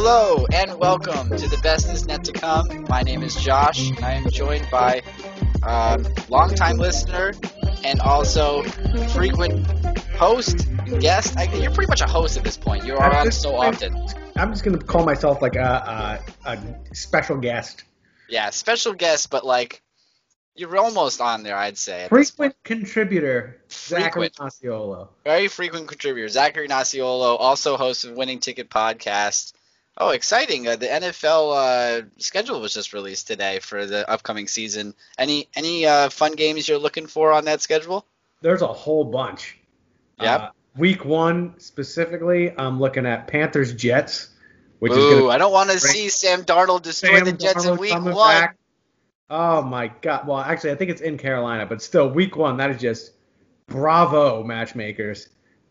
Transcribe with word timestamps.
Hello 0.00 0.46
and 0.52 0.78
welcome 0.78 1.28
to 1.28 1.48
the 1.48 1.58
best 1.60 1.88
is 1.88 2.06
yet 2.06 2.22
to 2.22 2.32
come. 2.32 2.84
My 2.88 3.02
name 3.02 3.20
is 3.20 3.34
Josh, 3.34 3.90
and 3.90 4.04
I 4.04 4.12
am 4.12 4.30
joined 4.30 4.68
by 4.70 5.02
um, 5.64 6.06
longtime 6.28 6.76
listener 6.76 7.32
and 7.82 8.00
also 8.02 8.62
frequent 9.08 9.66
host 10.12 10.68
and 10.68 11.00
guest. 11.00 11.36
I, 11.36 11.52
you're 11.52 11.72
pretty 11.72 11.88
much 11.88 12.00
a 12.00 12.06
host 12.06 12.36
at 12.36 12.44
this 12.44 12.56
point. 12.56 12.84
You 12.84 12.96
are 12.96 13.12
on 13.12 13.32
so 13.32 13.56
often. 13.56 13.92
I'm 14.36 14.52
just 14.52 14.62
gonna 14.62 14.78
call 14.78 15.04
myself 15.04 15.42
like 15.42 15.56
a, 15.56 16.20
a, 16.46 16.52
a 16.52 16.94
special 16.94 17.36
guest, 17.36 17.82
Yeah, 18.28 18.50
special 18.50 18.92
guest, 18.92 19.30
but 19.30 19.44
like 19.44 19.82
you're 20.54 20.76
almost 20.76 21.20
on 21.20 21.42
there. 21.42 21.56
I'd 21.56 21.76
say 21.76 22.06
frequent 22.08 22.54
contributor, 22.62 23.60
Zachary 23.68 24.10
Frequent. 24.10 24.34
Osceola. 24.38 25.08
very 25.24 25.48
frequent 25.48 25.88
contributor. 25.88 26.28
Zachary 26.28 26.68
Nocciolo, 26.68 27.36
also 27.40 27.76
host 27.76 28.04
of 28.04 28.12
Winning 28.12 28.38
Ticket 28.38 28.70
Podcast. 28.70 29.54
Oh, 30.00 30.10
exciting! 30.10 30.68
Uh, 30.68 30.76
the 30.76 30.86
NFL 30.86 31.56
uh, 31.56 32.06
schedule 32.18 32.60
was 32.60 32.72
just 32.72 32.92
released 32.92 33.26
today 33.26 33.58
for 33.58 33.84
the 33.84 34.08
upcoming 34.08 34.46
season. 34.46 34.94
Any 35.18 35.48
any 35.56 35.86
uh, 35.86 36.08
fun 36.08 36.32
games 36.34 36.68
you're 36.68 36.78
looking 36.78 37.08
for 37.08 37.32
on 37.32 37.46
that 37.46 37.60
schedule? 37.60 38.06
There's 38.40 38.62
a 38.62 38.68
whole 38.68 39.04
bunch. 39.04 39.58
Yeah. 40.20 40.34
Uh, 40.34 40.50
week 40.76 41.04
one 41.04 41.58
specifically, 41.58 42.56
I'm 42.56 42.78
looking 42.78 43.06
at 43.06 43.26
Panthers 43.26 43.74
Jets, 43.74 44.28
which 44.78 44.92
is 44.92 44.98
Ooh, 44.98 45.10
gonna 45.10 45.28
I 45.30 45.38
don't 45.38 45.52
want 45.52 45.70
to 45.70 45.80
see 45.80 46.08
Sam 46.08 46.44
Darnold 46.44 46.82
destroy 46.82 47.16
Sam 47.16 47.24
the 47.24 47.32
Jets 47.32 47.64
in 47.64 47.76
Week 47.76 47.92
One. 47.92 48.14
back. 48.14 48.56
Oh 49.28 49.62
my 49.62 49.88
god! 50.00 50.28
Well, 50.28 50.38
actually, 50.38 50.70
I 50.70 50.74
think 50.76 50.92
it's 50.92 51.00
in 51.00 51.18
Carolina, 51.18 51.66
but 51.66 51.82
still, 51.82 52.08
week 52.08 52.36
one. 52.36 52.58
That 52.58 52.70
is 52.70 52.80
just 52.80 53.12
bravo, 53.66 54.44
matchmakers. 54.44 55.28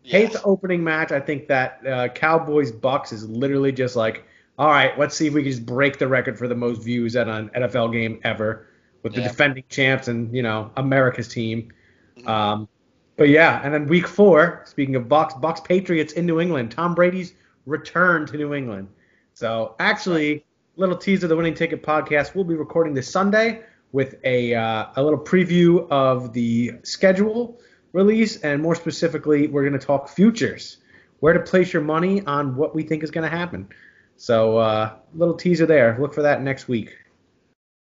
Yeah. 0.08 0.18
Hate 0.20 0.32
the 0.32 0.42
opening 0.42 0.82
match. 0.82 1.12
I 1.12 1.20
think 1.20 1.48
that 1.48 1.86
uh, 1.86 2.08
Cowboys 2.08 2.72
Bucks 2.72 3.12
is 3.12 3.28
literally 3.28 3.72
just 3.72 3.94
like, 3.94 4.24
all 4.58 4.68
right, 4.68 4.98
let's 4.98 5.14
see 5.14 5.26
if 5.26 5.34
we 5.34 5.42
can 5.42 5.52
just 5.52 5.66
break 5.66 5.98
the 5.98 6.08
record 6.08 6.38
for 6.38 6.48
the 6.48 6.54
most 6.54 6.82
views 6.82 7.14
at 7.14 7.28
an 7.28 7.50
NFL 7.50 7.92
game 7.92 8.18
ever 8.24 8.66
with 9.02 9.14
the 9.14 9.22
defending 9.22 9.64
champs 9.68 10.08
and 10.08 10.34
you 10.34 10.42
know 10.42 10.70
America's 10.76 11.28
team. 11.28 11.70
Mhm. 12.18 12.26
Um, 12.28 12.68
but 13.16 13.28
yeah, 13.28 13.60
and 13.62 13.74
then 13.74 13.86
week 13.86 14.06
four. 14.08 14.62
Speaking 14.64 14.96
of 14.96 15.08
Bucks, 15.08 15.34
Bucks 15.34 15.60
Patriots 15.60 16.14
in 16.14 16.24
New 16.24 16.40
England. 16.40 16.70
Tom 16.70 16.94
Brady's 16.94 17.34
return 17.66 18.26
to 18.26 18.36
New 18.36 18.54
England. 18.54 18.88
So 19.34 19.76
actually, 19.78 20.44
little 20.76 20.96
teaser 20.96 21.26
of 21.26 21.30
the 21.30 21.36
Winning 21.36 21.54
Ticket 21.54 21.82
podcast. 21.82 22.34
We'll 22.34 22.44
be 22.44 22.54
recording 22.54 22.94
this 22.94 23.10
Sunday 23.10 23.62
with 23.92 24.16
a 24.24 24.54
uh, 24.54 24.86
a 24.96 25.02
little 25.02 25.18
preview 25.18 25.88
of 25.90 26.32
the 26.32 26.72
schedule 26.82 27.60
release, 27.92 28.36
and 28.38 28.62
more 28.62 28.74
specifically, 28.74 29.46
we're 29.46 29.68
going 29.68 29.78
to 29.78 29.86
talk 29.86 30.08
futures, 30.08 30.78
where 31.20 31.32
to 31.32 31.40
place 31.40 31.72
your 31.72 31.82
money 31.82 32.24
on 32.24 32.56
what 32.56 32.74
we 32.74 32.82
think 32.82 33.02
is 33.02 33.10
going 33.10 33.28
to 33.28 33.36
happen. 33.36 33.68
So, 34.16 34.58
uh, 34.58 34.94
little 35.14 35.34
teaser 35.34 35.66
there. 35.66 35.96
Look 36.00 36.14
for 36.14 36.22
that 36.22 36.42
next 36.42 36.68
week. 36.68 36.96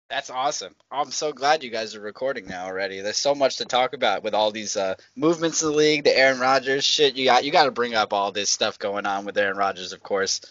That's 0.08 0.30
awesome. 0.30 0.74
I'm 0.90 1.10
so 1.10 1.32
glad 1.32 1.64
you 1.64 1.70
guys 1.70 1.96
are 1.96 2.00
recording 2.00 2.46
now 2.46 2.66
already. 2.66 3.00
There's 3.00 3.16
so 3.16 3.34
much 3.34 3.56
to 3.56 3.64
talk 3.64 3.92
about 3.92 4.22
with 4.22 4.34
all 4.34 4.52
these 4.52 4.76
uh, 4.76 4.94
movements 5.16 5.62
in 5.62 5.70
the 5.70 5.76
league, 5.76 6.04
the 6.04 6.16
Aaron 6.16 6.38
Rodgers 6.38 6.84
shit. 6.84 7.16
You 7.16 7.24
got 7.24 7.44
you 7.44 7.50
got 7.50 7.64
to 7.64 7.72
bring 7.72 7.94
up 7.94 8.12
all 8.12 8.30
this 8.30 8.48
stuff 8.48 8.78
going 8.78 9.04
on 9.04 9.24
with 9.24 9.36
Aaron 9.36 9.56
Rodgers, 9.56 9.92
of 9.92 10.04
course. 10.04 10.42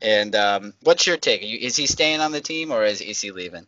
And 0.00 0.36
um, 0.36 0.74
what's 0.82 1.08
your 1.08 1.16
take? 1.16 1.42
Is 1.42 1.74
he 1.74 1.86
staying 1.86 2.20
on 2.20 2.30
the 2.30 2.40
team 2.40 2.70
or 2.70 2.84
is, 2.84 3.00
is 3.00 3.20
he 3.20 3.32
leaving? 3.32 3.66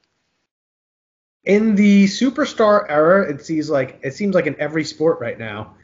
In 1.45 1.75
the 1.75 2.05
superstar 2.05 2.87
era, 2.89 3.29
it 3.29 3.45
seems 3.45 3.69
like 3.69 3.98
it 4.03 4.15
seems 4.15 4.35
like 4.35 4.47
in 4.47 4.59
every 4.61 4.85
sport 4.85 5.19
right 5.21 5.39
now, 5.39 5.75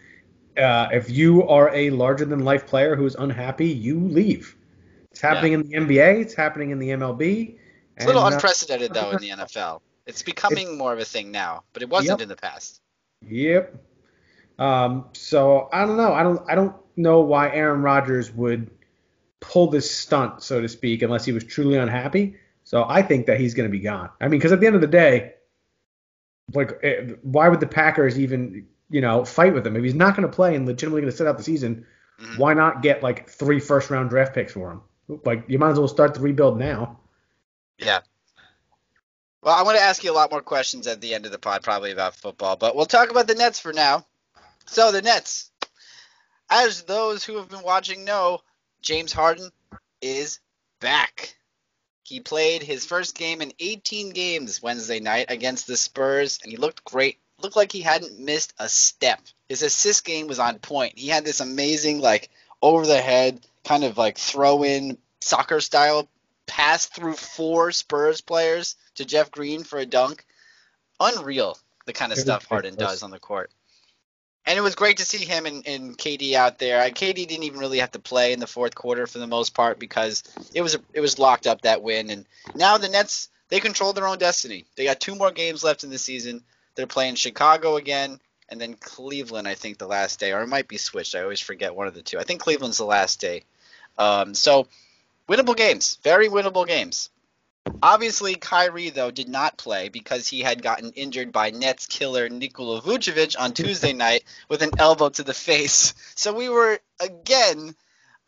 uh, 0.57 0.89
if 0.93 1.11
you 1.11 1.47
are 1.49 1.75
a 1.75 1.91
larger 1.91 2.25
than 2.25 2.41
life 2.41 2.67
player 2.67 2.95
who 2.95 3.07
is 3.07 3.17
unhappy, 3.17 3.69
you 3.69 3.99
leave. 3.99 4.57
It's 5.11 5.21
happening 5.21 5.53
in 5.55 5.63
the 5.63 5.75
NBA. 5.75 6.21
It's 6.21 6.35
happening 6.35 6.71
in 6.71 6.79
the 6.79 6.91
MLB. 6.91 7.57
It's 7.97 8.05
a 8.05 8.07
little 8.07 8.25
and, 8.25 8.35
uh, 8.35 8.37
unprecedented 8.37 8.95
though 8.95 9.11
in 9.11 9.19
the 9.19 9.29
NFL. 9.37 9.81
It's 10.07 10.23
becoming 10.23 10.79
more 10.79 10.93
of 10.93 10.99
a 11.01 11.05
thing 11.05 11.33
now, 11.33 11.65
but 11.73 11.83
it 11.83 11.89
wasn't 11.89 12.21
Yep. 12.21 12.23
in 12.23 12.29
the 12.29 12.37
past. 12.37 12.81
Yep. 13.29 13.77
Um, 14.59 15.07
so 15.13 15.69
I 15.73 15.85
don't 15.85 15.97
know. 15.97 16.13
I 16.15 16.23
don't. 16.23 16.41
I 16.49 16.55
don't 16.55 16.75
know 16.97 17.21
why 17.21 17.51
Aaron 17.51 17.83
Rodgers 17.83 18.33
would 18.33 18.71
pull 19.41 19.69
this 19.69 19.91
stunt, 19.91 20.43
so 20.43 20.61
to 20.61 20.69
speak, 20.69 21.03
unless 21.03 21.25
he 21.25 21.33
was 21.33 21.45
truly 21.45 21.79
unhappy. 21.79 22.37
So 22.65 22.85
I 22.89 23.03
think 23.03 23.27
that 23.27 23.41
he's 23.41 23.55
going 23.55 23.69
to 23.69 23.73
be 23.73 23.81
gone. 23.81 24.11
I 24.21 24.25
mean, 24.29 24.39
because 24.39 24.53
at 24.53 24.61
the 24.61 24.67
end 24.67 24.75
of 24.75 24.81
the 24.81 24.89
day, 24.89 25.35
like, 26.55 26.79
eh, 26.83 27.13
why 27.23 27.49
would 27.49 27.61
the 27.61 27.67
Packers 27.67 28.19
even, 28.19 28.67
you 28.91 29.01
know, 29.01 29.25
fight 29.25 29.55
with 29.55 29.67
him 29.67 29.77
if 29.77 29.85
he's 29.85 29.95
not 29.95 30.17
going 30.17 30.29
to 30.29 30.35
play 30.35 30.55
and 30.55 30.67
legitimately 30.67 31.03
going 31.03 31.11
to 31.11 31.17
sit 31.17 31.27
out 31.27 31.37
the 31.37 31.45
season? 31.45 31.87
Mhm. 32.21 32.39
Why 32.39 32.55
not 32.55 32.83
get 32.83 33.03
like 33.03 33.29
three 33.29 33.61
first 33.61 33.91
round 33.91 34.11
draft 34.11 34.35
picks 34.35 34.53
for 34.53 34.73
him? 34.73 34.83
Like, 35.25 35.45
you 35.49 35.59
might 35.59 35.71
as 35.71 35.79
well 35.79 35.89
start 35.89 36.15
the 36.15 36.21
rebuild 36.21 36.59
now. 36.59 36.99
Yeah. 37.79 38.01
Well, 39.43 39.55
I'm 39.55 39.65
going 39.65 39.77
to 39.77 39.83
ask 39.83 40.03
you 40.03 40.11
a 40.11 40.13
lot 40.13 40.31
more 40.31 40.43
questions 40.43 40.87
at 40.87 41.01
the 41.01 41.15
end 41.15 41.25
of 41.25 41.33
the 41.33 41.39
pod, 41.39 41.63
probably 41.63 41.93
about 41.93 42.17
football, 42.17 42.57
but 42.57 42.75
we'll 42.75 42.87
talk 42.87 43.11
about 43.11 43.27
the 43.27 43.35
Nets 43.35 43.61
for 43.61 43.73
now. 43.73 44.05
So, 44.67 44.93
the 44.93 45.01
Nets, 45.01 45.51
as 46.51 46.83
those 46.83 47.25
who 47.25 47.37
have 47.37 47.49
been 47.49 47.63
watching 47.63 48.05
know, 48.05 48.41
James 48.83 49.13
Harden 49.13 49.51
is 50.03 50.41
back. 50.81 51.38
He 52.09 52.21
played 52.21 52.63
his 52.63 52.87
first 52.87 53.15
game 53.15 53.43
in 53.43 53.53
18 53.61 54.11
games 54.11 54.63
Wednesday 54.63 54.99
night 54.99 55.27
against 55.29 55.67
the 55.67 55.77
Spurs, 55.77 56.39
and 56.43 56.51
he 56.51 56.57
looked 56.57 56.83
great. 56.85 57.19
Looked 57.41 57.57
like 57.57 57.71
he 57.71 57.83
hadn't 57.83 58.19
missed 58.19 58.55
a 58.59 58.69
step. 58.69 59.21
His 59.49 59.63
assist 59.63 60.07
game 60.07 60.27
was 60.27 60.39
on 60.39 60.59
point. 60.59 60.99
He 60.99 61.09
had 61.09 61.25
this 61.25 61.41
amazing, 61.41 62.01
like, 62.01 62.31
over 62.63 62.87
the 62.87 63.01
head, 63.01 63.47
kind 63.63 63.85
of 63.85 63.99
like 63.99 64.17
throw 64.17 64.65
in 64.65 64.97
soccer 65.21 65.61
style 65.61 66.09
pass 66.47 66.87
through 66.87 67.15
four 67.15 67.73
Spurs 67.73 68.23
players 68.23 68.77
to 68.95 69.05
Jeff 69.05 69.31
Green 69.31 69.63
for 69.63 69.79
a 69.79 69.87
dunk. 69.87 70.25
Unreal, 70.99 71.59
the 71.85 71.93
kind 71.93 72.11
of 72.11 72.19
stuff 72.19 72.47
Harden 72.47 72.75
does 72.75 73.03
on 73.03 73.11
the 73.11 73.21
court. 73.21 73.53
And 74.49 74.57
it 74.57 74.63
was 74.63 74.75
great 74.75 74.97
to 74.97 75.05
see 75.05 75.27
him 75.27 75.45
and, 75.45 75.69
and 75.69 75.99
KD 75.99 76.33
out 76.33 76.59
there. 76.59 76.81
KD 76.89 77.29
didn't 77.29 77.43
even 77.43 77.61
really 77.61 77.81
have 77.81 77.91
to 77.93 77.99
play 77.99 78.33
in 78.33 78.41
the 78.41 78.47
fourth 78.47 78.75
quarter 78.75 79.07
for 79.07 79.19
the 79.19 79.27
most 79.27 79.53
part 79.53 79.79
because 79.79 80.25
it 80.55 80.63
was 80.63 80.75
it 80.95 81.01
was 81.01 81.19
locked 81.19 81.47
up 81.47 81.61
that 81.63 81.83
win. 81.83 82.09
And 82.09 82.25
now 82.55 82.79
the 82.79 82.89
Nets 82.89 83.29
they 83.51 83.61
control 83.61 83.93
their 83.93 84.07
own 84.07 84.17
destiny. 84.17 84.65
They 84.75 84.85
got 84.85 85.01
two 85.01 85.15
more 85.15 85.33
games 85.33 85.63
left 85.63 85.85
in 85.85 85.91
the 85.91 85.99
season. 85.99 86.43
They're 86.77 86.87
playing 86.87 87.17
Chicago 87.17 87.77
again 87.77 88.21
and 88.49 88.59
then 88.59 88.73
Cleveland. 88.73 89.47
I 89.47 89.53
think 89.53 89.77
the 89.77 89.87
last 89.87 90.19
day, 90.19 90.33
or 90.33 90.41
it 90.41 90.47
might 90.47 90.67
be 90.67 90.79
switched. 90.79 91.15
I 91.15 91.21
always 91.21 91.41
forget 91.41 91.75
one 91.75 91.87
of 91.87 91.93
the 91.93 92.01
two. 92.01 92.19
I 92.19 92.23
think 92.23 92.41
Cleveland's 92.41 92.79
the 92.79 92.87
last 92.87 93.21
day. 93.21 93.43
Um, 93.99 94.33
so 94.33 94.67
winnable 95.29 95.59
games, 95.59 95.99
very 96.03 96.31
winnable 96.31 96.67
games. 96.67 97.11
Obviously, 97.83 98.35
Kyrie 98.35 98.91
though 98.91 99.11
did 99.11 99.29
not 99.29 99.57
play 99.57 99.89
because 99.89 100.27
he 100.27 100.41
had 100.41 100.63
gotten 100.63 100.93
injured 100.93 101.33
by 101.33 101.51
Nets 101.51 101.87
killer 101.87 102.29
Nikola 102.29 102.83
Vucevic 102.83 103.37
on 103.39 103.53
Tuesday 103.55 103.93
night 103.93 104.25
with 104.49 104.63
an 104.63 104.71
elbow 104.79 105.09
to 105.11 105.23
the 105.23 105.35
face. 105.35 105.95
So 106.15 106.33
we 106.33 106.49
were 106.49 106.81
again 107.01 107.75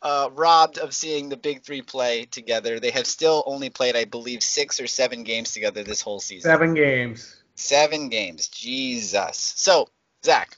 uh, 0.01 0.29
robbed 0.33 0.77
of 0.77 0.93
seeing 0.93 1.29
the 1.29 1.37
big 1.37 1.63
three 1.63 1.81
play 1.81 2.25
together. 2.25 2.79
They 2.79 2.91
have 2.91 3.07
still 3.07 3.43
only 3.45 3.69
played, 3.69 3.95
I 3.95 4.05
believe, 4.05 4.41
six 4.41 4.79
or 4.79 4.87
seven 4.87 5.23
games 5.23 5.53
together 5.53 5.83
this 5.83 6.01
whole 6.01 6.19
season. 6.19 6.49
Seven 6.49 6.73
games. 6.73 7.43
Seven 7.55 8.09
games. 8.09 8.47
Jesus. 8.47 9.37
So, 9.37 9.89
Zach, 10.25 10.57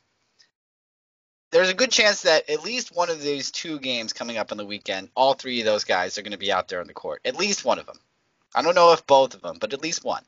there's 1.51 1.69
a 1.69 1.73
good 1.73 1.91
chance 1.91 2.21
that 2.23 2.49
at 2.49 2.63
least 2.63 2.95
one 2.95 3.09
of 3.09 3.21
these 3.21 3.51
two 3.51 3.79
games 3.79 4.13
coming 4.13 4.37
up 4.37 4.51
on 4.51 4.57
the 4.57 4.65
weekend, 4.65 5.09
all 5.15 5.33
three 5.33 5.59
of 5.59 5.65
those 5.65 5.83
guys 5.83 6.17
are 6.17 6.21
going 6.21 6.31
to 6.31 6.37
be 6.37 6.51
out 6.51 6.67
there 6.67 6.79
on 6.79 6.87
the 6.87 6.93
court. 6.93 7.21
At 7.25 7.37
least 7.37 7.65
one 7.65 7.79
of 7.79 7.85
them. 7.85 7.99
I 8.55 8.61
don't 8.61 8.75
know 8.75 8.93
if 8.93 9.05
both 9.07 9.33
of 9.33 9.41
them, 9.41 9.57
but 9.59 9.73
at 9.73 9.81
least 9.81 10.03
one. 10.03 10.23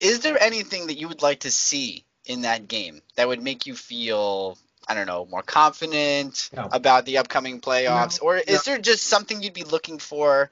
Is 0.00 0.20
there 0.20 0.40
anything 0.40 0.86
that 0.88 0.98
you 0.98 1.08
would 1.08 1.22
like 1.22 1.40
to 1.40 1.50
see 1.50 2.04
in 2.24 2.42
that 2.42 2.68
game 2.68 3.00
that 3.16 3.28
would 3.28 3.42
make 3.42 3.66
you 3.66 3.74
feel, 3.74 4.58
I 4.88 4.94
don't 4.94 5.06
know, 5.06 5.26
more 5.26 5.42
confident 5.42 6.50
No. 6.54 6.68
about 6.70 7.04
the 7.06 7.18
upcoming 7.18 7.60
playoffs? 7.60 8.20
No, 8.20 8.28
or 8.28 8.36
is 8.38 8.64
there 8.64 8.78
just 8.78 9.04
something 9.04 9.42
you'd 9.42 9.54
be 9.54 9.64
looking 9.64 9.98
for 9.98 10.50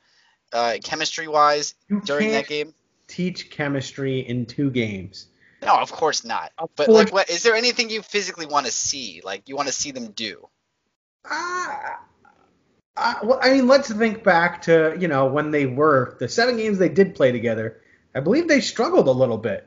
uh, 0.53 0.77
chemistry 0.83 1.29
wise 1.29 1.75
You 1.89 2.01
during 2.03 2.33
that 2.33 2.47
game? 2.47 2.75
teach 3.09 3.51
chemistry 3.51 4.21
in 4.21 4.47
two 4.47 4.71
games. 4.71 5.27
No, 5.61 5.75
of 5.79 5.93
course 5.93 6.25
not. 6.25 6.51
Of 6.59 6.71
But 6.77 6.87
course- 6.87 7.05
like, 7.05 7.13
what 7.13 7.31
is 7.31 7.43
there 7.43 7.55
anything 7.55 7.91
you 7.91 8.01
physically 8.03 8.47
want 8.47 8.67
to 8.67 8.73
see? 8.73 9.21
Like, 9.23 9.49
you 9.49 9.57
want 9.57 9.69
to 9.69 9.75
see 9.75 9.91
them 9.91 10.13
do? 10.13 10.49
Ah, 11.27 12.01
uh, 12.97 13.15
well, 13.23 13.39
I 13.43 13.55
mean, 13.55 13.67
let's 13.67 13.93
think 13.93 14.23
back 14.23 14.63
to 14.63 14.97
you 14.99 15.09
know 15.09 15.27
when 15.27 15.51
they 15.51 15.67
were 15.67 16.17
the 16.21 16.29
seven 16.29 16.57
games 16.57 16.79
they 16.79 16.89
did 16.89 17.15
play 17.15 17.33
together. 17.33 17.81
I 18.15 18.21
believe 18.21 18.49
they 18.49 18.61
struggled 18.61 19.09
a 19.09 19.13
little 19.13 19.39
bit. 19.39 19.67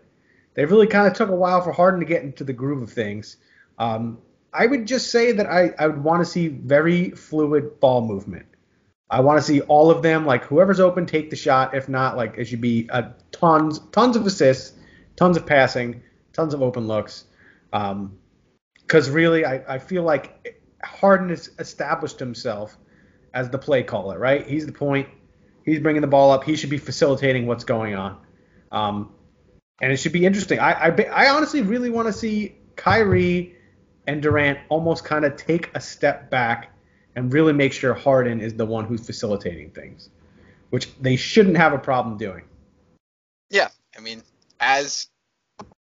They 0.54 0.66
really 0.66 0.88
kind 0.88 1.08
of 1.08 1.14
took 1.14 1.30
a 1.30 1.36
while 1.36 1.62
for 1.62 1.72
Harden 1.72 2.00
to 2.00 2.06
get 2.06 2.24
into 2.24 2.44
the 2.44 2.54
groove 2.54 2.84
of 2.84 2.92
things. 2.92 3.38
Um, 3.80 4.20
I 4.54 4.68
would 4.68 4.88
just 4.88 5.12
say 5.12 5.34
that 5.34 5.48
I, 5.48 5.74
I 5.78 5.88
would 5.88 6.04
want 6.04 6.22
to 6.22 6.26
see 6.26 6.48
very 6.48 7.10
fluid 7.12 7.80
ball 7.80 8.02
movement. 8.02 8.46
I 9.10 9.20
want 9.20 9.40
to 9.40 9.44
see 9.44 9.62
all 9.62 9.92
of 9.92 10.02
them, 10.02 10.26
like 10.26 10.46
whoever's 10.46 10.80
open, 10.80 11.06
take 11.06 11.30
the 11.30 11.36
shot. 11.36 11.76
If 11.76 11.90
not, 11.90 12.16
like 12.16 12.36
it 12.38 12.46
should 12.46 12.62
be 12.62 12.90
uh, 12.90 13.10
tons, 13.32 13.80
tons 13.92 14.16
of 14.16 14.26
assists, 14.26 14.78
tons 15.16 15.36
of 15.36 15.46
passing, 15.46 16.02
tons 16.32 16.54
of 16.54 16.62
open 16.62 16.88
looks. 16.88 17.26
Because 17.72 19.10
really, 19.10 19.46
I, 19.46 19.76
I 19.76 19.80
feel 19.80 20.04
like 20.04 20.62
Harden 20.84 21.30
has 21.30 21.50
established 21.60 22.20
himself 22.20 22.78
as 23.36 23.50
the 23.50 23.60
play 23.60 23.84
caller, 23.84 24.18
right? 24.18 24.48
He's 24.48 24.66
the 24.66 24.72
point. 24.72 25.10
He's 25.66 25.80
bringing 25.80 26.02
the 26.02 26.08
ball 26.08 26.32
up. 26.32 26.46
He 26.46 26.56
should 26.56 26.70
be 26.70 26.78
facilitating 26.78 27.46
what's 27.46 27.66
going 27.66 27.94
on. 27.94 28.18
Um, 28.72 29.14
and 29.82 29.92
it 29.92 29.98
should 29.98 30.14
be 30.14 30.26
interesting. 30.26 30.58
I, 30.60 30.88
I, 30.88 31.04
I 31.12 31.30
honestly 31.30 31.62
really 31.62 31.90
want 31.90 32.08
to 32.08 32.14
see 32.14 32.56
Kyrie 32.78 33.56
and 34.08 34.22
Durant 34.22 34.60
almost 34.70 35.04
kind 35.04 35.26
of 35.26 35.36
take 35.36 35.70
a 35.76 35.82
step 35.82 36.30
back 36.32 36.72
and 37.16 37.32
really 37.34 37.54
make 37.54 37.74
sure 37.74 37.94
Harden 37.94 38.40
is 38.40 38.54
the 38.54 38.66
one 38.66 38.86
who's 38.86 39.06
facilitating 39.06 39.72
things, 39.72 40.10
which 40.70 40.88
they 41.02 41.18
shouldn't 41.18 41.58
have 41.58 41.74
a 41.74 41.78
problem 41.78 42.18
doing. 42.18 42.44
Yeah, 43.50 43.70
I 43.98 44.02
mean, 44.02 44.24
as 44.60 45.08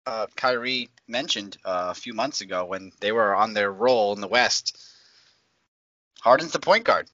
uh, 0.06 0.28
Kyrie 0.36 0.90
mentioned 1.08 1.58
uh, 1.66 1.88
a 1.92 1.94
few 1.94 2.14
months 2.14 2.42
ago 2.42 2.66
when 2.66 2.92
they 3.02 3.12
were 3.12 3.36
on 3.36 3.54
their 3.54 3.72
roll 3.72 4.14
in 4.14 4.22
the 4.22 4.28
West, 4.28 4.78
Harden's 6.22 6.52
the 6.52 6.60
point 6.60 6.86
guard. 6.86 7.10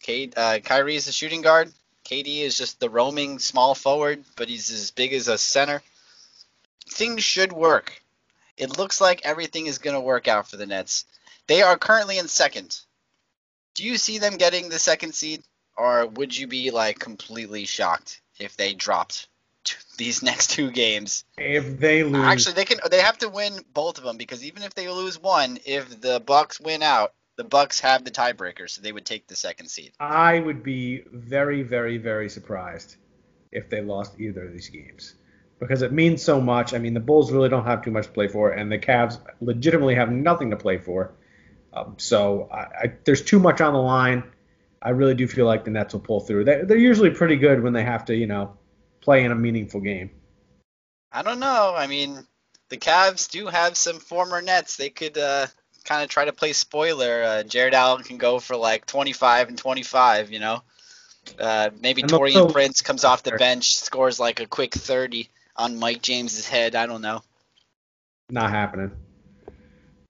K, 0.00 0.30
uh, 0.36 0.58
Kyrie 0.64 0.96
is 0.96 1.06
the 1.06 1.12
shooting 1.12 1.42
guard. 1.42 1.72
KD 2.04 2.40
is 2.40 2.56
just 2.56 2.80
the 2.80 2.90
roaming 2.90 3.38
small 3.38 3.74
forward, 3.74 4.24
but 4.36 4.48
he's 4.48 4.70
as 4.70 4.90
big 4.90 5.12
as 5.12 5.28
a 5.28 5.38
center. 5.38 5.82
Things 6.88 7.22
should 7.22 7.52
work. 7.52 8.02
It 8.56 8.76
looks 8.76 9.00
like 9.00 9.22
everything 9.24 9.66
is 9.66 9.78
going 9.78 9.94
to 9.94 10.00
work 10.00 10.26
out 10.26 10.48
for 10.48 10.56
the 10.56 10.66
Nets. 10.66 11.04
They 11.46 11.62
are 11.62 11.78
currently 11.78 12.18
in 12.18 12.28
second. 12.28 12.78
Do 13.74 13.84
you 13.84 13.96
see 13.96 14.18
them 14.18 14.36
getting 14.36 14.68
the 14.68 14.78
second 14.78 15.14
seed, 15.14 15.42
or 15.76 16.06
would 16.06 16.36
you 16.36 16.46
be 16.46 16.70
like 16.70 16.98
completely 16.98 17.64
shocked 17.64 18.20
if 18.38 18.56
they 18.56 18.74
dropped 18.74 19.28
these 19.96 20.22
next 20.24 20.50
two 20.50 20.70
games? 20.70 21.24
If 21.38 21.78
they 21.78 22.02
lose, 22.02 22.24
actually, 22.24 22.54
they 22.54 22.64
can. 22.64 22.80
They 22.90 23.00
have 23.00 23.18
to 23.18 23.28
win 23.28 23.64
both 23.72 23.98
of 23.98 24.04
them 24.04 24.16
because 24.16 24.44
even 24.44 24.62
if 24.62 24.74
they 24.74 24.88
lose 24.88 25.18
one, 25.18 25.58
if 25.64 26.00
the 26.00 26.20
Bucks 26.20 26.60
win 26.60 26.82
out, 26.82 27.14
the 27.40 27.44
Bucks 27.44 27.80
have 27.80 28.04
the 28.04 28.10
tiebreaker, 28.10 28.68
so 28.68 28.82
they 28.82 28.92
would 28.92 29.06
take 29.06 29.26
the 29.26 29.34
second 29.34 29.68
seed. 29.68 29.92
I 29.98 30.38
would 30.38 30.62
be 30.62 31.04
very, 31.10 31.62
very, 31.62 31.96
very 31.96 32.28
surprised 32.28 32.96
if 33.50 33.70
they 33.70 33.80
lost 33.80 34.20
either 34.20 34.44
of 34.44 34.52
these 34.52 34.68
games 34.68 35.14
because 35.58 35.80
it 35.80 35.90
means 35.90 36.22
so 36.22 36.38
much. 36.38 36.74
I 36.74 36.78
mean, 36.78 36.92
the 36.92 37.00
Bulls 37.00 37.32
really 37.32 37.48
don't 37.48 37.64
have 37.64 37.82
too 37.82 37.92
much 37.92 38.04
to 38.04 38.12
play 38.12 38.28
for, 38.28 38.50
and 38.50 38.70
the 38.70 38.78
Cavs 38.78 39.18
legitimately 39.40 39.94
have 39.94 40.12
nothing 40.12 40.50
to 40.50 40.56
play 40.58 40.76
for. 40.76 41.14
Um, 41.72 41.94
so 41.96 42.46
I, 42.52 42.58
I, 42.58 42.92
there's 43.04 43.22
too 43.22 43.38
much 43.38 43.62
on 43.62 43.72
the 43.72 43.80
line. 43.80 44.22
I 44.82 44.90
really 44.90 45.14
do 45.14 45.26
feel 45.26 45.46
like 45.46 45.64
the 45.64 45.70
Nets 45.70 45.94
will 45.94 46.00
pull 46.00 46.20
through. 46.20 46.44
They, 46.44 46.60
they're 46.64 46.76
usually 46.76 47.08
pretty 47.08 47.36
good 47.36 47.62
when 47.62 47.72
they 47.72 47.84
have 47.84 48.04
to, 48.04 48.14
you 48.14 48.26
know, 48.26 48.58
play 49.00 49.24
in 49.24 49.32
a 49.32 49.34
meaningful 49.34 49.80
game. 49.80 50.10
I 51.10 51.22
don't 51.22 51.40
know. 51.40 51.72
I 51.74 51.86
mean, 51.86 52.18
the 52.68 52.76
Cavs 52.76 53.30
do 53.30 53.46
have 53.46 53.78
some 53.78 53.98
former 53.98 54.42
Nets. 54.42 54.76
They 54.76 54.90
could 54.90 55.16
uh, 55.16 55.46
kind 55.84 56.02
of 56.02 56.08
try 56.08 56.24
to 56.24 56.32
play 56.32 56.52
spoiler. 56.52 57.22
Uh, 57.22 57.42
Jarrett 57.42 57.74
Allen 57.74 58.02
can 58.02 58.18
go 58.18 58.38
for 58.38 58.56
like 58.56 58.86
25 58.86 59.48
and 59.48 59.58
25, 59.58 60.30
you 60.30 60.38
know. 60.38 60.62
Uh, 61.38 61.70
maybe 61.80 62.02
Taurean 62.02 62.52
Prince 62.52 62.82
comes 62.82 63.04
off 63.04 63.22
the 63.22 63.32
bench, 63.32 63.76
scores 63.76 64.18
like 64.18 64.40
a 64.40 64.46
quick 64.46 64.74
30 64.74 65.28
on 65.56 65.78
Mike 65.78 66.02
James's 66.02 66.48
head. 66.48 66.74
I 66.74 66.86
don't 66.86 67.02
know. 67.02 67.22
Not 68.30 68.50
happening. 68.50 68.92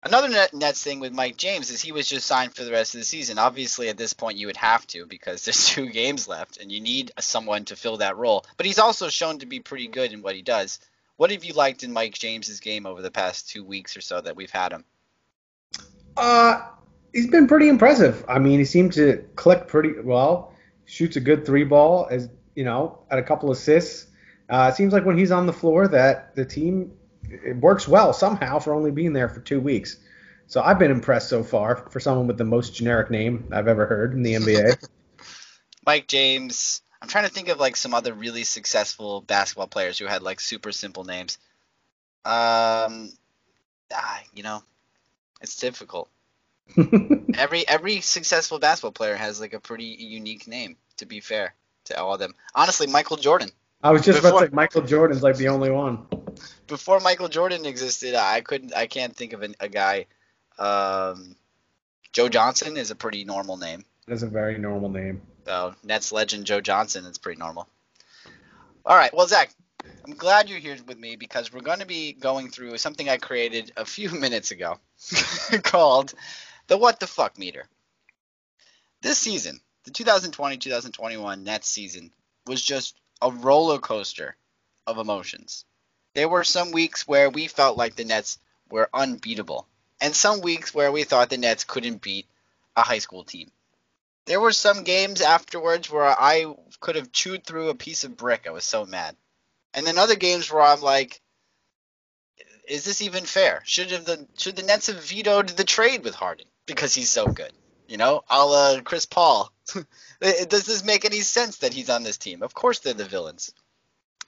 Another 0.02 0.28
net, 0.28 0.54
Nets 0.54 0.82
thing 0.82 0.98
with 1.00 1.12
Mike 1.12 1.36
James 1.36 1.70
is 1.70 1.82
he 1.82 1.92
was 1.92 2.08
just 2.08 2.26
signed 2.26 2.54
for 2.54 2.64
the 2.64 2.70
rest 2.70 2.94
of 2.94 3.00
the 3.00 3.04
season. 3.04 3.38
Obviously, 3.38 3.90
at 3.90 3.98
this 3.98 4.14
point, 4.14 4.38
you 4.38 4.46
would 4.46 4.56
have 4.56 4.86
to 4.88 5.04
because 5.04 5.44
there's 5.44 5.66
two 5.66 5.90
games 5.90 6.26
left, 6.26 6.56
and 6.56 6.72
you 6.72 6.80
need 6.80 7.12
someone 7.20 7.66
to 7.66 7.76
fill 7.76 7.98
that 7.98 8.16
role. 8.16 8.44
But 8.56 8.66
he's 8.66 8.78
also 8.78 9.08
shown 9.08 9.40
to 9.40 9.46
be 9.46 9.60
pretty 9.60 9.88
good 9.88 10.12
in 10.12 10.22
what 10.22 10.34
he 10.34 10.42
does. 10.42 10.80
What 11.16 11.30
have 11.32 11.44
you 11.44 11.52
liked 11.52 11.82
in 11.82 11.92
Mike 11.92 12.14
James's 12.14 12.60
game 12.60 12.86
over 12.86 13.02
the 13.02 13.10
past 13.10 13.50
two 13.50 13.62
weeks 13.62 13.94
or 13.94 14.00
so 14.00 14.22
that 14.22 14.36
we've 14.36 14.50
had 14.50 14.72
him? 14.72 14.84
Uh, 16.16 16.62
he's 17.12 17.28
been 17.28 17.46
pretty 17.46 17.68
impressive. 17.68 18.24
I 18.28 18.38
mean, 18.38 18.58
he 18.58 18.64
seemed 18.64 18.92
to 18.94 19.24
click 19.36 19.68
pretty 19.68 20.00
well. 20.00 20.54
Shoots 20.84 21.16
a 21.16 21.20
good 21.20 21.46
three 21.46 21.64
ball, 21.64 22.08
as 22.10 22.28
you 22.54 22.64
know, 22.64 22.98
at 23.10 23.18
a 23.18 23.22
couple 23.22 23.50
assists. 23.50 24.06
Uh, 24.48 24.70
it 24.72 24.76
seems 24.76 24.92
like 24.92 25.04
when 25.04 25.16
he's 25.16 25.30
on 25.30 25.46
the 25.46 25.52
floor, 25.52 25.86
that 25.88 26.34
the 26.34 26.44
team 26.44 26.92
it 27.30 27.56
works 27.56 27.86
well 27.86 28.12
somehow 28.12 28.58
for 28.58 28.74
only 28.74 28.90
being 28.90 29.12
there 29.12 29.28
for 29.28 29.40
two 29.40 29.60
weeks. 29.60 29.96
So 30.46 30.60
I've 30.60 30.80
been 30.80 30.90
impressed 30.90 31.28
so 31.28 31.44
far 31.44 31.76
for 31.90 32.00
someone 32.00 32.26
with 32.26 32.36
the 32.36 32.44
most 32.44 32.74
generic 32.74 33.10
name 33.10 33.48
I've 33.52 33.68
ever 33.68 33.86
heard 33.86 34.14
in 34.14 34.22
the 34.22 34.34
NBA. 34.34 34.88
Mike 35.86 36.08
James. 36.08 36.82
I'm 37.00 37.08
trying 37.08 37.24
to 37.24 37.30
think 37.30 37.48
of 37.48 37.58
like 37.58 37.76
some 37.76 37.94
other 37.94 38.12
really 38.12 38.44
successful 38.44 39.22
basketball 39.22 39.68
players 39.68 39.98
who 39.98 40.06
had 40.06 40.22
like 40.22 40.40
super 40.40 40.72
simple 40.72 41.04
names. 41.04 41.38
Um, 42.24 43.12
ah, 43.94 44.20
you 44.34 44.42
know, 44.42 44.62
it's 45.40 45.56
difficult. 45.56 46.08
every 47.34 47.66
every 47.68 48.00
successful 48.00 48.58
basketball 48.58 48.92
player 48.92 49.16
has 49.16 49.40
like 49.40 49.54
a 49.54 49.60
pretty 49.60 49.96
unique 49.98 50.46
name. 50.46 50.76
To 50.98 51.06
be 51.06 51.20
fair 51.20 51.54
to 51.86 51.98
all 51.98 52.14
of 52.14 52.20
them, 52.20 52.34
honestly, 52.54 52.86
Michael 52.86 53.16
Jordan. 53.16 53.50
I 53.82 53.90
was 53.90 54.02
just 54.02 54.18
before, 54.18 54.30
about 54.30 54.40
to 54.40 54.46
say 54.50 54.54
Michael 54.54 54.82
Jordan's 54.82 55.22
like 55.22 55.36
the 55.36 55.48
only 55.48 55.70
one. 55.70 56.06
Before 56.66 57.00
Michael 57.00 57.28
Jordan 57.28 57.64
existed, 57.64 58.14
I 58.14 58.42
couldn't. 58.42 58.74
I 58.74 58.86
can't 58.86 59.16
think 59.16 59.32
of 59.32 59.42
an, 59.42 59.54
a 59.60 59.68
guy. 59.68 60.06
Um, 60.58 61.36
Joe 62.12 62.28
Johnson 62.28 62.76
is 62.76 62.90
a 62.90 62.94
pretty 62.94 63.24
normal 63.24 63.56
name. 63.56 63.84
That's 64.06 64.22
a 64.22 64.28
very 64.28 64.58
normal 64.58 64.90
name. 64.90 65.22
So 65.46 65.74
Nets 65.82 66.12
legend 66.12 66.44
Joe 66.44 66.60
Johnson 66.60 67.06
is 67.06 67.18
pretty 67.18 67.38
normal. 67.38 67.66
All 68.84 68.96
right, 68.96 69.14
well 69.14 69.26
Zach, 69.26 69.50
I'm 70.04 70.14
glad 70.14 70.48
you're 70.48 70.58
here 70.58 70.76
with 70.86 70.98
me 70.98 71.16
because 71.16 71.52
we're 71.52 71.60
going 71.60 71.78
to 71.78 71.86
be 71.86 72.12
going 72.12 72.50
through 72.50 72.76
something 72.78 73.08
I 73.08 73.16
created 73.16 73.72
a 73.76 73.84
few 73.84 74.10
minutes 74.20 74.50
ago 74.50 74.78
called 75.62 76.14
the 76.66 76.78
What 76.78 77.00
the 77.00 77.06
Fuck 77.06 77.38
meter. 77.38 77.66
This 79.02 79.18
season, 79.18 79.60
the 79.84 79.90
2020 79.90 80.56
2021 80.58 81.44
Nets 81.44 81.68
season, 81.68 82.12
was 82.46 82.60
just 82.60 82.96
a 83.22 83.30
roller 83.30 83.78
coaster 83.78 84.36
of 84.86 84.98
emotions. 84.98 85.64
There 86.14 86.28
were 86.28 86.44
some 86.44 86.72
weeks 86.72 87.06
where 87.06 87.30
we 87.30 87.46
felt 87.46 87.78
like 87.78 87.94
the 87.94 88.04
Nets 88.04 88.38
were 88.70 88.90
unbeatable, 88.92 89.68
and 90.00 90.14
some 90.14 90.40
weeks 90.40 90.74
where 90.74 90.90
we 90.90 91.04
thought 91.04 91.30
the 91.30 91.38
Nets 91.38 91.64
couldn't 91.64 92.02
beat 92.02 92.26
a 92.76 92.82
high 92.82 92.98
school 92.98 93.24
team. 93.24 93.50
There 94.26 94.40
were 94.40 94.52
some 94.52 94.84
games 94.84 95.20
afterwards 95.20 95.90
where 95.90 96.04
I 96.04 96.54
could 96.80 96.96
have 96.96 97.12
chewed 97.12 97.44
through 97.44 97.68
a 97.68 97.74
piece 97.74 98.04
of 98.04 98.16
brick. 98.16 98.46
I 98.46 98.50
was 98.50 98.64
so 98.64 98.84
mad. 98.84 99.16
And 99.74 99.86
then 99.86 99.98
other 99.98 100.16
games 100.16 100.50
where 100.50 100.62
I'm 100.62 100.80
like, 100.80 101.20
is 102.68 102.84
this 102.84 103.02
even 103.02 103.24
fair? 103.24 103.62
Should 103.64 103.90
have 103.90 104.04
the 104.04 104.26
should 104.38 104.56
the 104.56 104.62
Nets 104.62 104.86
have 104.86 105.04
vetoed 105.04 105.48
the 105.50 105.64
trade 105.64 106.04
with 106.04 106.14
Harden 106.14 106.46
because 106.66 106.94
he's 106.94 107.10
so 107.10 107.26
good? 107.26 107.52
You 107.88 107.96
know, 107.96 108.22
a 108.30 108.44
la 108.44 108.80
Chris 108.80 109.06
Paul. 109.06 109.52
Does 110.20 110.66
this 110.66 110.84
make 110.84 111.04
any 111.04 111.20
sense 111.20 111.58
that 111.58 111.74
he's 111.74 111.90
on 111.90 112.04
this 112.04 112.18
team? 112.18 112.42
Of 112.42 112.54
course 112.54 112.78
they're 112.78 112.94
the 112.94 113.04
villains. 113.04 113.52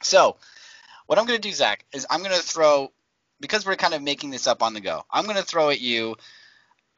So, 0.03 0.37
what 1.07 1.19
I'm 1.19 1.27
going 1.27 1.41
to 1.41 1.49
do, 1.49 1.55
Zach, 1.55 1.85
is 1.93 2.07
I'm 2.11 2.23
going 2.23 2.35
to 2.35 2.43
throw 2.43 2.91
because 3.41 3.65
we're 3.65 3.77
kind 3.77 3.95
of 3.95 4.03
making 4.03 4.31
this 4.31 4.47
up 4.47 4.63
on 4.63 4.75
the 4.75 4.81
go. 4.81 5.05
I'm 5.11 5.25
going 5.25 5.37
to 5.37 5.43
throw 5.43 5.71
at 5.71 5.81
you 5.81 6.17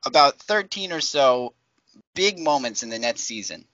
about 0.07 0.39
13 0.39 0.93
or 0.93 1.01
so 1.01 1.55
big 2.15 2.39
moments 2.39 2.83
in 2.83 2.89
the 2.89 2.99
Nets 2.99 3.23
season, 3.23 3.67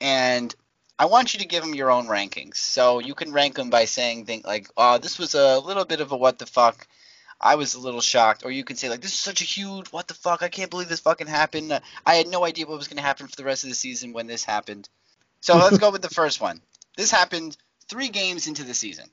and 0.00 0.54
I 0.98 1.06
want 1.06 1.34
you 1.34 1.40
to 1.40 1.46
give 1.46 1.62
them 1.62 1.74
your 1.74 1.90
own 1.90 2.06
rankings. 2.06 2.56
So 2.56 3.00
you 3.00 3.14
can 3.14 3.32
rank 3.32 3.54
them 3.54 3.68
by 3.70 3.84
saying 3.84 4.24
things 4.24 4.44
like, 4.44 4.68
"Oh, 4.76 4.98
this 4.98 5.18
was 5.18 5.34
a 5.34 5.58
little 5.58 5.84
bit 5.84 6.00
of 6.00 6.12
a 6.12 6.16
what 6.16 6.38
the 6.38 6.46
fuck." 6.46 6.88
I 7.38 7.56
was 7.56 7.74
a 7.74 7.78
little 7.78 8.00
shocked, 8.00 8.44
or 8.44 8.50
you 8.50 8.64
can 8.64 8.76
say 8.76 8.88
like, 8.88 9.02
"This 9.02 9.12
is 9.12 9.20
such 9.20 9.42
a 9.42 9.44
huge 9.44 9.88
what 9.88 10.08
the 10.08 10.14
fuck! 10.14 10.42
I 10.42 10.48
can't 10.48 10.70
believe 10.70 10.88
this 10.88 11.00
fucking 11.00 11.26
happened. 11.26 11.80
I 12.06 12.14
had 12.14 12.28
no 12.28 12.44
idea 12.44 12.66
what 12.66 12.78
was 12.78 12.88
going 12.88 12.96
to 12.96 13.02
happen 13.02 13.26
for 13.26 13.36
the 13.36 13.44
rest 13.44 13.64
of 13.64 13.68
the 13.68 13.74
season 13.74 14.14
when 14.14 14.26
this 14.26 14.44
happened." 14.44 14.88
So 15.40 15.56
let's 15.58 15.78
go 15.78 15.90
with 15.90 16.02
the 16.02 16.08
first 16.08 16.40
one. 16.40 16.62
This 16.96 17.10
happened 17.10 17.56
three 17.88 18.08
games 18.08 18.46
into 18.46 18.64
the 18.64 18.74
season. 18.74 19.10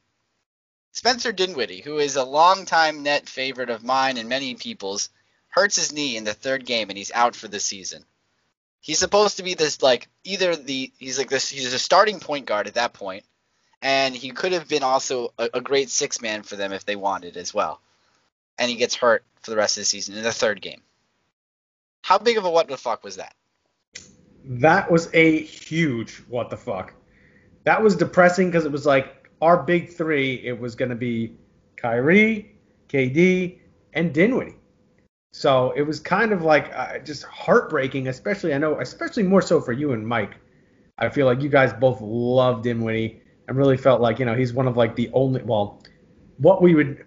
Spencer 0.94 1.32
Dinwiddie, 1.32 1.82
who 1.82 1.98
is 1.98 2.16
a 2.16 2.24
longtime 2.24 3.04
net 3.04 3.28
favorite 3.28 3.70
of 3.70 3.84
mine 3.84 4.18
and 4.18 4.30
many 4.30 4.56
people's, 4.56 5.10
hurts 5.50 5.76
his 5.76 5.92
knee 5.92 6.16
in 6.16 6.24
the 6.24 6.34
third 6.34 6.66
game 6.66 6.90
and 6.90 6.98
he's 6.98 7.12
out 7.12 7.36
for 7.36 7.48
the 7.48 7.60
season. 7.60 8.06
He's 8.84 9.00
supposed 9.00 9.38
to 9.38 9.44
be 9.44 9.54
this 9.54 9.82
like 9.82 10.10
either 10.26 10.58
the 10.58 10.92
he's 11.00 11.18
like 11.18 11.30
this 11.30 11.48
he's 11.48 11.74
a 11.74 11.80
starting 11.80 12.20
point 12.20 12.46
guard 12.46 12.68
at 12.68 12.74
that 12.74 12.92
point, 12.92 13.24
and 13.82 14.14
he 14.14 14.32
could 14.32 14.52
have 14.52 14.68
been 14.68 14.84
also 14.84 15.34
a, 15.40 15.50
a 15.54 15.62
great 15.62 15.90
six 15.90 16.22
man 16.22 16.44
for 16.44 16.58
them 16.58 16.74
if 16.74 16.84
they 16.84 16.98
wanted 16.98 17.38
as 17.38 17.54
well. 17.54 17.80
And 18.60 18.70
he 18.70 18.76
gets 18.76 18.94
hurt 18.94 19.24
for 19.40 19.52
the 19.52 19.58
rest 19.58 19.78
of 19.78 19.82
the 19.82 19.86
season 19.86 20.18
in 20.18 20.24
the 20.24 20.34
third 20.34 20.62
game. 20.62 20.82
How 22.02 22.18
big 22.18 22.38
of 22.38 22.44
a 22.44 22.50
what 22.50 22.68
the 22.68 22.76
fuck 22.76 23.06
was 23.06 23.16
that? 23.16 23.34
That 24.44 24.92
was 24.92 25.10
a 25.14 25.40
huge 25.44 26.22
what 26.28 26.50
the 26.50 26.58
fuck. 26.58 26.94
That 27.64 27.82
was 27.82 27.96
depressing 27.96 28.50
because 28.50 28.66
it 28.66 28.72
was 28.74 28.86
like 28.86 29.30
our 29.42 29.64
big 29.64 29.94
three. 29.94 30.42
It 30.44 30.60
was 30.60 30.76
going 30.76 30.90
to 30.90 30.96
be 30.98 31.38
Kyrie, 31.78 32.58
KD, 32.90 33.60
and 33.94 34.14
Dinwiddie. 34.14 34.58
So 35.36 35.74
it 35.76 35.82
was 35.82 36.00
kind 36.00 36.32
of 36.32 36.44
like 36.44 36.72
uh, 36.76 37.00
just 37.00 37.24
heartbreaking, 37.24 38.08
especially 38.08 38.54
I 38.54 38.60
know, 38.60 38.80
especially 38.80 39.24
more 39.24 39.42
so 39.42 39.60
for 39.60 39.74
you 39.74 39.94
and 39.94 40.08
Mike. 40.08 40.36
I 41.00 41.10
feel 41.10 41.26
like 41.26 41.42
you 41.42 41.50
guys 41.50 41.74
both 41.74 42.00
loved 42.02 42.64
Dinwiddie 42.64 43.20
and 43.48 43.58
really 43.58 43.76
felt 43.76 44.00
like 44.00 44.20
you 44.20 44.26
know 44.26 44.36
he's 44.36 44.54
one 44.54 44.68
of 44.68 44.78
like 44.78 44.96
the 44.96 45.10
only 45.12 45.42
well, 45.42 45.82
what 46.38 46.62
we 46.62 46.76
would 46.76 47.04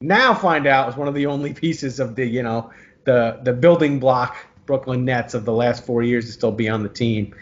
now 0.00 0.32
find 0.32 0.66
out 0.66 0.88
is 0.88 0.96
one 0.96 1.06
of 1.06 1.14
the 1.14 1.26
only 1.26 1.52
pieces 1.64 2.00
of 2.00 2.16
the 2.16 2.24
you 2.26 2.42
know 2.42 2.70
the 3.04 3.40
the 3.42 3.52
building 3.52 4.00
block 4.00 4.36
Brooklyn 4.64 5.04
Nets 5.04 5.34
of 5.34 5.44
the 5.44 5.52
last 5.52 5.84
four 5.84 6.02
years 6.02 6.24
to 6.26 6.32
still 6.32 6.52
be 6.52 6.70
on 6.70 6.82
the 6.82 6.88
team. 6.88 7.34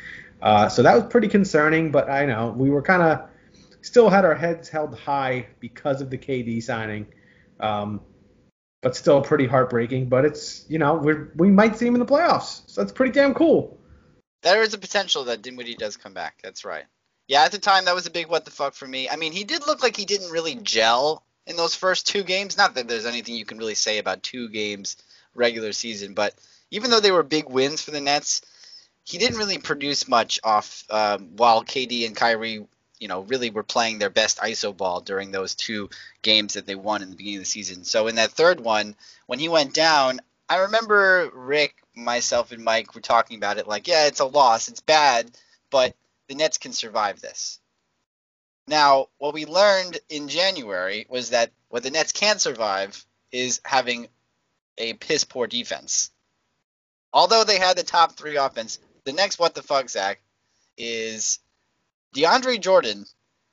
Uh, 0.43 0.69
so 0.69 0.83
that 0.83 0.95
was 0.97 1.05
pretty 1.05 1.29
concerning, 1.29 1.93
but 1.93 2.11
I 2.11 2.27
know 2.27 2.53
we 2.57 2.71
were 2.71 2.83
kind 2.83 3.03
of 3.03 3.29
still 3.83 4.11
had 4.11 4.25
our 4.25 4.35
heads 4.35 4.69
held 4.69 4.99
high 4.99 5.47
because 5.61 6.01
of 6.01 6.11
the 6.11 6.19
KD 6.19 6.61
signing. 6.61 7.07
Um, 7.61 8.01
but 8.85 8.95
still 8.95 9.23
pretty 9.23 9.47
heartbreaking. 9.47 10.09
But 10.09 10.25
it's 10.27 10.65
you 10.69 10.79
know 10.79 10.95
we 10.95 11.15
we 11.35 11.51
might 11.51 11.77
see 11.77 11.87
him 11.87 11.95
in 11.95 12.01
the 12.01 12.07
playoffs, 12.07 12.63
so 12.71 12.83
that's 12.83 12.93
pretty 12.93 13.13
damn 13.13 13.35
cool. 13.35 13.81
There 14.43 14.63
is 14.63 14.75
a 14.75 14.79
potential 14.79 15.25
that 15.25 15.43
Dinwiddie 15.43 15.75
does 15.75 15.97
come 15.97 16.13
back. 16.13 16.39
That's 16.45 16.65
right. 16.65 16.85
Yeah, 17.27 17.45
at 17.45 17.53
the 17.53 17.59
time 17.59 17.87
that 17.87 17.95
was 17.95 18.07
a 18.07 18.11
big 18.11 18.29
what 18.29 18.45
the 18.45 18.51
fuck 18.51 18.75
for 18.75 18.87
me. 18.87 19.09
I 19.09 19.17
mean, 19.17 19.33
he 19.33 19.45
did 19.45 19.67
look 19.67 19.83
like 19.83 19.97
he 19.97 20.05
didn't 20.05 20.31
really 20.31 20.55
gel 20.57 21.25
in 21.47 21.57
those 21.57 21.75
first 21.75 22.07
two 22.07 22.23
games. 22.23 22.59
Not 22.59 22.75
that 22.75 22.87
there's 22.87 23.07
anything 23.07 23.35
you 23.35 23.47
can 23.47 23.59
really 23.59 23.75
say 23.75 23.99
about 23.99 24.23
two 24.23 24.51
games 24.51 24.97
regular 25.35 25.73
season, 25.73 26.13
but 26.13 26.35
even 26.71 26.91
though 26.91 27.01
they 27.01 27.11
were 27.11 27.23
big 27.23 27.49
wins 27.49 27.83
for 27.83 27.91
the 27.91 28.03
Nets, 28.03 28.43
he 29.03 29.17
didn't 29.17 29.39
really 29.39 29.59
produce 29.59 30.07
much 30.07 30.41
off 30.45 30.85
um, 30.91 31.37
while 31.37 31.65
KD 31.65 32.07
and 32.07 32.15
Kyrie, 32.15 32.67
you 32.99 33.09
know, 33.09 33.21
really 33.21 33.51
were 33.51 33.63
playing 33.63 33.99
their 33.99 34.11
best 34.11 34.39
ISO 34.39 34.77
ball 34.77 35.01
during 35.01 35.31
those 35.31 35.55
two 35.55 35.91
games 36.23 36.55
that 36.55 36.67
they 36.67 36.75
won 36.75 37.03
in 37.03 37.11
the 37.11 37.17
beginning 37.17 37.39
of 37.39 37.43
the 37.43 37.51
season. 37.51 37.85
So 37.85 38.07
in 38.07 38.17
that 38.17 38.31
third 38.31 38.61
one, 38.61 38.95
when 39.27 39.39
he 39.39 39.49
went 39.49 39.75
down, 39.75 40.21
I 40.49 40.59
remember 40.59 41.31
Rick, 41.33 41.75
myself, 41.95 42.53
and 42.53 42.65
Mike 42.65 42.95
were 42.95 43.01
talking 43.01 43.37
about 43.37 43.59
it 43.59 43.67
like, 43.67 43.89
yeah, 43.89 44.07
it's 44.07 44.21
a 44.21 44.25
loss, 44.25 44.69
it's 44.69 44.81
bad, 44.81 45.31
but 45.71 45.95
the 46.29 46.35
Nets 46.35 46.59
can 46.59 46.73
survive 46.73 47.21
this. 47.21 47.61
Now, 48.67 49.09
what 49.19 49.35
we 49.35 49.45
learned 49.45 49.99
in 50.09 50.29
January 50.29 51.07
was 51.09 51.31
that 51.31 51.51
what 51.69 51.83
the 51.83 51.91
Nets 51.91 52.13
can 52.13 52.39
survive 52.39 53.05
is 53.31 53.61
having 53.65 54.09
a 54.79 54.95
piss 54.95 55.25
poor 55.25 55.47
defense. 55.47 56.11
Although 57.13 57.45
they 57.45 57.59
had 57.59 57.77
the 57.77 57.83
top 57.83 58.13
three 58.13 58.37
offense, 58.37 58.79
the 59.05 59.13
next 59.13 59.39
what 59.39 59.55
the 59.55 59.63
fuck, 59.63 59.89
Zach, 59.89 60.21
is 60.77 61.39
DeAndre 62.15 62.61
Jordan 62.61 63.05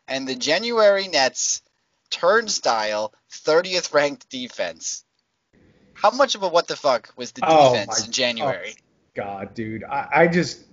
and 0.07 0.27
the 0.27 0.35
January 0.35 1.07
Nets 1.07 1.61
turnstile 2.09 3.13
30th 3.31 3.93
ranked 3.93 4.29
defense. 4.29 5.03
How 5.93 6.11
much 6.11 6.35
of 6.35 6.43
a 6.43 6.47
what 6.49 6.67
the 6.67 6.75
fuck 6.75 7.13
was 7.15 7.31
the 7.31 7.41
Oh, 7.45 7.71
defense 7.73 7.99
my- 7.99 8.05
in 8.05 8.11
January? 8.11 8.73
Oh 8.77 8.81
God, 9.15 9.53
dude, 9.53 9.83
I, 9.83 10.07
I 10.13 10.27
just 10.27 10.65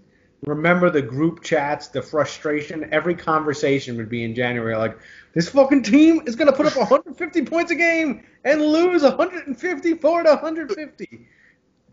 remember 0.46 0.90
the 0.90 1.02
group 1.02 1.42
chats, 1.42 1.88
the 1.88 2.00
frustration. 2.02 2.88
Every 2.92 3.14
conversation 3.14 3.96
would 3.96 4.08
be 4.08 4.22
in 4.24 4.34
January 4.34 4.76
like, 4.76 4.96
this 5.34 5.48
fucking 5.48 5.82
team 5.82 6.22
is 6.26 6.36
gonna 6.36 6.52
put 6.52 6.66
up 6.66 6.76
150 6.76 7.42
points 7.44 7.70
a 7.70 7.74
game 7.74 8.24
and 8.44 8.62
lose 8.62 9.02
154 9.02 10.22
to 10.24 10.28
150. 10.30 11.26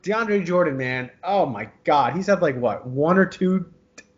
DeAndre 0.03 0.45
Jordan, 0.45 0.77
man, 0.77 1.09
oh 1.23 1.45
my 1.47 1.67
God, 1.83 2.15
he's 2.15 2.27
had 2.27 2.41
like 2.41 2.55
what 2.57 2.85
one 2.85 3.17
or 3.17 3.25
two 3.25 3.65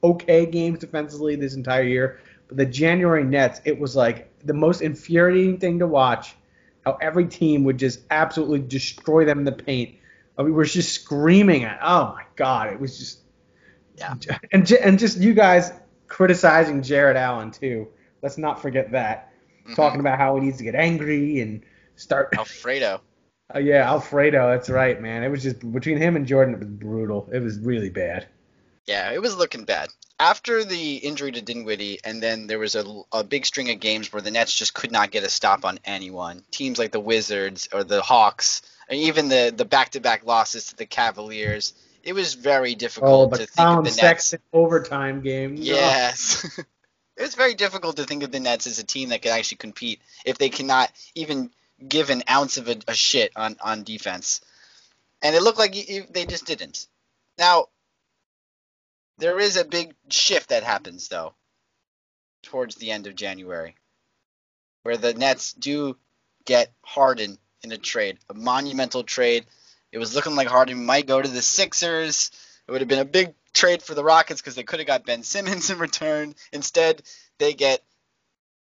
okay 0.04 0.46
games 0.46 0.80
defensively 0.80 1.36
this 1.36 1.56
entire 1.56 1.84
year. 1.84 2.20
But 2.48 2.58
the 2.58 2.66
January 2.66 3.24
Nets, 3.24 3.62
it 3.66 3.78
was 3.78 3.96
like 3.96 4.32
the 4.46 4.54
most 4.54 4.82
infuriating 4.82 5.60
thing 5.60 5.80
to 5.80 5.88
watch. 5.88 6.36
How 6.86 6.98
every 7.02 7.28
team 7.28 7.66
would 7.66 7.78
just 7.78 8.00
absolutely 8.10 8.60
destroy 8.60 9.26
them 9.26 9.40
in 9.40 9.44
the 9.46 9.52
paint. 9.52 9.96
I 10.38 10.44
mean, 10.44 10.52
we 10.52 10.56
were 10.58 10.66
just 10.66 10.94
screaming 10.94 11.64
at. 11.66 11.80
Oh 11.82 12.14
my 12.16 12.24
God, 12.36 12.72
it 12.72 12.80
was 12.80 12.98
just. 12.98 13.20
Yeah. 13.98 14.14
And 14.52 14.72
and 14.72 15.00
just 15.00 15.18
you 15.18 15.34
guys 15.34 15.72
criticizing 16.08 16.82
Jarrett 16.84 17.18
Allen 17.18 17.52
too. 17.52 17.88
Let's 18.22 18.38
not 18.38 18.62
forget 18.62 18.92
that. 18.92 19.32
Mhm. 19.68 19.76
Talking 19.76 20.00
about 20.00 20.18
how 20.18 20.36
he 20.36 20.46
needs 20.46 20.58
to 20.60 20.64
get 20.64 20.76
angry 20.76 21.42
and 21.42 21.64
start. 21.96 22.30
Alfredo. 22.38 23.02
Uh, 23.54 23.60
yeah, 23.60 23.88
Alfredo. 23.90 24.50
That's 24.52 24.70
right, 24.70 25.02
man. 25.02 25.24
It 25.24 25.30
was 25.30 25.44
just 25.44 25.60
between 25.72 25.98
him 25.98 26.16
and 26.16 26.26
Jordan. 26.26 26.54
It 26.54 26.60
was 26.60 26.70
brutal. 26.70 27.30
It 27.32 27.40
was 27.40 27.60
really 27.60 27.90
bad. 27.90 28.28
Yeah, 28.88 29.12
it 29.12 29.22
was 29.22 29.36
looking 29.36 29.66
bad. 29.66 29.90
After 30.20 30.64
the 30.64 30.96
injury 30.96 31.32
to 31.34 31.42
Dinwiddie, 31.42 32.00
and 32.04 32.24
then 32.24 32.48
there 32.48 32.58
was 32.58 32.76
a, 32.76 32.84
a 33.12 33.24
big 33.24 33.46
string 33.46 33.70
of 33.70 33.80
games 33.80 34.12
where 34.12 34.22
the 34.22 34.32
Nets 34.32 34.54
just 34.54 34.74
could 34.74 34.92
not 34.92 35.12
get 35.12 35.24
a 35.24 35.30
stop 35.30 35.64
on 35.66 35.80
anyone. 35.86 36.44
Teams 36.50 36.80
like 36.80 36.92
the 36.92 37.00
Wizards 37.00 37.70
or 37.72 37.84
the 37.84 38.02
Hawks, 38.02 38.62
and 38.90 38.98
even 39.00 39.30
the 39.30 39.54
the 39.56 39.66
back-to-back 39.66 40.26
losses 40.26 40.68
to 40.68 40.76
the 40.76 40.86
Cavaliers. 40.88 41.74
It 42.04 42.14
was 42.14 42.34
very 42.36 42.72
Oh, 42.72 42.76
difficult 42.76 43.32
the 43.32 43.38
to 43.40 43.46
think 43.46 43.68
of 43.70 43.84
the 43.84 44.02
Nets. 44.02 44.34
Overtime 44.54 45.22
game. 45.22 45.56
No. 45.56 45.62
Yes. 45.62 46.58
it 47.18 47.22
was 47.22 47.36
very 47.36 47.54
difficult 47.54 47.98
to 47.98 48.06
think 48.06 48.24
of 48.24 48.32
the 48.32 48.40
Nets 48.40 48.66
as 48.66 48.80
a 48.80 48.86
team 48.86 49.10
that 49.10 49.22
could 49.22 49.32
actually 49.32 49.58
compete 49.58 50.02
if 50.26 50.38
they 50.38 50.50
cannot 50.50 50.90
even 51.16 51.52
give 51.86 52.10
an 52.10 52.24
ounce 52.30 52.58
of 52.58 52.70
a, 52.70 52.78
a 52.88 52.94
shit 52.96 53.34
on, 53.36 53.58
on 53.62 53.84
defense. 53.84 54.40
And 55.22 55.36
it 55.36 55.44
looked 55.44 55.60
like 55.60 55.74
y- 55.74 55.86
y- 55.90 56.08
they 56.10 56.26
just 56.26 56.46
didn't. 56.46 56.88
Now, 57.38 57.68
there 59.18 59.40
is 59.40 59.58
a 59.58 59.66
big 59.66 59.96
shift 60.10 60.50
that 60.50 60.64
happens, 60.64 61.08
though, 61.08 61.34
towards 62.44 62.76
the 62.76 62.92
end 62.92 63.08
of 63.08 63.16
January, 63.16 63.76
where 64.84 64.98
the 64.98 65.14
Nets 65.14 65.54
do 65.54 65.98
get 66.46 66.72
Harden 66.84 67.38
in 67.64 67.72
a 67.72 67.78
trade, 67.78 68.20
a 68.30 68.34
monumental 68.34 69.04
trade. 69.04 69.46
It 69.92 69.98
was 69.98 70.16
looking 70.16 70.36
like 70.36 70.48
Harden 70.48 70.86
might 70.86 71.08
go 71.08 71.22
to 71.22 71.28
the 71.28 71.42
Sixers. 71.42 72.32
It 72.68 72.72
would 72.72 72.82
have 72.82 72.88
been 72.88 73.00
a 73.00 73.06
big 73.06 73.34
trade 73.54 73.82
for 73.82 73.96
the 73.96 74.04
Rockets 74.04 74.42
because 74.42 74.56
they 74.56 74.64
could 74.64 74.80
have 74.80 74.88
got 74.88 75.06
Ben 75.06 75.24
Simmons 75.24 75.70
in 75.72 75.80
return. 75.80 76.36
Instead, 76.52 77.02
they 77.40 77.54
get 77.54 77.84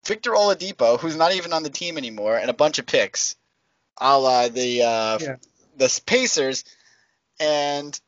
Victor 0.07 0.31
Oladipo, 0.33 0.99
who's 0.99 1.17
not 1.17 1.35
even 1.35 1.53
on 1.53 1.63
the 1.63 1.71
team 1.71 1.99
anymore, 1.99 2.37
and 2.39 2.51
a 2.51 2.55
bunch 2.55 2.79
of 2.79 2.87
picks, 2.87 3.37
a 3.99 4.19
la 4.19 4.49
the 4.49 4.83
uh, 4.83 5.19
Yeah. 5.21 5.37
the 5.77 6.01
Pacers, 6.07 6.65
and 7.39 7.99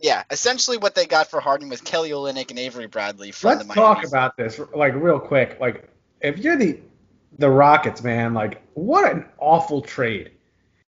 yeah, 0.00 0.24
essentially 0.30 0.76
what 0.76 0.94
they 0.94 1.06
got 1.06 1.28
for 1.28 1.40
Harden 1.40 1.68
was 1.68 1.80
Kelly 1.80 2.10
Olynyk 2.10 2.50
and 2.50 2.58
Avery 2.58 2.86
Bradley 2.86 3.32
from 3.32 3.50
the. 3.50 3.56
Let's 3.56 3.68
the 3.68 3.80
Miami. 3.80 3.94
talk 3.94 4.06
about 4.06 4.36
this 4.36 4.60
like 4.74 4.94
real 4.94 5.18
quick. 5.18 5.58
Like, 5.60 5.88
if 6.20 6.38
you're 6.38 6.56
the 6.56 6.80
the 7.38 7.48
Rockets, 7.48 8.02
man, 8.02 8.34
like 8.34 8.62
what 8.74 9.10
an 9.10 9.26
awful 9.38 9.82
trade. 9.82 10.32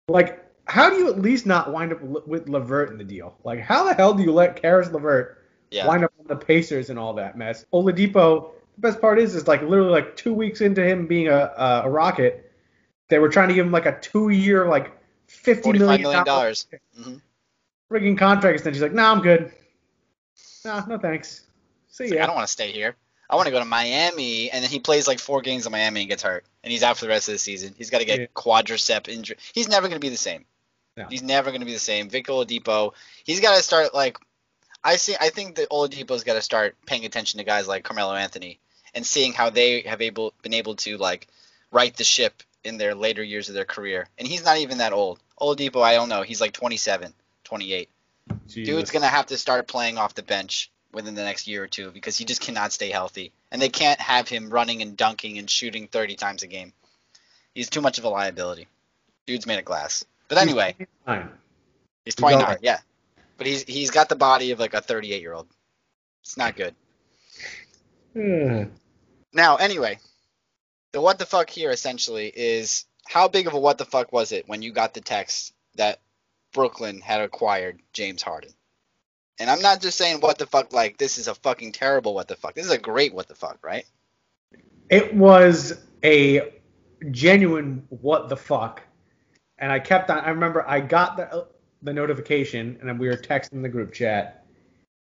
Like, 0.07 0.43
how 0.65 0.89
do 0.89 0.97
you 0.97 1.09
at 1.09 1.19
least 1.19 1.45
not 1.45 1.71
wind 1.71 1.93
up 1.93 2.01
with 2.01 2.49
LeVert 2.49 2.91
in 2.91 2.97
the 2.97 3.03
deal? 3.03 3.35
Like, 3.43 3.59
how 3.59 3.83
the 3.83 3.93
hell 3.93 4.13
do 4.13 4.23
you 4.23 4.31
let 4.31 4.61
Caris 4.61 4.91
LeVert 4.91 5.43
yeah. 5.71 5.87
wind 5.87 6.03
up 6.03 6.13
on 6.19 6.25
the 6.27 6.35
Pacers 6.35 6.89
and 6.89 6.97
all 6.97 7.13
that 7.13 7.37
mess? 7.37 7.65
Oladipo. 7.73 8.51
The 8.75 8.81
best 8.81 8.99
part 8.99 9.19
is, 9.19 9.35
is 9.35 9.47
like 9.47 9.61
literally 9.61 9.91
like 9.91 10.17
two 10.17 10.33
weeks 10.33 10.61
into 10.61 10.83
him 10.83 11.07
being 11.07 11.27
a 11.27 11.53
a, 11.57 11.81
a 11.85 11.89
Rocket, 11.89 12.51
they 13.07 13.19
were 13.19 13.29
trying 13.29 13.49
to 13.49 13.53
give 13.53 13.65
him 13.65 13.71
like 13.71 13.85
a 13.85 13.99
two 13.99 14.29
year 14.29 14.67
like 14.67 14.91
fifty 15.27 15.73
million 15.73 16.25
dollars. 16.25 16.67
hmm 16.97 17.17
friggin' 17.91 18.17
contract 18.17 18.55
extension. 18.55 18.73
He's 18.73 18.81
like, 18.81 18.93
nah, 18.93 19.11
I'm 19.11 19.21
good. 19.21 19.51
Nah, 20.63 20.85
no 20.85 20.97
thanks. 20.97 21.41
See 21.87 22.17
I 22.19 22.25
don't 22.25 22.35
want 22.35 22.47
to 22.47 22.51
stay 22.51 22.71
here. 22.71 22.95
I 23.29 23.35
want 23.35 23.47
to 23.47 23.51
go 23.51 23.59
to 23.59 23.65
Miami, 23.65 24.51
and 24.51 24.63
then 24.63 24.69
he 24.69 24.79
plays 24.79 25.07
like 25.07 25.19
four 25.19 25.41
games 25.41 25.65
in 25.65 25.71
Miami 25.71 26.01
and 26.01 26.09
gets 26.09 26.21
hurt, 26.23 26.45
and 26.63 26.71
he's 26.71 26.83
out 26.83 26.97
for 26.97 27.05
the 27.05 27.09
rest 27.09 27.27
of 27.27 27.33
the 27.33 27.39
season. 27.39 27.73
He's 27.77 27.89
got 27.89 27.99
to 27.99 28.05
get 28.05 28.19
Yeah. 28.19 28.25
quadricep 28.35 29.07
injury. 29.07 29.37
He's 29.53 29.67
never 29.67 29.87
going 29.87 29.99
to 29.99 30.05
be 30.05 30.09
the 30.09 30.17
same. 30.17 30.45
No. 30.97 31.07
He's 31.09 31.23
never 31.23 31.49
going 31.49 31.61
to 31.61 31.65
be 31.65 31.73
the 31.73 31.79
same. 31.79 32.09
Victor 32.09 32.33
Oladipo, 32.33 32.93
he's 33.23 33.41
got 33.41 33.55
to 33.57 33.63
start 33.63 33.93
like. 33.93 34.17
I 34.83 34.97
see. 34.97 35.15
I 35.19 35.29
think 35.29 35.55
that 35.55 35.69
Oladipo's 35.71 36.23
got 36.23 36.35
to 36.35 36.41
start 36.41 36.75
paying 36.85 37.05
attention 37.05 37.39
to 37.39 37.43
guys 37.43 37.67
like 37.67 37.83
Carmelo 37.83 38.13
Anthony 38.13 38.59
and 38.93 39.05
seeing 39.05 39.33
how 39.33 39.49
they 39.49 39.81
have 39.81 40.01
able 40.01 40.33
been 40.43 40.53
able 40.53 40.75
to 40.75 40.97
like 40.97 41.27
right 41.71 41.95
the 41.95 42.03
ship 42.03 42.43
in 42.63 42.77
their 42.77 42.93
later 42.93 43.23
years 43.23 43.49
of 43.49 43.55
their 43.55 43.65
career. 43.65 44.07
And 44.17 44.27
he's 44.27 44.45
not 44.45 44.57
even 44.57 44.77
that 44.77 44.93
old. 44.93 45.19
Oladipo, 45.41 45.81
I 45.81 45.95
don't 45.95 46.09
know. 46.09 46.21
He's 46.21 46.39
like 46.39 46.53
27, 46.53 47.13
28. 47.45 47.89
Jesus. 48.47 48.73
Dude's 48.73 48.91
gonna 48.91 49.07
have 49.07 49.27
to 49.27 49.37
start 49.37 49.67
playing 49.67 49.97
off 49.97 50.15
the 50.15 50.23
bench 50.23 50.71
within 50.91 51.15
the 51.15 51.23
next 51.23 51.47
year 51.47 51.63
or 51.63 51.67
two 51.67 51.91
because 51.91 52.17
he 52.17 52.25
just 52.25 52.41
cannot 52.41 52.73
stay 52.73 52.89
healthy, 52.89 53.31
and 53.51 53.61
they 53.61 53.69
can't 53.69 53.99
have 53.99 54.27
him 54.27 54.49
running 54.49 54.81
and 54.81 54.97
dunking 54.97 55.37
and 55.37 55.49
shooting 55.49 55.87
30 55.87 56.15
times 56.15 56.43
a 56.43 56.47
game. 56.47 56.73
He's 57.53 57.69
too 57.69 57.81
much 57.81 57.97
of 57.97 58.03
a 58.03 58.09
liability. 58.09 58.67
Dude's 59.25 59.45
made 59.45 59.59
of 59.59 59.65
glass. 59.65 60.03
But 60.27 60.39
anyway, 60.39 60.75
he's 60.77 60.87
He's 62.03 62.15
29, 62.15 62.43
right. 62.45 62.57
yeah, 62.61 62.79
but 63.37 63.47
he's 63.47 63.63
he's 63.63 63.91
got 63.91 64.09
the 64.09 64.15
body 64.15 64.51
of 64.51 64.59
like 64.59 64.73
a 64.73 64.81
38 64.81 65.21
year 65.21 65.33
old. 65.33 65.47
It's 66.21 66.37
not 66.37 66.55
good. 66.55 66.75
Ugh. 68.15 68.69
Now, 69.33 69.57
anyway, 69.57 69.99
the 70.91 71.01
what 71.01 71.19
the 71.19 71.25
fuck 71.25 71.49
here 71.49 71.71
essentially 71.71 72.31
is 72.33 72.85
how 73.07 73.27
big 73.27 73.47
of 73.47 73.53
a 73.53 73.59
what 73.59 73.77
the 73.77 73.85
fuck 73.85 74.11
was 74.11 74.31
it 74.31 74.47
when 74.47 74.61
you 74.61 74.71
got 74.71 74.93
the 74.93 75.01
text 75.01 75.53
that 75.75 75.99
Brooklyn 76.55 77.01
had 77.01 77.19
acquired 77.19 77.81
James 77.91 78.23
Harden? 78.23 78.51
And 79.39 79.49
I'm 79.49 79.61
not 79.61 79.81
just 79.81 79.97
saying 79.97 80.21
what 80.21 80.37
the 80.37 80.47
fuck 80.47 80.71
like 80.71 80.97
this 80.97 81.17
is 81.17 81.27
a 81.27 81.35
fucking 81.35 81.73
terrible 81.73 82.15
what 82.15 82.29
the 82.29 82.37
fuck. 82.37 82.55
This 82.55 82.65
is 82.65 82.71
a 82.71 82.77
great 82.77 83.13
what 83.13 83.27
the 83.27 83.35
fuck, 83.35 83.59
right? 83.61 83.85
It 84.89 85.13
was 85.13 85.81
a 86.03 86.53
genuine 87.11 87.85
what 87.89 88.29
the 88.29 88.37
fuck, 88.37 88.81
and 89.57 89.69
I 89.69 89.79
kept 89.79 90.09
on. 90.09 90.19
I 90.19 90.29
remember 90.29 90.67
I 90.67 90.79
got 90.79 91.17
the 91.17 91.47
the 91.81 91.91
notification, 91.91 92.77
and 92.79 92.87
then 92.87 92.97
we 92.97 93.07
were 93.07 93.17
texting 93.17 93.61
the 93.61 93.69
group 93.69 93.91
chat, 93.91 94.45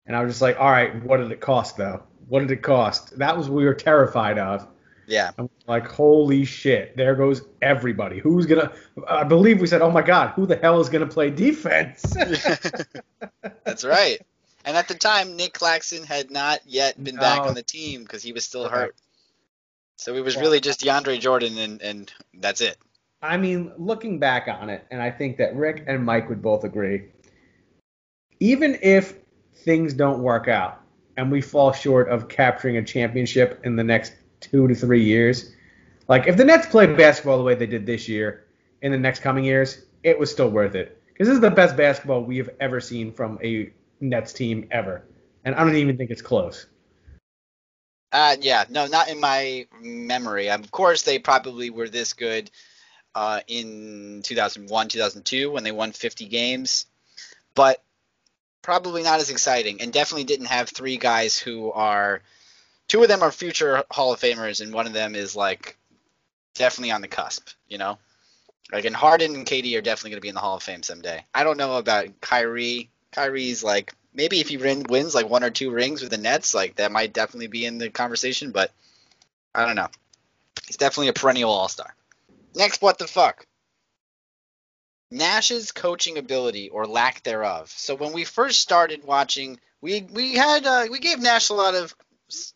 and 0.06 0.16
I 0.16 0.22
was 0.22 0.32
just 0.32 0.42
like, 0.42 0.58
all 0.58 0.70
right, 0.70 1.04
what 1.04 1.18
did 1.18 1.30
it 1.30 1.42
cost 1.42 1.76
though? 1.76 2.02
What 2.28 2.40
did 2.40 2.50
it 2.50 2.62
cost? 2.62 3.18
That 3.18 3.36
was 3.36 3.50
what 3.50 3.56
we 3.56 3.66
were 3.66 3.74
terrified 3.74 4.38
of. 4.38 4.66
Yeah. 5.06 5.32
I'm 5.38 5.50
like, 5.66 5.86
holy 5.86 6.44
shit, 6.44 6.96
there 6.96 7.14
goes 7.14 7.42
everybody. 7.60 8.18
Who's 8.18 8.46
gonna? 8.46 8.72
I 9.08 9.24
believe 9.24 9.60
we 9.60 9.66
said, 9.66 9.82
oh 9.82 9.90
my 9.90 10.02
god, 10.02 10.30
who 10.30 10.46
the 10.46 10.56
hell 10.56 10.80
is 10.80 10.88
gonna 10.88 11.06
play 11.06 11.30
defense? 11.30 12.02
That's 13.64 13.84
right. 13.84 14.20
And 14.64 14.76
at 14.76 14.88
the 14.88 14.94
time, 14.94 15.36
Nick 15.36 15.54
Claxton 15.54 16.04
had 16.04 16.30
not 16.30 16.60
yet 16.66 17.02
been 17.02 17.16
back 17.16 17.40
on 17.40 17.54
the 17.54 17.62
team 17.64 18.02
because 18.02 18.22
he 18.22 18.32
was 18.32 18.44
still 18.44 18.68
Correct. 18.68 18.74
hurt. 18.74 18.96
So 19.96 20.14
it 20.14 20.24
was 20.24 20.36
Yeah. 20.36 20.42
really 20.42 20.60
just 20.60 20.80
DeAndre 20.80 21.18
Jordan, 21.20 21.58
and, 21.58 21.82
and 21.82 22.12
that's 22.34 22.60
it. 22.60 22.76
I 23.20 23.36
mean, 23.36 23.72
looking 23.76 24.18
back 24.18 24.48
on 24.48 24.70
it, 24.70 24.84
and 24.90 25.02
I 25.02 25.10
think 25.10 25.36
that 25.38 25.54
Rick 25.56 25.84
and 25.86 26.04
Mike 26.04 26.28
would 26.28 26.42
both 26.42 26.64
agree, 26.64 27.08
even 28.40 28.78
if 28.82 29.14
things 29.54 29.94
don't 29.94 30.20
work 30.20 30.48
out 30.48 30.80
and 31.16 31.30
we 31.30 31.40
fall 31.40 31.72
short 31.72 32.08
of 32.08 32.28
capturing 32.28 32.76
a 32.78 32.82
championship 32.82 33.60
in 33.64 33.76
the 33.76 33.84
next 33.84 34.12
two 34.42 34.68
to 34.68 34.74
three 34.74 35.04
years, 35.04 35.52
like 36.08 36.26
if 36.26 36.36
the 36.36 36.44
Nets 36.44 36.66
played 36.66 36.96
basketball 36.96 37.38
the 37.38 37.44
way 37.44 37.54
they 37.54 37.66
did 37.66 37.86
this 37.86 38.08
year 38.08 38.44
in 38.82 38.92
the 38.92 38.98
next 38.98 39.20
coming 39.20 39.44
years, 39.44 39.82
it 40.02 40.18
was 40.18 40.30
still 40.30 40.50
worth 40.50 40.74
it. 40.74 41.00
Because 41.06 41.28
this 41.28 41.34
is 41.34 41.40
the 41.40 41.50
best 41.50 41.76
basketball 41.76 42.22
we 42.22 42.38
have 42.38 42.50
ever 42.60 42.80
seen 42.80 43.12
from 43.12 43.38
a 43.42 43.70
Nets 44.00 44.32
team 44.32 44.68
ever. 44.70 45.04
And 45.44 45.54
I 45.54 45.64
don't 45.64 45.76
even 45.76 45.96
think 45.96 46.10
it's 46.10 46.22
close. 46.22 46.66
Uh, 48.12 48.36
yeah, 48.40 48.64
no, 48.68 48.86
not 48.86 49.08
in 49.08 49.20
my 49.20 49.66
memory. 49.80 50.50
Of 50.50 50.70
course, 50.70 51.02
they 51.02 51.18
probably 51.18 51.70
were 51.70 51.88
this 51.88 52.12
good 52.12 52.50
uh, 53.14 53.40
in 53.48 54.20
2001, 54.22 54.88
2002 54.88 55.50
when 55.50 55.64
they 55.64 55.72
won 55.72 55.92
50 55.92 56.26
games, 56.26 56.86
but 57.54 57.82
probably 58.60 59.02
not 59.02 59.20
as 59.20 59.30
exciting, 59.30 59.80
and 59.80 59.92
definitely 59.92 60.24
didn't 60.24 60.46
have 60.46 60.68
three 60.68 60.98
guys 60.98 61.38
who 61.38 61.72
are. 61.72 62.22
Two 62.88 63.02
of 63.02 63.08
them 63.08 63.22
are 63.22 63.32
future 63.32 63.84
Hall 63.90 64.12
of 64.12 64.20
Famers, 64.20 64.60
and 64.60 64.72
one 64.72 64.86
of 64.86 64.92
them 64.92 65.14
is 65.14 65.34
like 65.34 65.76
definitely 66.54 66.90
on 66.90 67.00
the 67.00 67.08
cusp. 67.08 67.48
You 67.68 67.78
know, 67.78 67.98
like 68.72 68.84
and 68.84 68.96
Harden 68.96 69.34
and 69.34 69.46
KD 69.46 69.76
are 69.76 69.82
definitely 69.82 70.10
going 70.10 70.18
to 70.18 70.22
be 70.22 70.28
in 70.28 70.34
the 70.34 70.40
Hall 70.40 70.56
of 70.56 70.62
Fame 70.62 70.82
someday. 70.82 71.24
I 71.34 71.44
don't 71.44 71.58
know 71.58 71.76
about 71.76 72.20
Kyrie. 72.20 72.90
Kyrie's 73.12 73.62
like 73.62 73.94
maybe 74.14 74.40
if 74.40 74.48
he 74.48 74.56
win, 74.56 74.84
wins 74.88 75.14
like 75.14 75.28
one 75.28 75.44
or 75.44 75.50
two 75.50 75.70
rings 75.70 76.02
with 76.02 76.10
the 76.10 76.18
Nets, 76.18 76.54
like 76.54 76.76
that 76.76 76.92
might 76.92 77.12
definitely 77.12 77.48
be 77.48 77.64
in 77.64 77.78
the 77.78 77.90
conversation. 77.90 78.50
But 78.50 78.72
I 79.54 79.66
don't 79.66 79.76
know. 79.76 79.88
He's 80.66 80.76
definitely 80.76 81.08
a 81.08 81.12
perennial 81.12 81.50
All 81.50 81.68
Star. 81.68 81.94
Next, 82.54 82.82
what 82.82 82.98
the 82.98 83.06
fuck? 83.06 83.46
Nash's 85.10 85.72
coaching 85.72 86.16
ability 86.16 86.70
or 86.70 86.86
lack 86.86 87.22
thereof. 87.22 87.70
So 87.70 87.94
when 87.94 88.12
we 88.12 88.24
first 88.24 88.60
started 88.60 89.04
watching, 89.04 89.60
we 89.80 90.02
we 90.02 90.34
had 90.34 90.66
uh, 90.66 90.86
we 90.90 90.98
gave 90.98 91.20
Nash 91.20 91.50
a 91.50 91.54
lot 91.54 91.74
of 91.74 91.94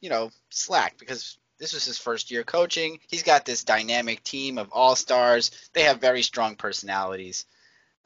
you 0.01 0.11
know 0.11 0.31
slack 0.51 0.99
because 0.99 1.39
this 1.59 1.73
was 1.73 1.85
his 1.85 1.99
first 1.99 2.31
year 2.31 2.45
coaching. 2.45 2.99
He's 3.09 3.23
got 3.23 3.45
this 3.45 3.65
dynamic 3.65 4.23
team 4.23 4.59
of 4.59 4.71
all 4.73 4.95
stars. 4.97 5.51
They 5.73 5.85
have 5.85 6.01
very 6.01 6.23
strong 6.23 6.57
personalities. 6.57 7.47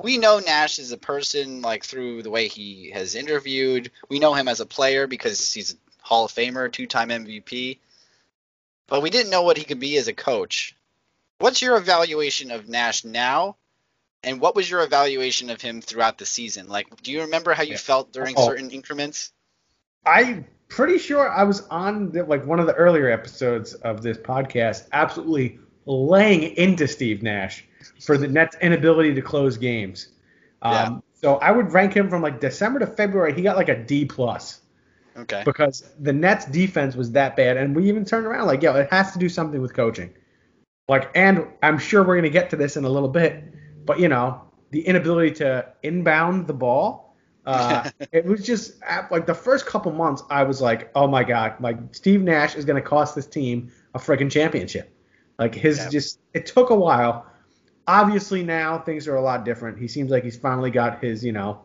We 0.03 0.19
know 0.19 0.39
Nash 0.39 0.79
is 0.79 0.93
a 0.93 0.97
person 0.97 1.61
like 1.61 1.85
through 1.85 2.23
the 2.23 2.31
way 2.31 2.49
he 2.49 2.91
has 2.91 3.15
interviewed. 3.15 3.91
We 4.09 4.19
know 4.19 4.35
him 4.35 4.49
as 4.49 4.61
a 4.61 4.67
player 4.67 5.07
because 5.07 5.53
he's 5.53 5.75
a 5.75 5.77
Hall 6.03 6.25
of 6.25 6.33
Famer, 6.33 6.73
two-time 6.73 7.11
MVP. 7.11 7.79
But 8.87 9.03
we 9.03 9.11
didn't 9.11 9.31
know 9.31 9.43
what 9.43 9.59
he 9.59 9.65
could 9.65 9.81
be 9.81 9.97
as 9.99 10.09
a 10.09 10.15
coach. 10.15 10.75
What's 11.39 11.61
your 11.63 11.77
evaluation 11.77 12.51
of 12.51 12.69
Nash 12.69 13.05
now? 13.05 13.57
And 14.23 14.41
what 14.41 14.55
was 14.55 14.69
your 14.69 14.83
evaluation 14.83 15.51
of 15.51 15.61
him 15.61 15.81
throughout 15.81 16.19
the 16.19 16.27
season? 16.27 16.69
Like, 16.69 17.03
do 17.03 17.11
you 17.11 17.23
remember 17.23 17.55
how 17.55 17.63
you 17.63 17.73
Yeah. 17.73 17.79
felt 17.79 18.13
during 18.13 18.37
Oh. 18.37 18.47
certain 18.47 18.71
increments? 18.71 19.33
I'm 20.05 20.47
pretty 20.71 20.97
sure 20.97 21.29
I 21.29 21.43
was 21.43 21.67
on 21.69 22.11
the, 22.13 22.25
like 22.25 22.47
one 22.47 22.59
of 22.59 22.67
the 22.67 22.75
earlier 22.75 23.11
episodes 23.11 23.75
of 23.75 24.03
this 24.03 24.17
podcast, 24.17 24.89
absolutely 24.93 25.59
laying 25.85 26.57
into 26.57 26.89
Steve 26.89 27.23
Nash 27.23 27.67
for 28.01 28.17
the 28.17 28.29
Nets' 28.29 28.57
inability 28.63 29.13
to 29.15 29.21
close 29.23 29.59
games. 29.59 30.09
Um, 30.63 30.73
Yeah. 30.73 30.99
So 31.15 31.35
I 31.37 31.51
would 31.51 31.71
rank 31.73 31.93
him 31.93 32.09
from 32.09 32.23
like 32.23 32.41
December 32.41 32.79
to 32.79 32.87
February. 32.87 33.35
He 33.35 33.43
got 33.43 33.57
like 33.57 33.69
a 33.69 33.77
D 33.77 34.07
plus 34.07 34.61
Okay. 35.17 35.43
because 35.45 35.91
the 35.99 36.15
Nets' 36.15 36.47
defense 36.47 36.97
was 36.97 37.13
that 37.13 37.37
bad, 37.37 37.59
and 37.59 37.77
we 37.77 37.87
even 37.89 38.07
turned 38.07 38.25
around 38.25 38.47
like, 38.47 38.63
yo, 38.63 38.75
it 38.77 38.89
has 38.91 39.13
to 39.13 39.19
do 39.19 39.29
something 39.29 39.61
with 39.61 39.75
coaching. 39.75 40.15
Like, 40.89 41.11
and 41.15 41.47
I'm 41.63 41.79
sure 41.79 42.03
we're 42.05 42.17
gonna 42.17 42.31
get 42.31 42.49
to 42.51 42.57
this 42.57 42.77
in 42.79 42.85
a 42.85 42.89
little 42.89 43.09
bit, 43.09 43.45
but 43.85 44.01
you 44.01 44.09
know, 44.09 44.41
the 44.71 44.81
inability 44.87 45.33
to 45.33 45.67
inbound 45.83 46.47
the 46.47 46.55
ball. 46.55 47.10
Uh, 47.51 47.91
it 48.13 48.25
was 48.25 48.45
just 48.45 48.81
like 49.11 49.27
the 49.27 49.35
first 49.35 49.67
couple 49.67 49.93
months, 49.93 50.23
I 50.31 50.45
was 50.45 50.61
like, 50.61 50.91
oh 50.95 51.07
my 51.07 51.25
god, 51.25 51.61
like 51.61 51.79
Steve 51.93 52.23
Nash 52.23 52.55
is 52.55 52.65
gonna 52.65 52.81
cost 52.81 53.15
this 53.15 53.27
team 53.27 53.73
a 53.95 53.99
freaking 53.99 54.31
championship. 54.31 54.95
Like 55.39 55.55
his 55.55 55.79
Yeah. 55.79 55.89
just, 55.89 56.21
it 56.35 56.47
took 56.47 56.71
a 56.71 56.75
while. 56.75 57.27
Obviously 57.87 58.45
now 58.45 58.79
things 58.79 59.09
are 59.09 59.17
a 59.17 59.23
lot 59.23 59.45
different. 59.45 59.79
He 59.79 59.89
seems 59.89 60.11
like 60.11 60.23
he's 60.23 60.37
finally 60.37 60.71
got 60.71 61.03
his, 61.03 61.25
you 61.25 61.33
know, 61.33 61.63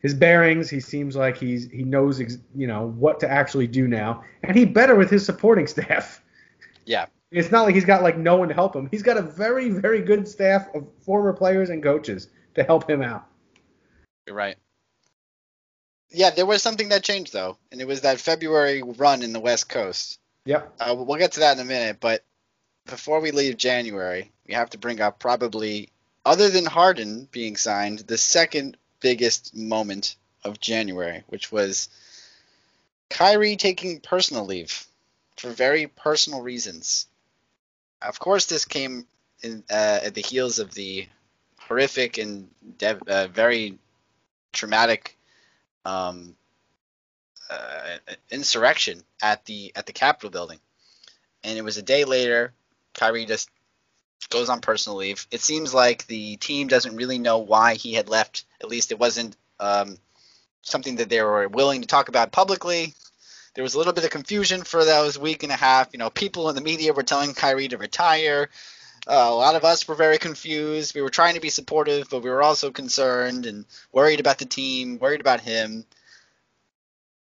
his 0.00 0.14
bearings. 0.14 0.68
He 0.70 0.80
seems 0.80 1.14
like 1.14 1.36
he's 1.36 1.70
he 1.70 1.84
knows, 1.84 2.20
ex- 2.20 2.38
you 2.54 2.66
know, 2.66 2.86
what 2.86 3.20
to 3.20 3.30
actually 3.30 3.66
do 3.66 3.86
now, 3.86 4.24
and 4.42 4.56
he 4.56 4.64
better 4.64 4.94
with 4.96 5.10
his 5.10 5.24
supporting 5.24 5.66
staff. 5.76 6.22
Yeah. 6.84 7.06
It's 7.30 7.52
not 7.52 7.62
like 7.62 7.76
he's 7.76 7.84
got 7.84 8.02
like 8.02 8.16
no 8.16 8.36
one 8.36 8.48
to 8.48 8.54
help 8.54 8.74
him. 8.74 8.88
He's 8.90 9.04
got 9.04 9.16
a 9.16 9.22
very 9.22 9.68
very 9.68 10.00
good 10.00 10.26
staff 10.26 10.74
of 10.74 10.88
former 11.00 11.32
players 11.32 11.70
and 11.70 11.80
coaches 11.80 12.28
to 12.54 12.64
help 12.64 12.90
him 12.90 13.02
out. 13.02 13.26
You're 14.26 14.34
right. 14.34 14.56
Yeah, 16.10 16.30
there 16.30 16.46
was 16.46 16.62
something 16.62 16.88
that 16.88 17.04
changed 17.04 17.32
though, 17.32 17.56
and 17.70 17.80
it 17.80 17.86
was 17.86 18.02
that 18.02 18.20
February 18.20 18.82
run 18.82 19.22
in 19.22 19.32
the 19.32 19.40
West 19.40 19.68
Coast. 19.68 20.18
Yep. 20.44 20.74
Uh, 20.80 20.94
we'll 20.96 21.18
get 21.18 21.32
to 21.32 21.40
that 21.40 21.56
in 21.56 21.62
a 21.62 21.68
minute, 21.68 21.98
but 22.00 22.24
before 22.86 23.20
we 23.20 23.30
leave 23.30 23.56
January, 23.56 24.32
we 24.46 24.54
have 24.54 24.70
to 24.70 24.78
bring 24.78 25.00
up 25.00 25.18
probably, 25.18 25.90
other 26.24 26.48
than 26.48 26.66
Harden 26.66 27.28
being 27.30 27.56
signed, 27.56 28.00
the 28.00 28.18
second 28.18 28.76
biggest 29.00 29.54
moment 29.54 30.16
of 30.44 30.60
January, 30.60 31.22
which 31.28 31.52
was 31.52 31.88
Kyrie 33.10 33.56
taking 33.56 34.00
personal 34.00 34.46
leave 34.46 34.86
for 35.36 35.50
very 35.50 35.86
personal 35.86 36.42
reasons. 36.42 37.06
Of 38.02 38.18
course, 38.18 38.46
this 38.46 38.64
came 38.64 39.06
in, 39.42 39.62
uh, 39.70 40.00
at 40.02 40.14
the 40.14 40.22
heels 40.22 40.58
of 40.58 40.74
the 40.74 41.06
horrific 41.58 42.18
and 42.18 42.50
dev- 42.78 43.02
uh, 43.06 43.28
very 43.28 43.78
traumatic 44.52 45.16
um, 45.84 46.34
uh, 47.50 47.96
insurrection 48.30 49.02
at 49.22 49.44
the 49.44 49.72
at 49.74 49.86
the 49.86 49.92
Capitol 49.92 50.30
building, 50.30 50.60
and 51.44 51.58
it 51.58 51.62
was 51.62 51.76
a 51.76 51.82
day 51.82 52.04
later. 52.04 52.52
Kyrie 52.94 53.26
just 53.26 53.48
goes 54.28 54.48
on 54.48 54.60
personal 54.60 54.98
leave. 54.98 55.26
It 55.30 55.40
seems 55.40 55.72
like 55.72 56.06
the 56.06 56.36
team 56.36 56.68
doesn't 56.68 56.96
really 56.96 57.18
know 57.18 57.38
why 57.38 57.74
he 57.74 57.94
had 57.94 58.08
left. 58.08 58.44
At 58.60 58.68
least 58.68 58.92
it 58.92 58.98
wasn't 58.98 59.36
um, 59.58 59.96
something 60.62 60.96
that 60.96 61.08
they 61.08 61.22
were 61.22 61.48
willing 61.48 61.80
to 61.80 61.86
talk 61.86 62.08
about 62.08 62.32
publicly. 62.32 62.94
There 63.54 63.64
was 63.64 63.74
a 63.74 63.78
little 63.78 63.92
bit 63.92 64.04
of 64.04 64.10
confusion 64.10 64.62
for 64.62 64.84
those 64.84 65.18
week 65.18 65.42
and 65.42 65.50
a 65.50 65.56
half. 65.56 65.88
You 65.92 65.98
know, 65.98 66.10
people 66.10 66.48
in 66.48 66.54
the 66.54 66.60
media 66.60 66.92
were 66.92 67.02
telling 67.02 67.34
Kyrie 67.34 67.68
to 67.68 67.78
retire. 67.78 68.48
Uh, 69.06 69.28
a 69.30 69.34
lot 69.34 69.56
of 69.56 69.64
us 69.64 69.88
were 69.88 69.94
very 69.94 70.18
confused. 70.18 70.94
We 70.94 71.02
were 71.02 71.10
trying 71.10 71.34
to 71.34 71.40
be 71.40 71.48
supportive, 71.48 72.08
but 72.10 72.22
we 72.22 72.30
were 72.30 72.42
also 72.42 72.70
concerned 72.70 73.46
and 73.46 73.64
worried 73.92 74.20
about 74.20 74.38
the 74.38 74.44
team, 74.44 74.98
worried 74.98 75.20
about 75.20 75.40
him. 75.40 75.84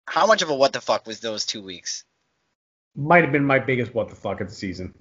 How 0.07 0.27
much 0.27 0.43
of 0.43 0.51
a 0.51 0.55
what 0.55 0.73
the 0.73 0.81
fuck 0.81 1.07
was 1.07 1.21
those 1.21 1.47
two 1.47 1.63
weeks? 1.63 2.05
Might 2.95 3.25
have 3.25 3.33
been 3.33 3.45
my 3.45 3.59
biggest 3.59 3.95
what 3.95 4.11
the 4.11 4.15
fuck 4.15 4.41
of 4.41 4.49
the 4.49 4.55
season. 4.55 4.95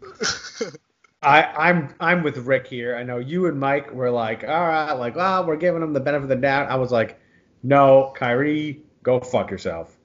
I, 1.22 1.44
I'm 1.44 1.94
I'm 2.00 2.24
with 2.24 2.38
Rick 2.38 2.68
here. 2.68 2.96
I 2.96 3.04
know 3.04 3.18
you 3.18 3.48
and 3.48 3.60
Mike 3.60 3.92
were 3.92 4.10
like, 4.10 4.44
all 4.44 4.68
right, 4.68 4.94
like, 4.94 5.16
oh, 5.18 5.44
we're 5.46 5.58
giving 5.58 5.84
him 5.84 5.94
the 5.94 6.00
benefit 6.00 6.24
of 6.24 6.30
the 6.30 6.36
doubt. 6.36 6.70
I 6.70 6.76
was 6.78 6.92
like, 6.92 7.20
no, 7.62 8.14
Kyrie, 8.16 8.84
go 9.04 9.20
fuck 9.20 9.52
yourself. 9.52 9.96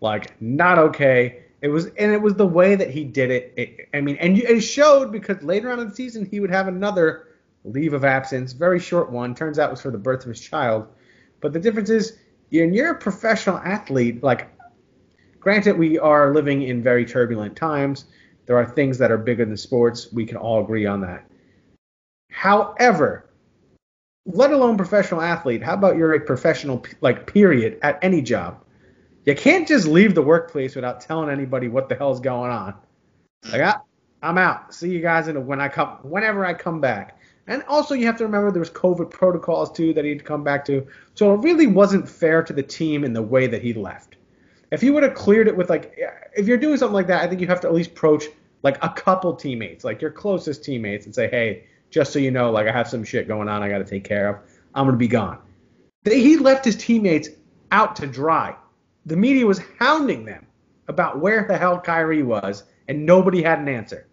Like, 0.00 0.40
not 0.42 0.78
okay. 0.78 1.44
It 1.66 1.70
was, 1.70 1.86
and 1.86 2.12
it 2.12 2.22
was 2.22 2.34
the 2.34 2.46
way 2.46 2.76
that 2.76 2.90
he 2.90 3.02
did 3.02 3.28
it. 3.32 3.52
it 3.56 3.88
I 3.92 4.00
mean, 4.00 4.16
and 4.18 4.38
it 4.38 4.60
showed 4.60 5.10
because 5.10 5.42
later 5.42 5.72
on 5.72 5.80
in 5.80 5.88
the 5.88 5.94
season 5.96 6.24
he 6.24 6.38
would 6.38 6.48
have 6.48 6.68
another 6.68 7.26
leave 7.64 7.92
of 7.92 8.04
absence, 8.04 8.52
very 8.52 8.78
short 8.78 9.10
one. 9.10 9.34
Turns 9.34 9.58
out 9.58 9.70
it 9.70 9.72
was 9.72 9.80
for 9.80 9.90
the 9.90 9.98
birth 9.98 10.22
of 10.22 10.28
his 10.28 10.40
child. 10.40 10.86
But 11.40 11.52
the 11.52 11.58
difference 11.58 11.90
is, 11.90 12.18
when 12.52 12.72
you're 12.72 12.92
a 12.92 12.98
professional 12.98 13.58
athlete, 13.58 14.22
like, 14.22 14.48
granted, 15.40 15.76
we 15.76 15.98
are 15.98 16.32
living 16.32 16.62
in 16.62 16.84
very 16.84 17.04
turbulent 17.04 17.56
times. 17.56 18.04
There 18.46 18.56
are 18.56 18.64
things 18.64 18.96
that 18.98 19.10
are 19.10 19.18
bigger 19.18 19.44
than 19.44 19.56
sports. 19.56 20.12
We 20.12 20.24
can 20.24 20.36
all 20.36 20.62
agree 20.62 20.86
on 20.86 21.00
that. 21.00 21.28
However, 22.30 23.28
let 24.24 24.52
alone 24.52 24.76
professional 24.76 25.20
athlete, 25.20 25.64
how 25.64 25.74
about 25.74 25.96
you're 25.96 26.14
a 26.14 26.20
professional, 26.20 26.84
like, 27.00 27.26
period, 27.26 27.80
at 27.82 27.98
any 28.02 28.22
job? 28.22 28.62
You 29.26 29.34
can't 29.34 29.66
just 29.66 29.86
leave 29.86 30.14
the 30.14 30.22
workplace 30.22 30.76
without 30.76 31.00
telling 31.00 31.30
anybody 31.30 31.66
what 31.68 31.88
the 31.88 31.96
hell's 31.96 32.20
going 32.20 32.52
on. 32.52 32.74
Like, 33.50 33.60
ah, 33.62 33.82
I'm 34.22 34.38
out. 34.38 34.72
See 34.72 34.88
you 34.88 35.00
guys 35.00 35.26
in 35.26 35.36
a, 35.36 35.40
when 35.40 35.60
I 35.60 35.68
come, 35.68 35.98
whenever 36.02 36.46
I 36.46 36.54
come 36.54 36.80
back. 36.80 37.18
And 37.48 37.62
also, 37.64 37.94
you 37.94 38.06
have 38.06 38.16
to 38.18 38.24
remember 38.24 38.50
there 38.50 38.60
was 38.60 38.70
COVID 38.70 39.10
protocols 39.10 39.72
too 39.72 39.92
that 39.94 40.04
he'd 40.04 40.24
come 40.24 40.44
back 40.44 40.64
to. 40.66 40.86
So 41.14 41.34
it 41.34 41.40
really 41.40 41.66
wasn't 41.66 42.08
fair 42.08 42.42
to 42.42 42.52
the 42.52 42.62
team 42.62 43.04
in 43.04 43.12
the 43.12 43.22
way 43.22 43.48
that 43.48 43.62
he 43.62 43.72
left. 43.72 44.16
If 44.70 44.82
you 44.82 44.92
would 44.92 45.02
have 45.02 45.14
cleared 45.14 45.48
it 45.48 45.56
with 45.56 45.70
like, 45.70 45.96
if 46.36 46.46
you're 46.46 46.56
doing 46.56 46.76
something 46.76 46.94
like 46.94 47.06
that, 47.08 47.22
I 47.22 47.26
think 47.26 47.40
you 47.40 47.46
have 47.48 47.60
to 47.60 47.68
at 47.68 47.74
least 47.74 47.90
approach 47.90 48.24
like 48.62 48.82
a 48.82 48.88
couple 48.88 49.34
teammates, 49.34 49.84
like 49.84 50.00
your 50.00 50.10
closest 50.10 50.64
teammates, 50.64 51.06
and 51.06 51.14
say, 51.14 51.28
hey, 51.28 51.64
just 51.90 52.12
so 52.12 52.18
you 52.18 52.30
know, 52.30 52.50
like 52.50 52.66
I 52.66 52.72
have 52.72 52.88
some 52.88 53.04
shit 53.04 53.28
going 53.28 53.48
on 53.48 53.62
I 53.62 53.68
got 53.68 53.78
to 53.78 53.84
take 53.84 54.04
care 54.04 54.28
of. 54.28 54.38
I'm 54.74 54.86
gonna 54.86 54.96
be 54.96 55.08
gone. 55.08 55.38
They, 56.02 56.20
he 56.20 56.36
left 56.36 56.64
his 56.64 56.76
teammates 56.76 57.28
out 57.70 57.96
to 57.96 58.06
dry. 58.06 58.56
The 59.06 59.16
media 59.16 59.46
was 59.46 59.60
hounding 59.78 60.24
them 60.24 60.46
about 60.88 61.20
where 61.20 61.46
the 61.46 61.56
hell 61.56 61.80
Kyrie 61.80 62.22
was, 62.22 62.64
and 62.88 63.06
nobody 63.06 63.42
had 63.42 63.58
an 63.58 63.68
answer. 63.68 64.06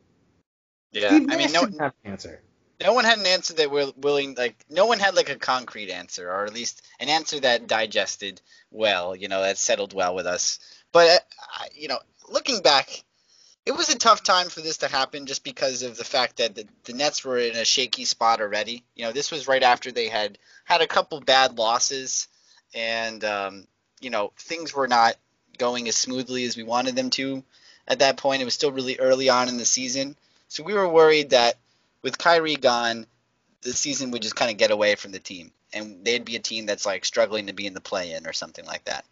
Yeah, 0.91 1.10
Steve 1.10 1.29
I 1.32 1.38
mean, 1.38 1.51
no, 1.51 1.65
didn't 1.65 1.79
have 1.79 1.93
an 2.03 2.12
answer. 2.12 2.41
no 2.79 2.93
one 2.93 3.03
had 3.03 3.17
an 3.17 3.25
answer 3.25 3.53
that 3.56 3.71
were 3.71 3.91
willing, 3.97 4.36
like, 4.36 4.56
no 4.69 4.86
one 4.86 4.99
had 4.99 5.15
like 5.15 5.29
a 5.29 5.36
concrete 5.36 5.89
answer, 5.89 6.29
or 6.29 6.45
at 6.45 6.53
least 6.53 6.84
an 6.99 7.10
answer 7.10 7.39
that 7.39 7.67
digested 7.67 8.41
well, 8.71 9.15
you 9.15 9.27
know, 9.27 9.41
that 9.41 9.58
settled 9.58 9.93
well 9.93 10.13
with 10.13 10.27
us. 10.27 10.60
But 10.91 11.25
uh, 11.60 11.65
you 11.75 11.88
know, 11.88 11.99
looking 12.29 12.62
back, 12.62 13.03
it 13.65 13.71
was 13.71 13.89
a 13.89 13.97
tough 13.97 14.23
time 14.23 14.49
for 14.49 14.62
this 14.62 14.77
to 14.77 14.88
happen, 14.88 15.25
just 15.25 15.43
because 15.43 15.84
of 15.84 15.97
the 15.97 16.03
fact 16.03 16.38
that 16.38 16.56
the, 16.56 16.67
the 16.84 16.93
Nets 16.93 17.23
were 17.23 17.38
in 17.38 17.56
a 17.56 17.65
shaky 17.65 18.06
spot 18.06 18.41
already. 18.41 18.84
You 18.95 19.06
know, 19.06 19.12
this 19.12 19.32
was 19.32 19.47
right 19.47 19.63
after 19.63 19.91
they 19.91 20.10
had 20.10 20.38
had 20.65 20.82
a 20.82 20.88
couple 20.88 21.19
bad 21.21 21.58
losses, 21.58 22.27
and 22.75 23.23
um, 23.23 23.67
you 24.03 24.09
know, 24.09 24.31
things 24.37 24.73
were 24.73 24.87
not 24.87 25.15
going 25.57 25.87
as 25.87 25.95
smoothly 25.95 26.45
as 26.45 26.57
we 26.57 26.63
wanted 26.63 26.95
them 26.95 27.09
to. 27.11 27.43
At 27.87 27.99
that 27.99 28.17
point, 28.17 28.41
it 28.41 28.45
was 28.45 28.53
still 28.53 28.71
really 28.71 28.99
early 28.99 29.29
on 29.29 29.49
in 29.49 29.57
the 29.57 29.65
season, 29.65 30.15
so 30.47 30.63
we 30.63 30.75
were 30.75 30.87
worried 30.87 31.31
that 31.31 31.57
with 32.03 32.19
Kyrie 32.19 32.55
gone, 32.55 33.07
the 33.61 33.73
season 33.73 34.11
would 34.11 34.21
just 34.21 34.35
kind 34.35 34.51
of 34.51 34.57
get 34.57 34.69
away 34.69 34.93
from 34.93 35.11
the 35.11 35.19
team, 35.19 35.51
and 35.73 36.05
they'd 36.05 36.25
be 36.25 36.35
a 36.35 36.39
team 36.39 36.67
that's 36.67 36.85
like 36.85 37.05
struggling 37.05 37.47
to 37.47 37.53
be 37.53 37.65
in 37.65 37.73
the 37.73 37.81
play-in 37.81 38.27
or 38.27 38.33
something 38.33 38.65
like 38.65 38.85
that. 38.85 39.03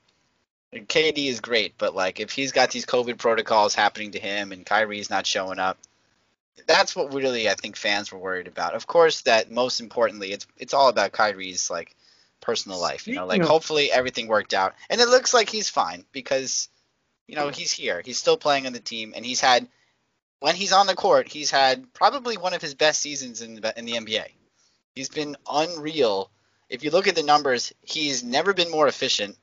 And 0.72 0.88
KD 0.88 1.28
is 1.28 1.40
great, 1.40 1.74
but 1.78 1.96
like 1.96 2.20
if 2.20 2.32
he's 2.32 2.52
got 2.52 2.70
these 2.70 2.86
COVID 2.86 3.18
protocols 3.18 3.74
happening 3.74 4.12
to 4.12 4.20
him 4.20 4.52
and 4.52 4.66
Kyrie's 4.66 5.10
not 5.10 5.26
showing 5.26 5.60
up, 5.60 5.80
that's 6.68 6.96
what 6.96 7.14
really 7.14 7.50
I 7.50 7.56
think 7.56 7.76
fans 7.76 8.12
were 8.12 8.20
worried 8.20 8.48
about. 8.48 8.76
Of 8.76 8.88
course, 8.88 9.22
that 9.22 9.52
most 9.52 9.80
importantly, 9.80 10.32
it's 10.32 10.46
it's 10.58 10.74
all 10.74 10.90
about 10.90 11.12
Kyrie's 11.12 11.70
like 11.70 11.96
personal 12.42 12.80
life. 12.80 13.08
You 13.08 13.16
know, 13.16 13.26
like 13.26 13.42
hopefully 13.42 13.92
everything 13.92 14.28
worked 14.28 14.54
out, 14.54 14.76
and 14.90 15.00
it 15.00 15.08
looks 15.08 15.34
like 15.34 15.50
he's 15.50 15.70
fine 15.70 16.06
because 16.12 16.70
you 17.28 17.36
know 17.36 17.50
he's 17.50 17.72
here, 17.72 18.02
he's 18.04 18.18
still 18.18 18.38
playing 18.38 18.68
on 18.68 18.74
the 18.74 18.80
team, 18.80 19.14
and 19.16 19.26
he's 19.26 19.40
had 19.40 19.68
when 20.40 20.56
he's 20.56 20.74
on 20.74 20.88
the 20.88 20.96
court, 20.96 21.28
he's 21.28 21.52
had 21.52 21.94
probably 21.94 22.36
one 22.36 22.54
of 22.54 22.62
his 22.62 22.74
best 22.74 23.02
seasons 23.02 23.42
in 23.42 23.56
the 23.56 23.78
in 23.78 23.86
the 23.86 23.94
NBA. 23.94 24.26
He's 24.96 25.10
been 25.10 25.38
unreal. 25.50 26.30
If 26.70 26.84
you 26.84 26.90
look 26.90 27.08
at 27.08 27.16
the 27.16 27.24
numbers, 27.24 27.74
he's 27.82 28.24
never 28.24 28.54
been 28.54 28.72
more 28.72 28.88
efficient. 28.88 29.38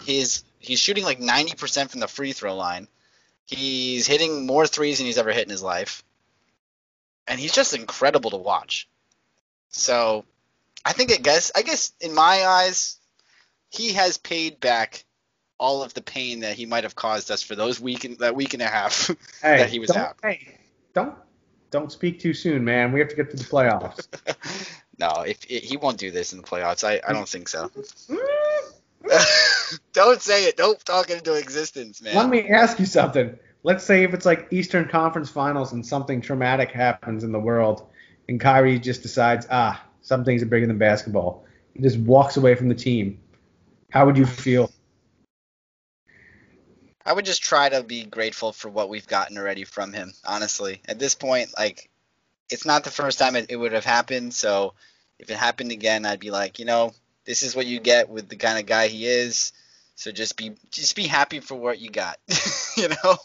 He's 0.00 0.44
he's 0.58 0.80
shooting 0.80 1.04
like 1.04 1.20
90% 1.20 1.90
from 1.90 2.00
the 2.00 2.08
free 2.08 2.32
throw 2.32 2.56
line. 2.56 2.88
He's 3.46 4.06
hitting 4.06 4.46
more 4.46 4.66
threes 4.66 4.98
than 4.98 5.06
he's 5.06 5.18
ever 5.18 5.32
hit 5.32 5.44
in 5.44 5.50
his 5.50 5.62
life. 5.62 6.04
And 7.26 7.38
he's 7.38 7.52
just 7.52 7.74
incredible 7.74 8.30
to 8.30 8.36
watch. 8.36 8.88
So, 9.70 10.24
I 10.84 10.92
think 10.92 11.12
I 11.12 11.16
guess 11.16 11.52
I 11.54 11.62
guess 11.62 11.92
in 12.00 12.14
my 12.14 12.44
eyes, 12.46 12.98
he 13.70 13.92
has 13.94 14.16
paid 14.16 14.60
back 14.60 15.04
all 15.58 15.82
of 15.82 15.92
the 15.92 16.00
pain 16.00 16.40
that 16.40 16.56
he 16.56 16.66
might 16.66 16.84
have 16.84 16.94
caused 16.94 17.30
us 17.30 17.42
for 17.42 17.54
those 17.54 17.78
week 17.78 18.04
and, 18.04 18.18
that 18.18 18.34
week 18.34 18.54
and 18.54 18.62
a 18.62 18.66
half 18.66 19.08
Hey, 19.42 19.58
that 19.58 19.70
he 19.70 19.78
was 19.78 19.90
out. 19.90 20.16
Hey, 20.22 20.58
don't 20.94 21.14
don't 21.70 21.92
speak 21.92 22.18
too 22.18 22.34
soon, 22.34 22.64
man. 22.64 22.92
We 22.92 23.00
have 23.00 23.08
to 23.10 23.16
get 23.16 23.30
to 23.30 23.36
the 23.36 23.44
playoffs. 23.44 24.08
no, 24.98 25.22
if, 25.22 25.44
if 25.48 25.62
he 25.62 25.76
won't 25.76 25.98
do 25.98 26.10
this 26.10 26.32
in 26.32 26.40
the 26.40 26.46
playoffs, 26.46 26.82
I, 26.82 27.00
I 27.06 27.12
don't 27.12 27.28
think 27.28 27.48
so. 27.48 27.70
Don't 29.92 30.20
say 30.20 30.44
it. 30.44 30.56
Don't 30.56 30.84
talk 30.84 31.10
it 31.10 31.18
into 31.18 31.34
existence, 31.34 32.02
man. 32.02 32.14
Let 32.14 32.28
me 32.28 32.48
ask 32.48 32.78
you 32.78 32.86
something. 32.86 33.38
Let's 33.62 33.84
say 33.84 34.04
if 34.04 34.14
it's 34.14 34.26
like 34.26 34.48
Eastern 34.50 34.88
Conference 34.88 35.30
Finals 35.30 35.72
and 35.72 35.84
something 35.86 36.20
traumatic 36.20 36.70
happens 36.70 37.24
in 37.24 37.32
the 37.32 37.38
world, 37.38 37.88
and 38.28 38.40
Kyrie 38.40 38.78
just 38.78 39.02
decides, 39.02 39.46
ah, 39.50 39.82
some 40.02 40.24
things 40.24 40.42
are 40.42 40.46
bigger 40.46 40.66
than 40.66 40.78
basketball. 40.78 41.44
He 41.74 41.82
just 41.82 41.98
walks 41.98 42.36
away 42.36 42.54
from 42.54 42.68
the 42.68 42.74
team. 42.74 43.18
How 43.90 44.06
would 44.06 44.16
you 44.16 44.26
feel? 44.26 44.70
I 47.04 47.12
would 47.12 47.24
just 47.24 47.42
try 47.42 47.68
to 47.68 47.82
be 47.82 48.04
grateful 48.04 48.52
for 48.52 48.68
what 48.68 48.88
we've 48.88 49.06
gotten 49.06 49.38
already 49.38 49.64
from 49.64 49.92
him. 49.92 50.12
Honestly, 50.24 50.82
at 50.86 50.98
this 50.98 51.14
point, 51.14 51.50
like, 51.56 51.90
it's 52.50 52.66
not 52.66 52.84
the 52.84 52.90
first 52.90 53.18
time 53.18 53.36
it, 53.36 53.46
it 53.48 53.56
would 53.56 53.72
have 53.72 53.84
happened. 53.84 54.34
So, 54.34 54.74
if 55.18 55.30
it 55.30 55.36
happened 55.36 55.72
again, 55.72 56.06
I'd 56.06 56.20
be 56.20 56.30
like, 56.30 56.58
you 56.58 56.64
know, 56.64 56.92
this 57.24 57.42
is 57.42 57.54
what 57.54 57.66
you 57.66 57.80
get 57.80 58.08
with 58.08 58.28
the 58.28 58.36
kind 58.36 58.58
of 58.58 58.66
guy 58.66 58.88
he 58.88 59.06
is. 59.06 59.52
So 59.94 60.10
just 60.12 60.36
be 60.36 60.52
just 60.70 60.96
be 60.96 61.06
happy 61.06 61.40
for 61.40 61.54
what 61.54 61.78
you 61.78 61.90
got. 61.90 62.18
you 62.76 62.88
know, 62.88 63.16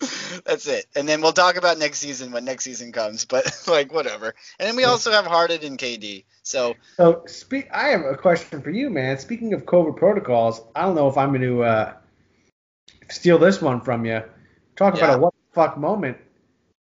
that's 0.44 0.66
it. 0.66 0.86
And 0.96 1.08
then 1.08 1.20
we'll 1.20 1.32
talk 1.32 1.56
about 1.56 1.78
next 1.78 1.98
season 1.98 2.32
when 2.32 2.44
next 2.44 2.64
season 2.64 2.92
comes. 2.92 3.24
But 3.24 3.62
like, 3.68 3.92
whatever. 3.92 4.34
And 4.58 4.68
then 4.68 4.76
we 4.76 4.84
also 4.84 5.10
have 5.12 5.26
Harden 5.26 5.62
and 5.62 5.78
KD. 5.78 6.24
So 6.42 6.74
So, 6.96 7.24
speak. 7.26 7.68
I 7.72 7.88
have 7.88 8.04
a 8.04 8.16
question 8.16 8.62
for 8.62 8.70
you, 8.70 8.90
man. 8.90 9.18
Speaking 9.18 9.52
of 9.52 9.64
COVID 9.66 9.96
protocols, 9.96 10.62
I 10.74 10.82
don't 10.82 10.94
know 10.94 11.08
if 11.08 11.16
I'm 11.18 11.30
going 11.30 11.42
to 11.42 11.62
uh, 11.62 11.92
steal 13.10 13.38
this 13.38 13.60
one 13.60 13.80
from 13.80 14.04
you. 14.04 14.22
Talk 14.76 14.96
Yeah. 14.96 15.04
about 15.04 15.16
a 15.16 15.18
what 15.18 15.34
the 15.34 15.54
fuck 15.54 15.76
moment. 15.78 16.16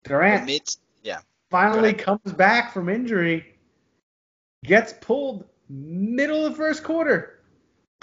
Durant 0.05 0.47
mid, 0.47 0.69
yeah. 1.03 1.21
finally 1.51 1.93
comes 1.93 2.33
back 2.33 2.73
from 2.73 2.89
injury, 2.89 3.55
gets 4.65 4.95
pulled 4.95 5.45
middle 5.69 6.47
of 6.47 6.53
the 6.53 6.57
first 6.57 6.83
quarter. 6.83 7.39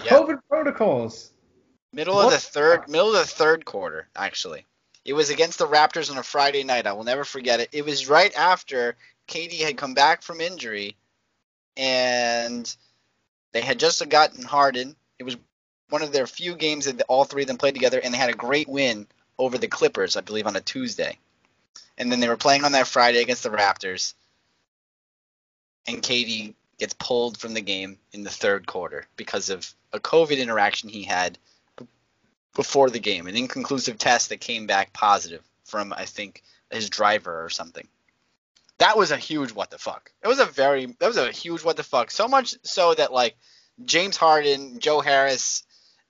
Yeah. 0.04 0.12
COVID 0.12 0.38
protocols. 0.48 1.32
Middle 1.92 2.16
What 2.16 2.26
of 2.26 2.32
the 2.32 2.38
third, 2.38 2.88
middle 2.88 3.08
of 3.08 3.14
the 3.14 3.24
third 3.24 3.64
quarter, 3.64 4.08
actually. 4.14 4.64
It 5.04 5.12
was 5.14 5.30
against 5.30 5.58
the 5.58 5.66
Raptors 5.66 6.10
on 6.10 6.18
a 6.18 6.22
Friday 6.22 6.64
night. 6.64 6.86
I 6.86 6.92
will 6.92 7.04
never 7.04 7.24
forget 7.24 7.60
it. 7.60 7.70
It 7.72 7.84
was 7.84 8.08
right 8.08 8.34
after 8.36 8.96
KD 9.28 9.60
had 9.60 9.76
come 9.78 9.94
back 9.94 10.22
from 10.22 10.40
injury, 10.40 10.96
and 11.76 12.74
they 13.52 13.60
had 13.60 13.78
just 13.78 14.06
gotten 14.08 14.42
Harden. 14.42 14.96
It 15.18 15.24
was 15.24 15.36
one 15.88 16.02
of 16.02 16.12
their 16.12 16.26
few 16.26 16.54
games 16.56 16.84
that 16.84 17.00
all 17.08 17.24
three 17.24 17.42
of 17.42 17.48
them 17.48 17.58
played 17.58 17.74
together, 17.74 18.00
and 18.00 18.12
they 18.12 18.18
had 18.18 18.30
a 18.30 18.34
great 18.34 18.68
win 18.68 19.06
over 19.38 19.56
the 19.56 19.68
Clippers, 19.68 20.16
I 20.16 20.20
believe, 20.20 20.46
on 20.46 20.56
a 20.56 20.60
Tuesday. 20.60 21.18
And 21.96 22.12
then 22.12 22.20
they 22.20 22.28
were 22.28 22.36
playing 22.36 22.64
on 22.64 22.72
that 22.72 22.88
Friday 22.88 23.22
against 23.22 23.42
the 23.42 23.50
Raptors, 23.50 24.14
and 25.86 26.02
KD 26.02 26.54
gets 26.78 26.94
pulled 26.94 27.38
from 27.38 27.54
the 27.54 27.60
game 27.60 27.98
in 28.12 28.22
the 28.22 28.30
third 28.30 28.66
quarter 28.66 29.06
because 29.16 29.50
of 29.50 29.72
a 29.92 29.98
COVID 29.98 30.38
interaction 30.38 30.88
he 30.88 31.02
had 31.02 31.38
before 32.54 32.90
the 32.90 32.98
game, 32.98 33.26
an 33.26 33.36
inconclusive 33.36 33.98
test 33.98 34.30
that 34.30 34.40
came 34.40 34.66
back 34.66 34.92
positive 34.92 35.42
from 35.64 35.92
I 35.92 36.06
think 36.06 36.42
his 36.70 36.90
driver 36.90 37.44
or 37.44 37.50
something. 37.50 37.86
That 38.78 38.96
was 38.96 39.10
a 39.10 39.16
huge 39.16 39.52
what 39.52 39.70
the 39.70 39.78
fuck. 39.78 40.12
It 40.22 40.28
was 40.28 40.38
a 40.38 40.44
very 40.44 40.86
that 40.86 41.06
was 41.06 41.16
a 41.16 41.32
huge 41.32 41.64
what 41.64 41.76
the 41.76 41.82
fuck. 41.82 42.10
So 42.10 42.28
much 42.28 42.54
so 42.62 42.94
that 42.94 43.12
like 43.12 43.36
James 43.84 44.16
Harden, 44.16 44.78
Joe 44.80 45.00
Harris, 45.00 45.64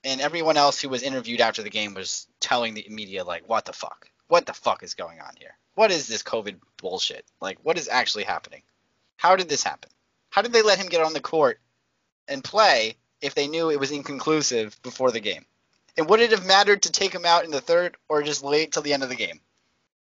and 0.05 0.21
everyone 0.21 0.57
else 0.57 0.81
who 0.81 0.89
was 0.89 1.03
interviewed 1.03 1.41
after 1.41 1.63
the 1.63 1.71
game 1.71 1.95
was 1.95 2.27
telling 2.41 2.75
the 2.75 2.87
media 2.89 3.25
like 3.25 3.49
what 3.49 3.65
the 3.65 3.73
fuck? 3.73 4.09
What 4.29 4.47
the 4.47 4.53
fuck 4.53 4.83
is 4.83 4.95
going 4.95 5.21
on 5.21 5.35
here? 5.39 5.57
What 5.75 5.91
is 5.91 6.09
this 6.09 6.23
COVID 6.23 6.57
bullshit? 6.77 7.25
Like 7.41 7.59
what 7.63 7.79
is 7.79 7.89
actually 7.89 8.25
happening? 8.25 8.63
How 9.17 9.37
did 9.37 9.49
this 9.49 9.65
happen? 9.65 9.91
How 10.31 10.43
did 10.43 10.53
they 10.53 10.63
let 10.63 10.79
him 10.79 10.89
get 10.89 11.03
on 11.03 11.15
the 11.15 11.21
court 11.21 11.61
and 12.29 12.45
play 12.45 12.97
if 13.21 13.35
they 13.35 13.49
knew 13.49 13.71
it 13.71 13.81
was 13.81 13.91
inconclusive 13.91 14.81
before 14.83 15.11
the 15.11 15.21
game? 15.21 15.47
And 15.99 16.09
would 16.09 16.21
it 16.21 16.31
have 16.31 16.47
mattered 16.47 16.83
to 16.83 16.93
take 16.93 17.13
him 17.13 17.27
out 17.27 17.45
in 17.45 17.51
the 17.51 17.61
third 17.61 17.97
or 18.09 18.23
just 18.23 18.43
wait 18.43 18.71
till 18.71 18.83
the 18.83 18.93
end 18.95 19.03
of 19.03 19.09
the 19.09 19.17
game? 19.17 19.41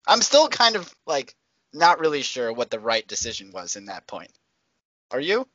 I'm 0.06 0.20
still 0.20 0.46
kind 0.46 0.76
of 0.76 0.94
like 1.06 1.34
not 1.72 1.98
really 1.98 2.20
sure 2.20 2.52
what 2.52 2.70
the 2.70 2.78
right 2.78 3.06
decision 3.08 3.50
was 3.50 3.76
in 3.76 3.86
that 3.86 4.06
point. 4.06 4.30
Are 5.10 5.20
you? 5.20 5.48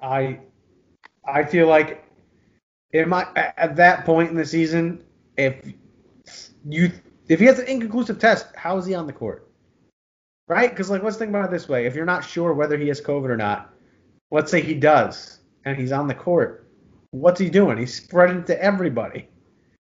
I 0.00 0.40
I 1.26 1.44
feel 1.44 1.68
like 1.68 2.04
in 2.92 3.08
my 3.08 3.26
at 3.34 3.54
at 3.56 3.76
that 3.76 4.04
point 4.04 4.30
in 4.30 4.36
the 4.36 4.44
season, 4.44 5.02
if 5.38 5.72
you 6.68 6.92
if 7.28 7.40
he 7.40 7.46
has 7.46 7.58
an 7.58 7.66
inconclusive 7.66 8.18
test, 8.18 8.54
how 8.54 8.76
is 8.76 8.84
he 8.84 8.94
on 8.94 9.06
the 9.06 9.12
court? 9.12 9.48
Right? 10.48 10.68
Because 10.68 10.90
like 10.90 11.02
let's 11.02 11.16
think 11.16 11.30
about 11.30 11.46
it 11.46 11.50
this 11.50 11.68
way: 11.68 11.86
if 11.86 11.94
you're 11.94 12.04
not 12.04 12.26
sure 12.26 12.52
whether 12.52 12.76
he 12.76 12.88
has 12.88 13.00
COVID 13.00 13.30
or 13.30 13.38
not, 13.38 13.72
let's 14.30 14.50
say 14.50 14.60
he 14.60 14.74
does 14.74 15.38
and 15.64 15.78
he's 15.78 15.92
on 15.92 16.08
the 16.08 16.14
court, 16.14 16.68
what's 17.10 17.40
he 17.40 17.48
doing? 17.48 17.78
He's 17.78 17.94
spreading 17.94 18.40
it 18.40 18.46
to 18.48 18.62
everybody. 18.62 19.28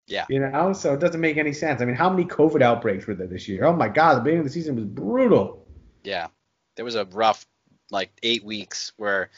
Yeah. 0.08 0.26
You 0.30 0.40
know, 0.40 0.74
so 0.74 0.94
it 0.94 1.00
doesn't 1.00 1.20
make 1.20 1.38
any 1.38 1.54
sense. 1.54 1.82
I 1.82 1.86
mean, 1.86 1.96
how 1.96 2.10
many 2.10 2.26
COVID 2.26 2.62
outbreaks 2.62 3.08
were 3.08 3.16
there 3.16 3.28
this 3.28 3.48
year? 3.48 3.66
Oh 3.66 3.74
my 3.74 3.90
God, 3.90 4.18
the 4.18 4.22
beginning 4.22 4.42
of 4.42 4.46
the 4.46 4.52
season 4.52 4.76
was 4.76 4.86
brutal. 4.86 5.66
Yeah. 6.04 6.28
There 6.76 6.86
was 6.86 6.96
a 6.96 7.06
rough 7.06 7.46
like 7.90 8.12
eight 8.22 8.44
weeks 8.44 8.94
where 8.98 9.30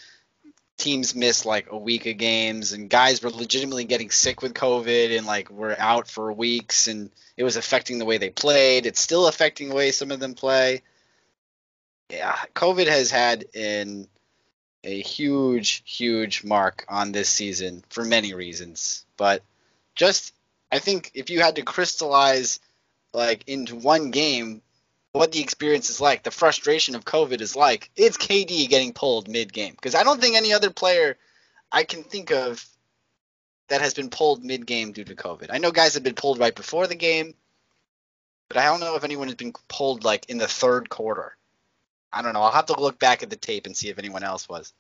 teams 0.78 1.16
missed 1.16 1.46
like 1.46 1.72
a 1.72 1.78
week 1.78 2.06
of 2.06 2.18
games 2.18 2.74
and 2.74 2.90
guys 2.90 3.22
were 3.22 3.30
legitimately 3.30 3.86
getting 3.86 4.12
sick 4.12 4.42
with 4.42 4.54
COVID 4.54 5.18
and 5.18 5.26
like 5.26 5.50
were 5.50 5.76
out 5.78 6.08
for 6.08 6.32
weeks 6.32 6.88
and 6.88 7.10
it 7.36 7.44
was 7.44 7.58
affecting 7.58 7.98
the 7.98 8.06
way 8.06 8.18
they 8.18 8.30
played. 8.30 8.86
It's 8.86 9.00
still 9.00 9.28
affecting 9.28 9.70
the 9.70 9.76
way 9.76 9.92
some 9.92 10.12
of 10.12 10.20
them 10.20 10.34
play. 10.34 10.82
Yeah, 12.10 12.36
COVID 12.56 12.88
has 12.88 13.12
had 13.12 13.46
an 13.56 14.08
a 14.84 15.02
huge, 15.02 15.84
huge 15.86 16.44
mark 16.44 16.86
on 16.88 17.12
this 17.12 17.30
season 17.30 17.84
for 17.90 18.06
many 18.06 18.34
reasons. 18.34 19.06
But 19.18 19.44
just 19.96 20.34
I 20.72 20.80
think 20.80 21.12
if 21.14 21.30
you 21.30 21.42
had 21.42 21.56
to 21.56 21.62
crystallize 21.62 22.60
like 23.14 23.44
into 23.48 23.76
one 23.76 24.12
game 24.12 24.62
what 25.14 25.32
the 25.32 25.42
experience 25.42 25.90
is 25.90 26.00
like, 26.00 26.24
the 26.24 26.32
frustration 26.32 26.96
of 26.96 27.06
COVID 27.06 27.42
is 27.42 27.56
like, 27.56 27.90
it's 27.96 28.18
KD 28.18 28.70
getting 28.70 28.94
pulled 28.94 29.28
mid 29.28 29.52
game. 29.52 29.74
Because 29.74 29.96
I 29.96 30.04
don't 30.04 30.22
think 30.22 30.36
any 30.36 30.54
other 30.54 30.70
player 30.70 31.18
I 31.72 31.84
can 31.84 32.04
think 32.04 32.32
of 32.32 32.66
that 33.70 33.82
has 33.82 33.94
been 33.94 34.10
pulled 34.10 34.44
mid 34.44 34.66
game 34.66 34.92
due 34.92 35.04
to 35.04 35.16
COVID. 35.16 35.48
I 35.50 35.58
know 35.58 35.72
guys 35.72 35.96
have 35.96 36.04
been 36.04 36.16
pulled 36.16 36.40
right 36.40 36.56
before 36.56 36.88
the 36.88 36.96
game, 36.96 37.34
but 38.48 38.58
I 38.58 38.66
don't 38.66 38.80
know 38.80 38.96
if 38.96 39.04
anyone 39.04 39.28
has 39.28 39.36
been 39.36 39.54
pulled 39.68 40.04
like 40.04 40.30
in 40.30 40.38
the 40.38 40.48
third 40.48 40.90
quarter. 40.90 41.36
I 42.12 42.22
don't 42.22 42.34
know. 42.34 42.42
I'll 42.42 42.52
have 42.52 42.68
to 42.68 42.80
look 42.80 43.00
back 43.00 43.24
at 43.24 43.30
the 43.30 43.36
tape 43.36 43.66
and 43.66 43.76
see 43.76 43.90
if 43.90 44.00
anyone 44.00 44.24
else 44.24 44.48
was. 44.48 44.74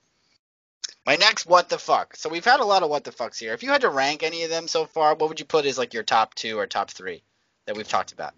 My 1.08 1.16
next 1.16 1.46
what 1.46 1.70
the 1.70 1.78
fuck. 1.78 2.18
So 2.18 2.28
we've 2.28 2.44
had 2.44 2.60
a 2.60 2.66
lot 2.66 2.84
of 2.84 2.90
what 2.90 3.06
the 3.06 3.12
fucks 3.12 3.40
here. 3.40 3.54
If 3.54 3.64
you 3.64 3.70
had 3.70 3.82
to 3.82 3.90
rank 3.90 4.24
any 4.24 4.44
of 4.44 4.50
them 4.50 4.68
so 4.68 4.86
far, 4.86 5.16
what 5.16 5.30
would 5.30 5.40
you 5.40 5.46
put 5.46 5.66
as 5.66 5.78
like 5.78 5.94
your 5.94 6.04
top 6.04 6.36
two 6.36 6.60
or 6.60 6.68
top 6.68 6.92
three 6.92 7.24
that 7.66 7.78
we've 7.78 7.88
talked 7.88 8.12
about? 8.12 8.34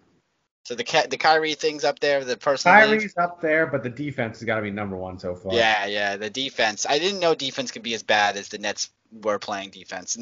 So 0.62 0.76
the 0.76 1.06
the 1.10 1.16
Kyrie 1.16 1.54
thing's 1.54 1.82
up 1.82 1.98
there, 1.98 2.24
the 2.24 2.36
personal. 2.36 2.76
Kyrie's 2.76 3.02
league. 3.02 3.18
up 3.18 3.40
there, 3.40 3.66
but 3.66 3.82
the 3.82 3.90
defense 3.90 4.38
has 4.38 4.46
got 4.46 4.56
to 4.56 4.62
be 4.62 4.70
number 4.70 4.96
one 4.96 5.18
so 5.18 5.34
far. 5.34 5.52
Yeah, 5.52 5.86
yeah, 5.86 6.16
the 6.16 6.30
defense. 6.30 6.86
I 6.88 7.00
didn't 7.00 7.18
know 7.18 7.34
defense 7.34 7.72
could 7.72 7.82
be 7.82 7.94
as 7.94 8.04
bad 8.04 8.36
as 8.36 8.50
the 8.50 8.58
Nets 8.58 8.90
were 9.10 9.40
playing 9.40 9.70
defense. 9.70 10.16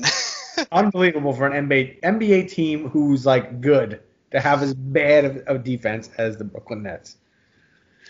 Unbelievable 0.73 1.35
for 1.35 1.47
an 1.47 1.69
NBA 1.69 2.01
NBA 2.01 2.51
team 2.51 2.89
who's 2.89 3.27
like 3.27 3.61
good 3.61 4.01
to 4.31 4.41
have 4.41 4.63
as 4.63 4.73
bad 4.73 5.27
of, 5.27 5.37
of 5.49 5.65
defense 5.65 6.09
as 6.17 6.39
the 6.39 6.45
Brooklyn 6.45 6.83
Nets. 6.83 7.19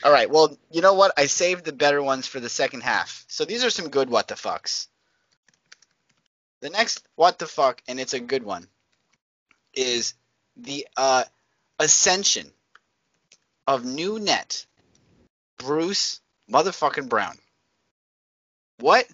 All 0.05 0.13
right, 0.13 0.31
well, 0.31 0.57
you 0.71 0.81
know 0.81 0.95
what? 0.95 1.13
I 1.17 1.27
saved 1.27 1.65
the 1.65 1.73
better 1.73 2.03
ones 2.03 2.27
for 2.27 2.39
the 2.41 2.49
second 2.49 2.83
half. 2.83 3.25
So 3.29 3.45
these 3.45 3.65
are 3.65 3.71
some 3.71 3.89
good 3.89 4.09
what 4.09 4.29
the 4.29 4.35
fucks. 4.35 4.87
The 6.61 6.71
next 6.71 7.07
what 7.17 7.39
the 7.39 7.47
fuck, 7.47 7.83
and 7.89 7.99
it's 8.01 8.15
a 8.15 8.21
good 8.21 8.43
one, 8.43 8.67
is 9.75 10.15
the 10.57 10.87
uh, 10.97 11.25
ascension 11.79 12.51
of 13.67 13.85
new 13.85 14.19
net 14.19 14.67
Bruce 15.59 16.21
motherfucking 16.51 17.09
Brown. 17.09 17.37
What 18.79 19.07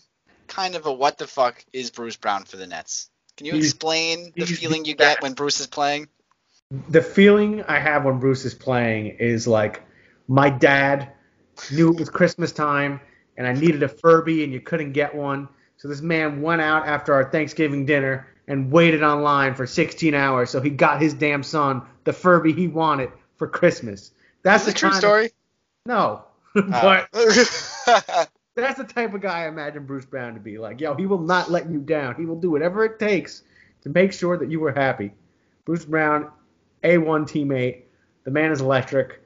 kind 0.46 0.74
of 0.74 0.86
a 0.86 0.92
what 0.92 1.18
the 1.18 1.26
fuck 1.26 1.64
is 1.72 1.90
Bruce 1.90 2.16
Brown 2.16 2.44
for 2.44 2.56
the 2.56 2.66
Nets? 2.66 3.08
Can 3.36 3.46
you 3.46 3.54
He's- 3.54 3.66
explain 3.66 4.32
the 4.36 4.44
he's 4.44 4.58
feeling 4.58 4.84
you 4.84 4.94
get 4.94 5.22
when 5.22 5.32
Bruce 5.32 5.60
is 5.60 5.66
playing? 5.66 6.08
The 6.88 7.02
feeling 7.02 7.62
I 7.64 7.78
have 7.78 8.04
when 8.04 8.18
Bruce 8.20 8.44
is 8.44 8.54
playing 8.54 9.16
is 9.18 9.46
like 9.46 9.82
my 10.28 10.50
dad 10.50 11.12
knew 11.72 11.92
it 11.92 11.98
was 11.98 12.08
Christmas 12.10 12.52
time 12.52 13.00
and 13.36 13.46
I 13.46 13.52
needed 13.52 13.82
a 13.82 13.88
Furby 13.88 14.44
and 14.44 14.52
you 14.52 14.60
couldn't 14.60 14.92
get 14.92 15.14
one. 15.14 15.48
So 15.76 15.88
this 15.88 16.00
man 16.00 16.40
went 16.42 16.62
out 16.62 16.86
after 16.86 17.12
our 17.14 17.30
Thanksgiving 17.30 17.84
dinner 17.84 18.28
and 18.48 18.70
waited 18.70 19.02
online 19.02 19.54
for 19.54 19.66
16 19.66 20.14
hours 20.14 20.50
so 20.50 20.60
he 20.60 20.70
got 20.70 21.00
his 21.00 21.14
damn 21.14 21.42
son 21.42 21.82
the 22.04 22.12
Furby 22.12 22.52
he 22.52 22.68
wanted 22.68 23.10
for 23.36 23.46
Christmas. 23.48 24.12
That's 24.42 24.64
the 24.64 24.70
a 24.70 24.74
true 24.74 24.90
kind 24.90 24.96
of- 24.96 25.00
story? 25.00 25.30
no. 25.86 26.24
Oh. 26.56 26.62
but 26.68 27.08
that's 28.54 28.78
the 28.78 28.84
type 28.84 29.12
of 29.12 29.20
guy 29.20 29.44
I 29.44 29.48
imagine 29.48 29.84
Bruce 29.86 30.04
Brown 30.04 30.34
to 30.34 30.40
be. 30.40 30.56
Like, 30.58 30.80
yo, 30.80 30.94
he 30.94 31.06
will 31.06 31.18
not 31.18 31.50
let 31.50 31.68
you 31.68 31.80
down. 31.80 32.14
He 32.14 32.26
will 32.26 32.38
do 32.38 32.50
whatever 32.50 32.84
it 32.84 33.00
takes 33.00 33.42
to 33.82 33.88
make 33.88 34.12
sure 34.12 34.36
that 34.38 34.50
you 34.50 34.64
are 34.64 34.72
happy. 34.72 35.12
Bruce 35.64 35.84
Brown, 35.84 36.30
A1 36.84 37.24
teammate. 37.28 37.82
The 38.22 38.30
man 38.30 38.52
is 38.52 38.60
electric. 38.60 39.20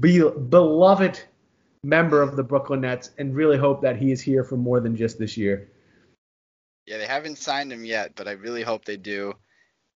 Be, 0.00 0.20
beloved 0.20 1.20
member 1.82 2.22
of 2.22 2.36
the 2.36 2.42
Brooklyn 2.42 2.80
Nets, 2.80 3.10
and 3.18 3.34
really 3.34 3.58
hope 3.58 3.82
that 3.82 3.96
he 3.96 4.10
is 4.10 4.20
here 4.20 4.42
for 4.42 4.56
more 4.56 4.80
than 4.80 4.96
just 4.96 5.18
this 5.18 5.36
year. 5.36 5.68
Yeah, 6.86 6.98
they 6.98 7.06
haven't 7.06 7.38
signed 7.38 7.72
him 7.72 7.84
yet, 7.84 8.12
but 8.14 8.28
I 8.28 8.32
really 8.32 8.62
hope 8.62 8.84
they 8.84 8.96
do. 8.96 9.34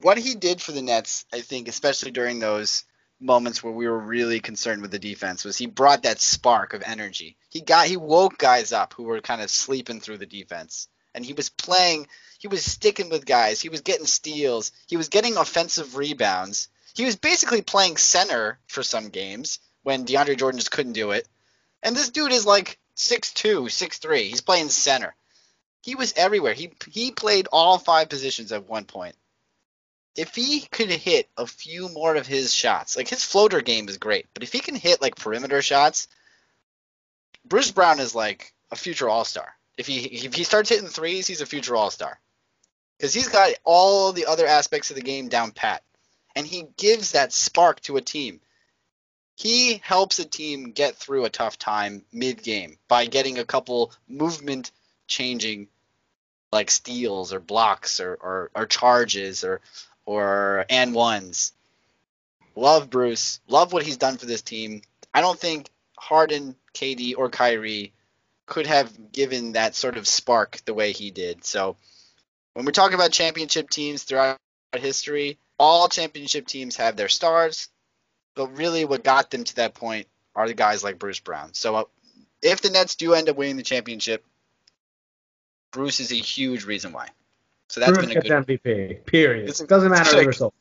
What 0.02 0.18
he 0.18 0.36
did 0.36 0.62
for 0.62 0.72
the 0.72 0.82
Nets, 0.82 1.26
I 1.34 1.42
think, 1.42 1.68
especially 1.68 2.12
during 2.12 2.40
those 2.40 2.84
moments 3.20 3.64
where 3.64 3.74
we 3.74 3.88
were 3.88 4.00
really 4.00 4.40
concerned 4.40 4.82
with 4.82 4.92
the 4.92 5.00
defense, 5.00 5.46
was 5.46 5.58
he 5.58 5.68
brought 5.68 6.04
that 6.04 6.20
spark 6.20 6.74
of 6.74 6.84
energy. 6.86 7.38
He 7.50 7.62
got 7.62 7.88
he 7.88 7.98
woke 7.98 8.38
guys 8.38 8.72
up 8.74 8.94
who 8.94 9.04
were 9.04 9.22
kind 9.22 9.42
of 9.42 9.50
sleeping 9.50 10.02
through 10.02 10.18
the 10.18 10.26
defense. 10.26 10.88
And 11.14 11.26
he 11.26 11.34
was 11.34 11.50
playing 11.50 12.08
he 12.40 12.48
was 12.48 12.64
sticking 12.64 13.10
with 13.10 13.26
guys, 13.26 13.62
he 13.62 13.70
was 13.70 13.82
getting 13.82 14.06
steals, 14.06 14.72
he 14.88 14.98
was 14.98 15.10
getting 15.10 15.38
offensive 15.38 15.96
rebounds. 15.96 16.68
He 16.94 17.06
was 17.06 17.16
basically 17.16 17.62
playing 17.62 17.98
center 17.98 18.60
for 18.68 18.84
some 18.84 19.10
games 19.10 19.60
when 19.86 20.06
DeAndre 20.06 20.38
Jordan 20.38 20.60
just 20.60 20.72
couldn't 20.72 20.94
do 20.94 21.12
it. 21.12 21.26
And 21.82 21.96
this 21.96 22.10
dude 22.10 22.34
is 22.34 22.46
like 22.46 22.78
6'2, 22.98 23.66
6'3. 23.66 24.30
He's 24.30 24.42
playing 24.42 24.70
center 24.70 25.16
he 25.86 25.94
was 25.94 26.14
everywhere. 26.18 26.54
He 26.56 26.72
he 26.90 27.12
played 27.12 27.48
all 27.52 27.78
five 27.78 28.10
positions 28.10 28.52
at 28.52 28.68
one 28.68 28.86
point. 28.86 29.16
If 30.16 30.34
he 30.34 30.62
could 30.62 30.90
hit 30.90 31.30
a 31.38 31.46
few 31.46 31.90
more 31.90 32.16
of 32.16 32.26
his 32.26 32.52
shots, 32.52 32.98
like 32.98 33.08
his 33.08 33.24
floater 33.24 33.62
game 33.62 33.88
is 33.88 34.00
great, 34.00 34.26
but 34.34 34.42
if 34.42 34.52
he 34.52 34.62
can 34.62 34.74
hit 34.74 35.00
like 35.00 35.16
perimeter 35.16 35.62
shots, 35.62 36.08
Bruce 37.46 37.70
Brown 37.70 38.00
is 38.00 38.16
like 38.16 38.52
a 38.72 38.76
future 38.76 39.08
All 39.08 39.26
Star. 39.26 39.54
If 39.78 39.86
he 39.86 40.00
if 40.00 40.34
he 40.34 40.44
starts 40.44 40.70
hitting 40.70 40.88
threes, 40.88 41.28
he's 41.28 41.42
a 41.42 41.46
future 41.46 41.76
All 41.76 41.92
Star 41.92 42.20
because 42.98 43.14
he's 43.14 43.30
got 43.30 43.54
all 43.64 44.12
the 44.12 44.26
other 44.26 44.48
aspects 44.48 44.90
of 44.90 44.96
the 44.96 45.04
game 45.04 45.28
down 45.28 45.52
pat, 45.52 45.84
and 46.36 46.48
he 46.48 46.66
gives 46.78 47.12
that 47.12 47.32
spark 47.32 47.80
to 47.82 47.98
a 47.98 48.02
team. 48.02 48.42
He 49.36 49.82
helps 49.84 50.20
a 50.20 50.26
team 50.26 50.72
get 50.72 50.96
through 50.96 51.26
a 51.26 51.30
tough 51.30 51.60
time 51.60 52.04
mid 52.12 52.42
game 52.42 52.78
by 52.88 53.06
getting 53.06 53.38
a 53.38 53.46
couple 53.46 53.92
movement 54.08 54.72
changing 55.08 55.68
like 56.52 56.72
steals 56.72 57.34
or 57.34 57.40
blocks 57.40 58.00
or, 58.00 58.14
or, 58.16 58.52
or 58.56 58.66
charges 58.66 59.44
or 59.44 59.62
or 60.06 60.66
and 60.70 60.94
ones. 60.94 61.52
Love 62.56 62.90
Bruce. 62.90 63.40
Love 63.48 63.74
what 63.74 63.84
he's 63.84 63.98
done 63.98 64.18
for 64.18 64.26
this 64.26 64.42
team. 64.42 64.82
I 65.14 65.22
don't 65.22 65.40
think 65.40 65.70
Harden, 65.98 66.56
KD, 66.74 67.16
or 67.18 67.30
Kyrie 67.30 67.94
could 68.46 68.68
have 68.68 69.12
given 69.12 69.54
that 69.54 69.76
sort 69.76 69.98
of 69.98 70.08
spark 70.08 70.62
the 70.66 70.74
way 70.74 70.92
he 70.92 71.12
did. 71.12 71.44
So 71.44 71.76
when 72.54 72.66
we're 72.66 72.72
talking 72.72 72.96
about 72.96 73.12
championship 73.12 73.70
teams 73.70 74.04
throughout 74.04 74.38
history, 74.74 75.40
all 75.58 75.90
championship 75.90 76.48
teams 76.48 76.76
have 76.78 76.96
their 76.96 77.10
stars, 77.10 77.70
but 78.36 78.58
really 78.58 78.86
what 78.86 79.04
got 79.04 79.32
them 79.32 79.44
to 79.44 79.56
that 79.58 79.74
point 79.74 80.08
are 80.36 80.48
the 80.48 80.54
guys 80.54 80.84
like 80.84 81.00
Bruce 81.00 81.20
Brown. 81.20 81.54
So 81.54 81.76
uh, 81.76 81.84
if 82.42 82.62
the 82.62 82.70
Nets 82.70 82.96
do 82.96 83.14
end 83.14 83.30
up 83.30 83.38
winning 83.38 83.58
the 83.58 83.64
championship, 83.64 84.26
Bruce 85.72 86.00
is 86.00 86.12
a 86.12 86.16
huge 86.16 86.66
reason 86.66 86.94
why. 86.94 87.08
So 87.70 87.80
that's 87.80 87.94
Bruce 87.94 88.06
been 88.08 88.18
a 88.18 88.22
gets 88.22 88.46
good. 88.46 88.62
MVP. 88.64 89.06
Period. 89.06 89.50
It's 89.50 89.60
a- 89.62 89.68
Doesn't 89.68 89.90
matter 89.92 90.12
the 90.12 90.18
like- 90.18 90.28
result. 90.28 90.54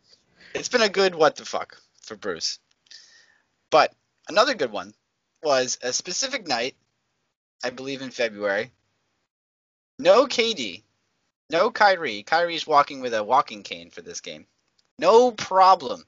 It's 0.54 0.68
been 0.68 0.82
a 0.82 0.88
good 0.88 1.14
what 1.14 1.36
the 1.36 1.44
fuck 1.44 1.76
for 2.02 2.16
Bruce. 2.16 2.60
But 3.70 3.92
another 4.28 4.54
good 4.54 4.70
one 4.70 4.94
was 5.42 5.78
a 5.82 5.92
specific 5.92 6.46
night, 6.46 6.76
I 7.64 7.70
believe 7.70 8.02
in 8.02 8.10
February. 8.10 8.70
No 9.98 10.26
KD, 10.26 10.82
no 11.50 11.70
Kyrie. 11.70 12.22
Kyrie's 12.22 12.66
walking 12.66 13.00
with 13.00 13.14
a 13.14 13.22
walking 13.24 13.62
cane 13.64 13.90
for 13.90 14.00
this 14.00 14.20
game. 14.20 14.46
No 14.98 15.32
problem. 15.32 16.04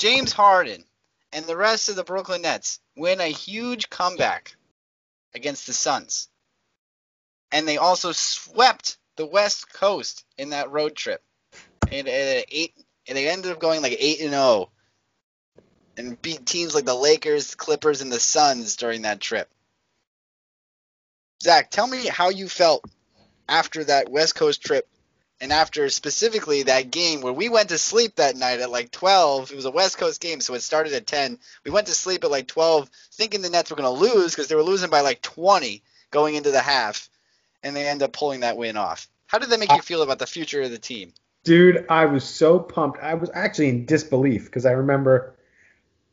James 0.00 0.32
Harden 0.32 0.82
and 1.30 1.44
the 1.44 1.58
rest 1.58 1.90
of 1.90 1.94
the 1.94 2.04
Brooklyn 2.04 2.40
Nets 2.40 2.80
win 2.96 3.20
a 3.20 3.26
huge 3.26 3.90
comeback 3.90 4.56
against 5.34 5.66
the 5.66 5.74
Suns. 5.74 6.30
And 7.52 7.68
they 7.68 7.76
also 7.76 8.12
swept 8.12 8.96
the 9.16 9.26
West 9.26 9.70
Coast 9.70 10.24
in 10.38 10.50
that 10.50 10.70
road 10.70 10.96
trip. 10.96 11.22
And 11.92 12.08
uh, 12.08 12.42
eight, 12.50 12.72
and 13.06 13.18
they 13.18 13.28
ended 13.28 13.52
up 13.52 13.60
going 13.60 13.82
like 13.82 13.94
eight 14.00 14.22
and 14.22 14.30
zero, 14.30 14.70
and 15.98 16.20
beat 16.22 16.46
teams 16.46 16.74
like 16.74 16.86
the 16.86 16.94
Lakers, 16.94 17.54
Clippers, 17.54 18.00
and 18.00 18.10
the 18.10 18.20
Suns 18.20 18.76
during 18.76 19.02
that 19.02 19.20
trip. 19.20 19.50
Zach, 21.42 21.70
tell 21.70 21.86
me 21.86 22.06
how 22.06 22.30
you 22.30 22.48
felt 22.48 22.86
after 23.50 23.84
that 23.84 24.08
West 24.08 24.34
Coast 24.34 24.62
trip, 24.62 24.88
and 25.40 25.52
after 25.52 25.88
specifically 25.88 26.64
that 26.64 26.90
game 26.90 27.22
where 27.22 27.32
we 27.32 27.48
went 27.48 27.70
to 27.70 27.78
sleep 27.78 28.16
that 28.16 28.36
night 28.36 28.60
at 28.60 28.70
like 28.70 28.90
12. 28.90 29.50
It 29.50 29.56
was 29.56 29.64
a 29.64 29.70
West 29.70 29.96
Coast 29.98 30.20
game, 30.20 30.40
so 30.40 30.54
it 30.54 30.60
started 30.60 30.92
at 30.92 31.06
10. 31.06 31.38
We 31.64 31.70
went 31.70 31.86
to 31.86 31.94
sleep 31.94 32.24
at 32.24 32.30
like 32.30 32.46
12, 32.46 32.90
thinking 33.12 33.40
the 33.40 33.48
Nets 33.48 33.70
were 33.70 33.76
going 33.76 33.92
to 33.92 34.04
lose 34.04 34.32
because 34.32 34.48
they 34.48 34.54
were 34.54 34.62
losing 34.62 34.90
by 34.90 35.00
like 35.00 35.22
20 35.22 35.82
going 36.10 36.34
into 36.34 36.50
the 36.50 36.60
half, 36.60 37.08
and 37.62 37.74
they 37.74 37.88
end 37.88 38.02
up 38.02 38.12
pulling 38.12 38.40
that 38.40 38.56
win 38.56 38.76
off. 38.76 39.08
How 39.26 39.38
did 39.38 39.50
that 39.50 39.60
make 39.60 39.72
you 39.72 39.80
feel 39.80 40.02
about 40.02 40.18
the 40.18 40.26
future 40.26 40.60
of 40.62 40.70
the 40.70 40.78
team? 40.78 41.12
Dude, 41.44 41.86
I 41.88 42.04
was 42.06 42.24
so 42.24 42.58
pumped. 42.58 42.98
I 43.00 43.14
was 43.14 43.30
actually 43.32 43.70
in 43.70 43.86
disbelief 43.86 44.44
because 44.44 44.66
I 44.66 44.72
remember, 44.72 45.36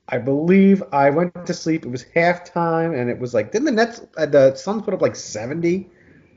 I 0.08 0.20
believe 0.20 0.84
I 0.94 1.10
went 1.10 1.48
to 1.48 1.54
sleep. 1.54 1.86
It 1.86 1.90
was 1.90 2.06
halftime, 2.16 2.98
and 2.98 3.10
it 3.10 3.20
was 3.20 3.34
like, 3.34 3.52
didn't 3.52 3.66
the 3.66 3.72
Nets, 3.72 4.02
uh, 4.16 4.28
the 4.28 4.56
Suns 4.56 4.84
put 4.84 4.94
up 4.94 5.02
like 5.02 5.16
70 5.16 5.90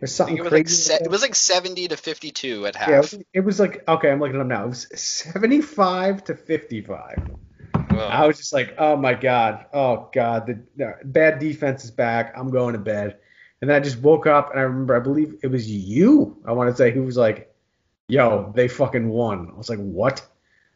something 0.06 0.36
it 0.36 0.42
was 0.42 0.52
like 0.52 0.68
se- 0.68 1.00
it 1.02 1.10
was 1.10 1.22
like 1.22 1.34
70 1.34 1.88
to 1.88 1.96
52 1.96 2.66
at 2.66 2.76
half. 2.76 2.88
yeah, 2.88 2.96
it 2.96 3.00
was, 3.00 3.18
it 3.34 3.40
was 3.40 3.60
like, 3.60 3.86
okay, 3.88 4.10
I'm 4.10 4.20
looking 4.20 4.36
it 4.36 4.40
up 4.40 4.46
now. 4.46 4.64
It 4.64 4.68
was 4.68 4.86
75 4.94 6.24
to 6.24 6.34
55. 6.34 7.30
Well, 7.90 8.08
I 8.08 8.26
was 8.26 8.38
just 8.38 8.52
like, 8.52 8.74
oh 8.78 8.96
my 8.96 9.14
god, 9.14 9.66
oh 9.72 10.08
god, 10.12 10.46
the, 10.46 10.96
bad 11.04 11.38
defense 11.38 11.84
is 11.84 11.90
back. 11.90 12.32
I'm 12.36 12.50
going 12.50 12.72
to 12.72 12.78
bed. 12.78 13.18
And 13.60 13.68
then 13.68 13.76
I 13.76 13.80
just 13.80 13.98
woke 13.98 14.26
up 14.26 14.50
and 14.50 14.58
I 14.58 14.62
remember, 14.62 14.96
I 14.96 15.00
believe 15.00 15.36
it 15.42 15.48
was 15.48 15.70
you. 15.70 16.38
I 16.46 16.52
want 16.52 16.70
to 16.70 16.76
say 16.76 16.90
who 16.92 17.02
was 17.02 17.16
like, 17.16 17.54
yo, 18.08 18.52
they 18.54 18.68
fucking 18.68 19.08
won. 19.08 19.50
I 19.52 19.58
was 19.58 19.68
like, 19.68 19.78
what? 19.78 20.26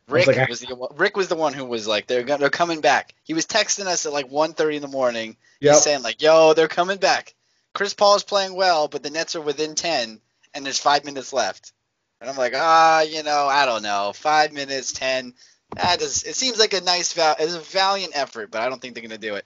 Rick 0.08 0.26
like, 0.26 0.48
was 0.48 0.60
the 0.60 0.88
Rick 0.96 1.16
was 1.16 1.28
the 1.28 1.34
one 1.34 1.54
who 1.54 1.64
was 1.64 1.86
like 1.86 2.06
they're 2.06 2.24
gonna, 2.24 2.38
they're 2.38 2.50
coming 2.50 2.82
back. 2.82 3.14
He 3.22 3.32
was 3.32 3.46
texting 3.46 3.86
us 3.86 4.04
at 4.04 4.12
like 4.12 4.30
1:30 4.30 4.76
in 4.76 4.82
the 4.82 4.88
morning. 4.88 5.36
Yep. 5.60 5.74
He's 5.74 5.82
saying 5.82 6.02
like, 6.02 6.20
"Yo, 6.20 6.52
they're 6.52 6.68
coming 6.68 6.98
back. 6.98 7.33
Chris 7.74 7.94
Paul 7.94 8.16
is 8.16 8.22
playing 8.24 8.54
well, 8.54 8.88
but 8.88 9.02
the 9.02 9.10
Nets 9.10 9.36
are 9.36 9.40
within 9.40 9.74
10 9.74 10.20
and 10.54 10.64
there's 10.64 10.78
5 10.80 11.04
minutes 11.04 11.32
left." 11.32 11.72
And 12.20 12.30
I'm 12.30 12.36
like, 12.36 12.54
"Ah, 12.56 13.02
you 13.02 13.22
know, 13.22 13.46
I 13.46 13.66
don't 13.66 13.82
know. 13.82 14.12
5 14.14 14.52
minutes, 14.52 14.92
10. 14.92 15.34
That 15.76 16.00
is 16.00 16.22
it 16.22 16.36
seems 16.36 16.58
like 16.58 16.72
a 16.72 16.80
nice 16.80 17.12
val- 17.12 17.36
it's 17.38 17.54
a 17.54 17.60
valiant 17.60 18.16
effort, 18.16 18.50
but 18.50 18.62
I 18.62 18.68
don't 18.68 18.80
think 18.80 18.94
they're 18.94 19.06
going 19.06 19.20
to 19.20 19.28
do 19.28 19.34
it." 19.34 19.44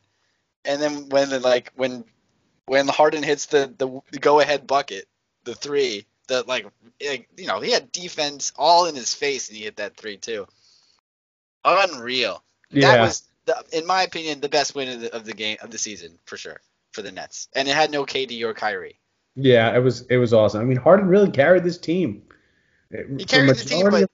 And 0.64 0.81
then 0.81 1.09
when 1.09 1.31
the, 1.31 1.41
like 1.41 1.73
when 1.75 2.05
when 2.67 2.87
Harden 2.87 3.23
hits 3.23 3.47
the 3.47 3.73
the 3.79 4.19
go 4.19 4.41
ahead 4.41 4.67
bucket, 4.67 5.09
the 5.45 5.55
3, 5.55 6.07
the 6.29 6.43
like, 6.43 6.67
like 7.05 7.29
you 7.37 7.47
know, 7.47 7.61
he 7.61 7.73
had 7.73 7.91
defense 7.91 8.53
all 8.57 8.87
in 8.87 8.95
his 8.95 9.14
face 9.14 9.49
and 9.49 9.57
he 9.57 9.64
hit 9.64 9.77
that 9.77 9.97
3 9.97 10.19
too. 10.19 10.47
Unreal. 11.64 12.43
yeah. 12.71 12.93
That 12.93 13.01
was, 13.01 13.23
the, 13.47 13.64
in 13.73 13.87
my 13.87 14.03
opinion, 14.03 14.41
the 14.41 14.49
best 14.49 14.75
win 14.75 14.88
of 14.88 15.01
the, 15.01 15.14
of 15.14 15.25
the 15.25 15.33
game 15.33 15.57
of 15.62 15.71
the 15.71 15.79
season 15.79 16.19
for 16.27 16.37
sure 16.37 16.61
for 16.99 17.03
the 17.03 17.13
Nets, 17.13 17.49
and 17.55 17.69
it 17.69 17.75
had 17.77 17.93
no 17.93 18.05
KD 18.05 18.43
or 18.43 18.55
Kyrie. 18.55 18.99
Yeah, 19.37 19.73
it 19.77 19.79
was 19.79 20.01
it 20.11 20.17
was 20.17 20.33
awesome. 20.33 20.61
I 20.61 20.65
mean, 20.65 20.79
Harden 20.79 21.07
really 21.07 21.31
carried 21.31 21.63
this 21.63 21.79
team. 21.79 22.23
He 22.91 23.25
carried 23.25 23.49
the 23.61 23.65
team, 23.69 23.79
but 23.93 24.03
it- 24.03 24.11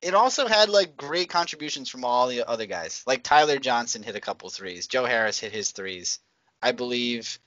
It 0.00 0.14
also 0.14 0.46
had 0.46 0.68
like 0.68 0.96
great 0.96 1.28
contributions 1.30 1.88
from 1.88 2.04
all 2.04 2.28
the 2.28 2.46
other 2.48 2.66
guys. 2.66 3.02
Like 3.06 3.24
Tyler 3.24 3.58
Johnson 3.58 4.02
hit 4.04 4.14
a 4.14 4.20
couple 4.20 4.48
threes. 4.50 4.86
Joe 4.86 5.04
Harris 5.04 5.40
hit 5.40 5.50
his 5.50 5.70
threes. 5.72 6.20
I 6.62 6.70
believe 6.72 7.40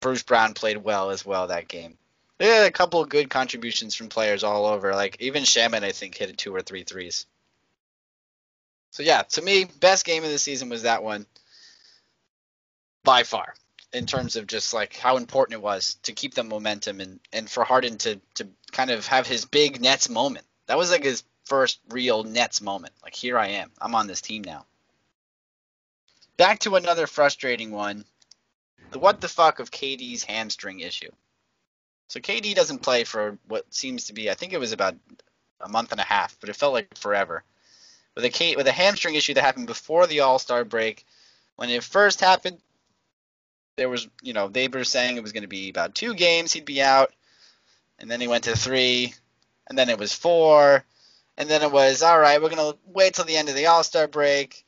Bruce 0.00 0.22
Brown 0.24 0.54
played 0.54 0.78
well 0.78 1.10
as 1.10 1.24
well 1.24 1.46
that 1.48 1.68
game. 1.68 1.96
They 2.38 2.48
had 2.48 2.66
a 2.66 2.70
couple 2.72 3.00
of 3.02 3.08
good 3.10 3.28
contributions 3.30 3.94
from 3.94 4.08
players 4.08 4.42
all 4.42 4.66
over. 4.66 4.94
Like 4.94 5.18
even 5.20 5.44
Shamet, 5.44 5.84
I 5.84 5.92
think, 5.92 6.16
hit 6.16 6.36
two 6.38 6.54
or 6.54 6.62
three 6.62 6.82
threes. 6.84 7.26
So 8.92 9.02
yeah, 9.04 9.22
to 9.22 9.42
me, 9.42 9.66
best 9.78 10.04
game 10.04 10.24
of 10.24 10.30
the 10.30 10.38
season 10.38 10.70
was 10.70 10.82
that 10.82 11.02
one 11.04 11.26
by 13.04 13.22
far 13.22 13.54
in 13.92 14.06
terms 14.06 14.36
of 14.36 14.46
just 14.46 14.72
like 14.72 14.96
how 14.96 15.16
important 15.16 15.54
it 15.54 15.62
was 15.62 15.94
to 16.02 16.12
keep 16.12 16.34
the 16.34 16.44
momentum 16.44 17.00
and, 17.00 17.20
and 17.32 17.50
for 17.50 17.64
Harden 17.64 17.98
to, 17.98 18.20
to 18.34 18.46
kind 18.72 18.90
of 18.90 19.06
have 19.06 19.26
his 19.26 19.44
big 19.44 19.80
Nets 19.80 20.08
moment. 20.08 20.46
That 20.66 20.78
was 20.78 20.90
like 20.90 21.02
his 21.02 21.24
first 21.44 21.80
real 21.88 22.22
Nets 22.22 22.60
moment. 22.60 22.94
Like 23.02 23.14
here 23.14 23.36
I 23.36 23.48
am. 23.48 23.70
I'm 23.80 23.94
on 23.94 24.06
this 24.06 24.20
team 24.20 24.42
now. 24.42 24.64
Back 26.36 26.60
to 26.60 26.76
another 26.76 27.06
frustrating 27.06 27.72
one. 27.72 28.04
The 28.92 28.98
what 28.98 29.20
the 29.20 29.28
fuck 29.28 29.58
of 29.58 29.70
KD's 29.70 30.24
hamstring 30.24 30.80
issue. 30.80 31.10
So 32.08 32.20
KD 32.20 32.54
doesn't 32.54 32.82
play 32.82 33.04
for 33.04 33.38
what 33.46 33.72
seems 33.72 34.06
to 34.06 34.12
be 34.12 34.30
I 34.30 34.34
think 34.34 34.52
it 34.52 34.60
was 34.60 34.72
about 34.72 34.96
a 35.60 35.68
month 35.68 35.92
and 35.92 36.00
a 36.00 36.04
half, 36.04 36.38
but 36.40 36.48
it 36.48 36.56
felt 36.56 36.72
like 36.72 36.96
forever. 36.96 37.42
With 38.14 38.24
a 38.24 38.56
with 38.56 38.66
a 38.66 38.72
hamstring 38.72 39.14
issue 39.14 39.34
that 39.34 39.44
happened 39.44 39.66
before 39.66 40.06
the 40.06 40.20
All-Star 40.20 40.64
break, 40.64 41.06
when 41.56 41.70
it 41.70 41.84
first 41.84 42.20
happened, 42.20 42.58
there 43.76 43.88
was, 43.88 44.08
you 44.22 44.32
know, 44.32 44.48
they 44.48 44.68
were 44.68 44.84
saying 44.84 45.16
it 45.16 45.22
was 45.22 45.32
going 45.32 45.42
to 45.42 45.48
be 45.48 45.70
about 45.70 45.94
two 45.94 46.14
games 46.14 46.52
he'd 46.52 46.64
be 46.64 46.82
out, 46.82 47.12
and 47.98 48.10
then 48.10 48.20
he 48.20 48.28
went 48.28 48.44
to 48.44 48.56
three, 48.56 49.14
and 49.68 49.78
then 49.78 49.88
it 49.88 49.98
was 49.98 50.12
four, 50.12 50.84
and 51.36 51.48
then 51.48 51.62
it 51.62 51.72
was 51.72 52.02
all 52.02 52.18
right. 52.18 52.40
We're 52.40 52.50
going 52.50 52.72
to 52.72 52.78
wait 52.84 53.14
till 53.14 53.24
the 53.24 53.36
end 53.36 53.48
of 53.48 53.54
the 53.54 53.66
All 53.66 53.82
Star 53.82 54.06
break. 54.06 54.64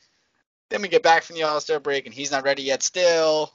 Then 0.70 0.80
we 0.80 0.88
get 0.88 1.02
back 1.02 1.22
from 1.22 1.36
the 1.36 1.42
All 1.42 1.60
Star 1.60 1.80
break, 1.80 2.06
and 2.06 2.14
he's 2.14 2.30
not 2.30 2.44
ready 2.44 2.62
yet. 2.62 2.82
Still, 2.82 3.52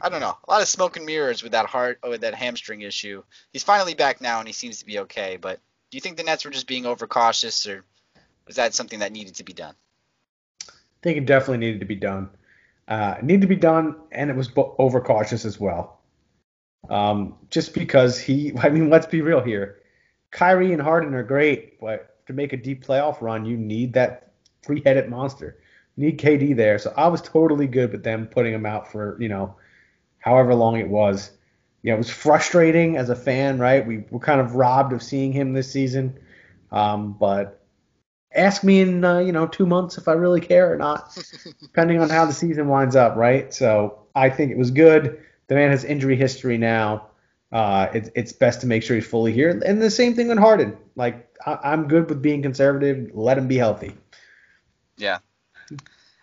I 0.00 0.08
don't 0.08 0.20
know. 0.20 0.38
A 0.48 0.50
lot 0.50 0.62
of 0.62 0.68
smoke 0.68 0.96
and 0.96 1.04
mirrors 1.04 1.42
with 1.42 1.52
that 1.52 1.66
heart, 1.66 1.98
with 2.02 2.22
that 2.22 2.34
hamstring 2.34 2.80
issue. 2.80 3.22
He's 3.52 3.62
finally 3.64 3.94
back 3.94 4.20
now, 4.20 4.38
and 4.38 4.48
he 4.48 4.54
seems 4.54 4.78
to 4.78 4.86
be 4.86 5.00
okay. 5.00 5.36
But 5.36 5.60
do 5.90 5.96
you 5.96 6.00
think 6.00 6.16
the 6.16 6.24
Nets 6.24 6.44
were 6.44 6.50
just 6.50 6.66
being 6.66 6.86
overcautious, 6.86 7.66
or 7.66 7.84
was 8.46 8.56
that 8.56 8.74
something 8.74 9.00
that 9.00 9.12
needed 9.12 9.34
to 9.36 9.44
be 9.44 9.52
done? 9.52 9.74
I 10.68 11.02
think 11.02 11.18
it 11.18 11.26
definitely 11.26 11.58
needed 11.58 11.80
to 11.80 11.86
be 11.86 11.96
done. 11.96 12.30
Uh, 12.88 13.16
it 13.18 13.24
needed 13.24 13.42
to 13.42 13.46
be 13.46 13.56
done, 13.56 13.96
and 14.10 14.30
it 14.30 14.36
was 14.36 14.50
overcautious 14.56 15.44
as 15.44 15.58
well. 15.58 16.00
Um, 16.88 17.36
just 17.50 17.74
because 17.74 18.18
he, 18.18 18.52
I 18.62 18.68
mean, 18.68 18.90
let's 18.90 19.06
be 19.06 19.20
real 19.20 19.40
here. 19.40 19.80
Kyrie 20.30 20.72
and 20.72 20.82
Harden 20.82 21.14
are 21.14 21.22
great, 21.22 21.78
but 21.80 22.26
to 22.26 22.32
make 22.32 22.52
a 22.52 22.56
deep 22.56 22.84
playoff 22.84 23.20
run, 23.20 23.44
you 23.44 23.56
need 23.56 23.92
that 23.94 24.32
three-headed 24.62 25.08
monster. 25.08 25.58
You 25.96 26.06
need 26.06 26.18
KD 26.18 26.56
there. 26.56 26.78
So 26.78 26.92
I 26.96 27.08
was 27.08 27.20
totally 27.20 27.66
good 27.66 27.92
with 27.92 28.02
them 28.02 28.26
putting 28.26 28.54
him 28.54 28.64
out 28.64 28.90
for, 28.90 29.20
you 29.20 29.28
know, 29.28 29.54
however 30.18 30.54
long 30.54 30.78
it 30.78 30.88
was. 30.88 31.32
You 31.82 31.90
know, 31.90 31.96
it 31.96 31.98
was 31.98 32.10
frustrating 32.10 32.96
as 32.96 33.10
a 33.10 33.16
fan, 33.16 33.58
right? 33.58 33.86
We 33.86 34.04
were 34.10 34.20
kind 34.20 34.40
of 34.40 34.54
robbed 34.54 34.92
of 34.92 35.02
seeing 35.02 35.32
him 35.32 35.52
this 35.52 35.70
season. 35.70 36.18
Um, 36.70 37.12
but 37.12 37.61
ask 38.34 38.64
me 38.64 38.80
in, 38.80 39.04
uh, 39.04 39.18
you 39.18 39.32
know, 39.32 39.46
two 39.46 39.66
months 39.66 39.98
if 39.98 40.08
I 40.08 40.12
really 40.12 40.40
care 40.40 40.72
or 40.72 40.76
not 40.76 41.16
depending 41.60 42.00
on 42.00 42.10
how 42.10 42.24
the 42.26 42.32
season 42.32 42.68
winds 42.68 42.96
up, 42.96 43.16
right? 43.16 43.52
So 43.52 44.06
I 44.14 44.30
think 44.30 44.50
it 44.50 44.58
was 44.58 44.70
good. 44.70 45.22
The 45.48 45.54
man 45.54 45.70
has 45.70 45.84
injury 45.84 46.16
history 46.16 46.58
now. 46.58 47.08
Uh, 47.50 47.88
it, 47.92 48.10
it's 48.14 48.32
best 48.32 48.62
to 48.62 48.66
make 48.66 48.82
sure 48.82 48.96
he's 48.96 49.06
fully 49.06 49.32
here. 49.32 49.50
And 49.50 49.80
the 49.80 49.90
same 49.90 50.14
thing 50.14 50.28
with 50.28 50.38
Harden. 50.38 50.76
Like 50.96 51.28
I, 51.44 51.58
I'm 51.64 51.88
good 51.88 52.08
with 52.08 52.22
being 52.22 52.42
conservative. 52.42 53.10
Let 53.14 53.36
him 53.36 53.48
be 53.48 53.56
healthy. 53.56 53.94
Yeah. 54.96 55.18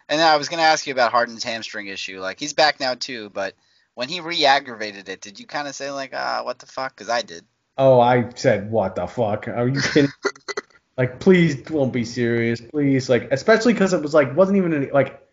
And 0.07 0.21
I 0.21 0.37
was 0.37 0.49
going 0.49 0.57
to 0.57 0.65
ask 0.65 0.87
you 0.87 0.93
about 0.93 1.11
Harden's 1.11 1.43
hamstring 1.43 1.87
issue. 1.87 2.19
Like 2.19 2.39
he's 2.39 2.53
back 2.53 2.79
now 2.79 2.95
too, 2.95 3.29
but 3.29 3.53
when 3.93 4.09
he 4.09 4.21
re-aggravated 4.21 5.09
it, 5.09 5.21
did 5.21 5.39
you 5.39 5.45
kind 5.45 5.67
of 5.67 5.75
say 5.75 5.91
like, 5.91 6.11
ah, 6.15 6.41
what 6.43 6.57
the 6.57 6.65
fuck? 6.65 6.95
Because 6.95 7.09
I 7.09 7.21
did. 7.21 7.45
Oh, 7.77 7.99
I 7.99 8.29
said, 8.35 8.71
what 8.71 8.95
the 8.95 9.07
fuck? 9.07 9.47
Are 9.47 9.67
you 9.67 9.81
kidding? 9.81 10.11
like, 10.99 11.21
please 11.21 11.55
don't 11.55 11.93
be 11.93 12.03
serious, 12.03 12.59
please. 12.59 13.09
Like, 13.09 13.31
especially 13.31 13.71
because 13.71 13.93
it 13.93 14.01
was 14.01 14.13
like 14.13 14.35
wasn't 14.35 14.57
even 14.57 14.73
any, 14.73 14.91
like 14.91 15.25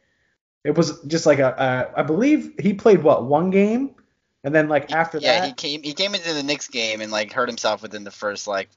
it 0.62 0.76
was 0.76 1.02
just 1.08 1.26
like 1.26 1.40
a, 1.40 1.90
a 1.96 2.00
I 2.00 2.02
believe 2.04 2.54
he 2.60 2.72
played 2.72 3.02
what 3.02 3.24
one 3.24 3.50
game, 3.50 3.96
and 4.44 4.54
then 4.54 4.68
like 4.68 4.92
after 4.92 5.18
yeah, 5.18 5.40
that, 5.40 5.48
he 5.48 5.54
came 5.54 5.82
he 5.82 5.92
came 5.92 6.14
into 6.14 6.32
the 6.32 6.44
Knicks 6.44 6.68
game 6.68 7.00
and 7.00 7.10
like 7.10 7.32
hurt 7.32 7.48
himself 7.48 7.82
within 7.82 8.04
the 8.04 8.12
first 8.12 8.46
like 8.46 8.68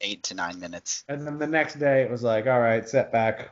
eight 0.00 0.22
to 0.22 0.34
nine 0.34 0.58
minutes. 0.58 1.04
And 1.06 1.26
then 1.26 1.38
the 1.38 1.46
next 1.46 1.78
day 1.78 2.00
it 2.00 2.10
was 2.10 2.22
like, 2.22 2.46
all 2.46 2.60
right, 2.60 2.88
setback. 2.88 3.50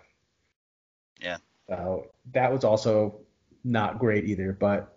Yeah. 1.20 1.36
So 1.68 2.06
that 2.32 2.50
was 2.50 2.64
also 2.64 3.20
not 3.62 3.98
great 3.98 4.24
either. 4.24 4.56
But 4.58 4.96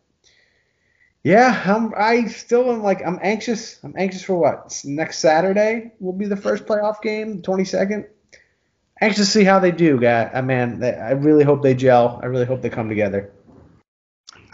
yeah, 1.24 1.64
I'm, 1.66 1.94
I 1.96 2.28
still 2.28 2.70
am 2.72 2.84
like 2.84 3.06
I'm 3.06 3.20
anxious. 3.22 3.80
I'm 3.84 3.96
anxious 3.98 4.24
for 4.24 4.36
what 4.36 4.82
next 4.84 5.20
Saturday 5.20 5.94
will 6.00 6.14
be 6.14 6.26
the 6.26 6.36
first 6.36 6.66
playoff 6.66 7.02
game, 7.02 7.42
22nd. 7.42 8.08
Anxious 9.02 9.26
to 9.26 9.32
see 9.32 9.44
how 9.44 9.60
they 9.60 9.72
do, 9.72 10.00
guy. 10.00 10.26
Uh, 10.26 10.42
man, 10.42 10.80
they, 10.80 10.94
I 10.94 11.12
really 11.12 11.44
hope 11.44 11.64
they 11.64 11.74
gel. 11.74 12.20
I 12.22 12.28
really 12.28 12.46
hope 12.46 12.62
they 12.62 12.70
come 12.70 12.90
together. 12.90 13.32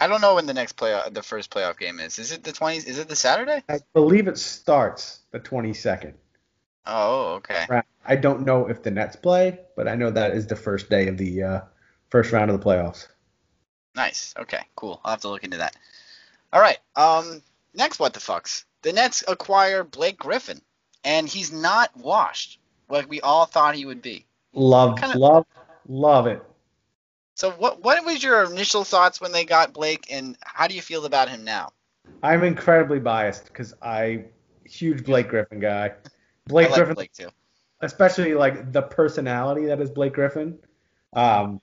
I 0.00 0.06
don't 0.06 0.20
know 0.20 0.36
when 0.36 0.46
the 0.46 0.54
next 0.54 0.76
playoff 0.76 1.12
the 1.12 1.22
first 1.22 1.50
playoff 1.50 1.78
game 1.78 2.00
is. 2.00 2.18
Is 2.18 2.32
it 2.32 2.44
the 2.44 2.52
twenty? 2.52 2.78
Is 2.78 2.98
it 2.98 3.08
the 3.08 3.16
Saturday? 3.16 3.62
I 3.68 3.80
believe 3.92 4.28
it 4.28 4.38
starts 4.38 5.20
the 5.32 5.40
22nd. 5.40 6.14
Oh, 6.86 7.34
okay. 7.34 7.66
I 8.06 8.16
don't 8.16 8.46
know 8.46 8.68
if 8.68 8.82
the 8.82 8.90
Nets 8.90 9.16
play, 9.16 9.58
but 9.76 9.86
I 9.86 9.94
know 9.94 10.10
that 10.10 10.32
is 10.32 10.46
the 10.46 10.56
first 10.56 10.88
day 10.88 11.08
of 11.08 11.18
the 11.18 11.42
uh, 11.42 11.60
first 12.08 12.32
round 12.32 12.50
of 12.50 12.58
the 12.58 12.64
playoffs. 12.64 13.08
Nice. 13.94 14.34
Okay, 14.38 14.60
cool. 14.76 15.00
I'll 15.04 15.12
have 15.12 15.20
to 15.20 15.28
look 15.28 15.44
into 15.44 15.58
that. 15.58 15.76
All 16.52 16.60
right. 16.60 16.78
Um, 16.96 17.42
next, 17.74 17.98
what 18.00 18.12
the 18.12 18.20
fucks? 18.20 18.64
The 18.82 18.92
Nets 18.92 19.22
acquire 19.28 19.84
Blake 19.84 20.18
Griffin, 20.18 20.60
and 21.04 21.28
he's 21.28 21.52
not 21.52 21.96
washed 21.96 22.58
like 22.88 23.08
we 23.08 23.20
all 23.20 23.46
thought 23.46 23.74
he 23.74 23.86
would 23.86 24.02
be. 24.02 24.26
Love, 24.52 24.98
Kinda- 24.98 25.18
love, 25.18 25.46
love 25.88 26.26
it. 26.26 26.42
So, 27.34 27.52
what 27.52 27.82
what 27.82 28.04
was 28.04 28.22
your 28.22 28.44
initial 28.44 28.84
thoughts 28.84 29.20
when 29.20 29.32
they 29.32 29.44
got 29.44 29.72
Blake, 29.72 30.06
and 30.10 30.36
how 30.42 30.66
do 30.66 30.74
you 30.74 30.82
feel 30.82 31.04
about 31.06 31.28
him 31.28 31.44
now? 31.44 31.70
I'm 32.22 32.42
incredibly 32.42 32.98
biased 32.98 33.46
because 33.46 33.72
I 33.80 34.24
huge 34.64 35.04
Blake 35.04 35.28
Griffin 35.28 35.60
guy. 35.60 35.92
Blake 36.46 36.66
I 36.66 36.70
like 36.70 36.76
Griffin, 36.76 36.94
Blake 36.96 37.12
too. 37.12 37.28
especially 37.80 38.34
like 38.34 38.72
the 38.72 38.82
personality 38.82 39.66
that 39.66 39.80
is 39.80 39.90
Blake 39.90 40.12
Griffin. 40.12 40.58
Um, 41.12 41.60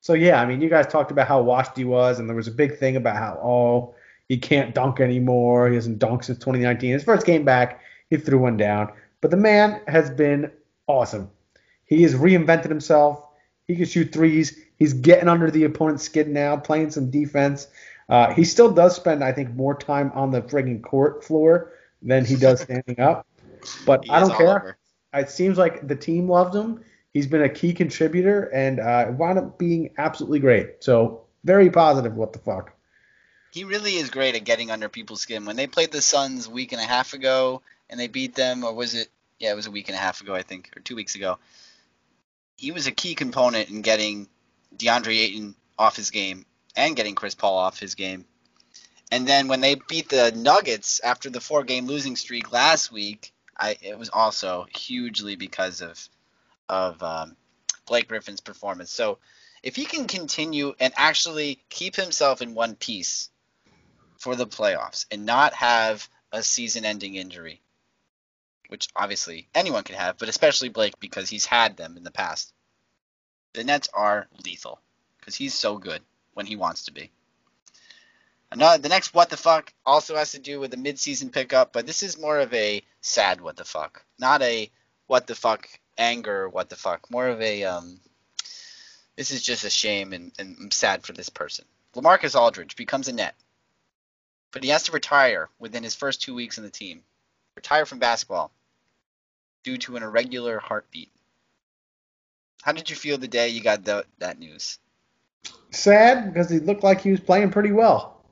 so 0.00 0.14
yeah, 0.14 0.40
I 0.40 0.46
mean, 0.46 0.60
you 0.60 0.70
guys 0.70 0.86
talked 0.86 1.10
about 1.10 1.26
how 1.26 1.42
washed 1.42 1.76
he 1.76 1.84
was, 1.84 2.18
and 2.20 2.28
there 2.28 2.36
was 2.36 2.48
a 2.48 2.52
big 2.52 2.78
thing 2.78 2.96
about 2.96 3.16
how 3.16 3.40
oh 3.42 3.94
he 4.28 4.36
can't 4.38 4.74
dunk 4.74 5.00
anymore. 5.00 5.68
He 5.68 5.74
hasn't 5.74 5.98
dunked 5.98 6.24
since 6.24 6.38
2019. 6.38 6.92
His 6.92 7.04
first 7.04 7.26
game 7.26 7.44
back, 7.44 7.80
he 8.10 8.16
threw 8.16 8.38
one 8.38 8.56
down, 8.56 8.92
but 9.20 9.30
the 9.30 9.36
man 9.36 9.80
has 9.88 10.10
been 10.10 10.50
awesome. 10.86 11.30
He 11.84 12.02
has 12.02 12.14
reinvented 12.14 12.68
himself. 12.68 13.22
He 13.66 13.76
can 13.76 13.84
shoot 13.84 14.12
threes. 14.12 14.58
He's 14.76 14.92
getting 14.92 15.28
under 15.28 15.50
the 15.50 15.64
opponent's 15.64 16.04
skin 16.04 16.32
now, 16.32 16.56
playing 16.56 16.90
some 16.90 17.10
defense. 17.10 17.68
Uh, 18.08 18.32
he 18.32 18.44
still 18.44 18.70
does 18.70 18.94
spend, 18.94 19.24
I 19.24 19.32
think, 19.32 19.54
more 19.54 19.74
time 19.76 20.12
on 20.14 20.30
the 20.30 20.42
frigging 20.42 20.82
court 20.82 21.24
floor 21.24 21.72
than 22.02 22.24
he 22.24 22.36
does 22.36 22.60
standing 22.60 23.00
up. 23.00 23.26
But 23.84 24.04
He 24.10 24.10
I 24.10 24.20
don't 24.20 24.34
care. 24.34 24.48
over. 24.60 24.78
It 25.14 25.30
seems 25.30 25.56
like 25.58 25.88
the 25.88 25.96
team 25.96 26.28
loved 26.28 26.54
him. 26.54 26.84
He's 27.12 27.26
been 27.26 27.42
a 27.42 27.48
key 27.48 27.72
contributor 27.72 28.44
and 28.54 28.78
uh, 28.78 29.06
wound 29.16 29.38
up 29.38 29.58
being 29.58 29.90
absolutely 29.98 30.38
great. 30.40 30.84
So 30.84 31.22
very 31.44 31.70
positive. 31.70 32.14
What 32.14 32.32
the 32.32 32.38
fuck? 32.38 32.75
He 33.56 33.64
really 33.64 33.94
is 33.94 34.10
great 34.10 34.34
at 34.34 34.44
getting 34.44 34.70
under 34.70 34.90
people's 34.90 35.22
skin. 35.22 35.46
When 35.46 35.56
they 35.56 35.66
played 35.66 35.90
the 35.90 36.02
Suns 36.02 36.46
a 36.46 36.50
week 36.50 36.72
and 36.72 36.80
a 36.80 36.84
half 36.84 37.14
ago, 37.14 37.62
and 37.88 37.98
they 37.98 38.06
beat 38.06 38.34
them, 38.34 38.64
or 38.64 38.74
was 38.74 38.94
it? 38.94 39.08
Yeah, 39.38 39.50
it 39.50 39.56
was 39.56 39.66
a 39.66 39.70
week 39.70 39.88
and 39.88 39.96
a 39.96 39.98
half 39.98 40.20
ago, 40.20 40.34
I 40.34 40.42
think, 40.42 40.76
or 40.76 40.80
two 40.80 40.94
weeks 40.94 41.14
ago. 41.14 41.38
he 42.58 42.70
was 42.70 42.86
a 42.86 42.92
key 42.92 43.14
component 43.14 43.70
in 43.70 43.80
getting 43.80 44.28
DeAndre 44.76 45.16
Ayton 45.20 45.54
off 45.78 45.96
his 45.96 46.10
game 46.10 46.44
and 46.76 46.96
getting 46.96 47.14
Chris 47.14 47.34
Paul 47.34 47.56
off 47.56 47.80
his 47.80 47.94
game. 47.94 48.26
And 49.10 49.26
then 49.26 49.48
when 49.48 49.62
they 49.62 49.76
beat 49.88 50.10
the 50.10 50.32
Nuggets 50.32 51.00
after 51.00 51.30
the 51.30 51.40
four 51.40 51.64
game 51.64 51.86
losing 51.86 52.16
streak 52.16 52.52
last 52.52 52.92
week, 52.92 53.32
I 53.56 53.78
it 53.80 53.98
was 53.98 54.10
also 54.10 54.66
hugely 54.76 55.34
because 55.34 55.80
of 55.80 56.08
of 56.68 57.02
um, 57.02 57.36
Blake 57.86 58.08
Griffin's 58.08 58.42
performance. 58.42 58.90
So 58.90 59.16
if 59.62 59.76
he 59.76 59.86
can 59.86 60.06
continue 60.06 60.74
and 60.78 60.92
actually 60.94 61.64
keep 61.70 61.96
himself 61.96 62.42
in 62.42 62.52
one 62.52 62.74
piece 62.74 63.30
for 64.18 64.36
the 64.36 64.46
playoffs 64.46 65.06
and 65.10 65.26
not 65.26 65.54
have 65.54 66.08
a 66.32 66.42
season 66.42 66.84
ending 66.84 67.14
injury, 67.14 67.60
which 68.68 68.88
obviously 68.96 69.48
anyone 69.54 69.84
can 69.84 69.96
have, 69.96 70.18
but 70.18 70.28
especially 70.28 70.68
Blake 70.68 70.98
because 71.00 71.28
he's 71.28 71.46
had 71.46 71.76
them 71.76 71.96
in 71.96 72.04
the 72.04 72.10
past. 72.10 72.52
The 73.52 73.64
Nets 73.64 73.88
are 73.94 74.28
lethal 74.44 74.80
because 75.18 75.34
he's 75.34 75.54
so 75.54 75.78
good 75.78 76.02
when 76.34 76.46
he 76.46 76.56
wants 76.56 76.84
to 76.84 76.92
be. 76.92 77.10
Another, 78.50 78.82
the 78.82 78.88
next 78.88 79.12
what 79.12 79.28
the 79.30 79.36
fuck 79.36 79.72
also 79.84 80.16
has 80.16 80.32
to 80.32 80.38
do 80.38 80.60
with 80.60 80.70
the 80.70 80.76
midseason 80.76 81.32
pickup, 81.32 81.72
but 81.72 81.86
this 81.86 82.02
is 82.02 82.18
more 82.18 82.38
of 82.38 82.54
a 82.54 82.82
sad 83.00 83.40
what 83.40 83.56
the 83.56 83.64
fuck, 83.64 84.04
not 84.18 84.40
a 84.42 84.70
what 85.06 85.26
the 85.26 85.34
fuck 85.34 85.68
anger 85.98 86.48
what 86.48 86.68
the 86.68 86.76
fuck, 86.76 87.10
more 87.10 87.28
of 87.28 87.40
a 87.40 87.64
um. 87.64 88.00
This 89.16 89.30
is 89.30 89.42
just 89.42 89.64
a 89.64 89.70
shame 89.70 90.12
and, 90.12 90.30
and 90.38 90.56
I'm 90.60 90.70
sad 90.70 91.02
for 91.02 91.14
this 91.14 91.30
person. 91.30 91.64
LaMarcus 91.94 92.38
Aldridge 92.38 92.76
becomes 92.76 93.08
a 93.08 93.14
net, 93.14 93.34
but 94.56 94.64
he 94.64 94.70
has 94.70 94.84
to 94.84 94.92
retire 94.92 95.50
within 95.58 95.82
his 95.82 95.94
first 95.94 96.22
two 96.22 96.34
weeks 96.34 96.56
in 96.56 96.64
the 96.64 96.70
team. 96.70 97.02
Retire 97.56 97.84
from 97.84 97.98
basketball 97.98 98.50
due 99.64 99.76
to 99.76 99.98
an 99.98 100.02
irregular 100.02 100.58
heartbeat. 100.58 101.10
How 102.62 102.72
did 102.72 102.88
you 102.88 102.96
feel 102.96 103.18
the 103.18 103.28
day 103.28 103.50
you 103.50 103.60
got 103.60 103.84
the, 103.84 104.06
that 104.16 104.38
news? 104.38 104.78
Sad 105.72 106.32
because 106.32 106.48
he 106.48 106.58
looked 106.58 106.82
like 106.82 107.02
he 107.02 107.10
was 107.10 107.20
playing 107.20 107.50
pretty 107.50 107.72
well. 107.72 108.24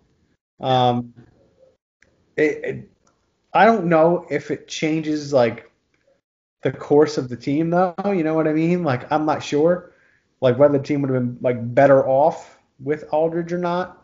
Um, 0.60 1.12
it, 2.38 2.64
it, 2.64 2.90
I 3.52 3.66
don't 3.66 3.84
know 3.84 4.26
if 4.30 4.50
it 4.50 4.66
changes 4.66 5.30
like 5.30 5.70
the 6.62 6.72
course 6.72 7.18
of 7.18 7.28
the 7.28 7.36
team 7.36 7.68
though. 7.68 7.94
You 8.02 8.22
know 8.24 8.32
what 8.32 8.48
I 8.48 8.54
mean? 8.54 8.82
Like 8.82 9.12
I'm 9.12 9.26
not 9.26 9.42
sure, 9.42 9.92
like 10.40 10.56
whether 10.56 10.78
the 10.78 10.84
team 10.84 11.02
would 11.02 11.10
have 11.10 11.22
been 11.22 11.36
like 11.42 11.74
better 11.74 12.02
off 12.08 12.58
with 12.80 13.04
Aldridge 13.12 13.52
or 13.52 13.58
not. 13.58 14.03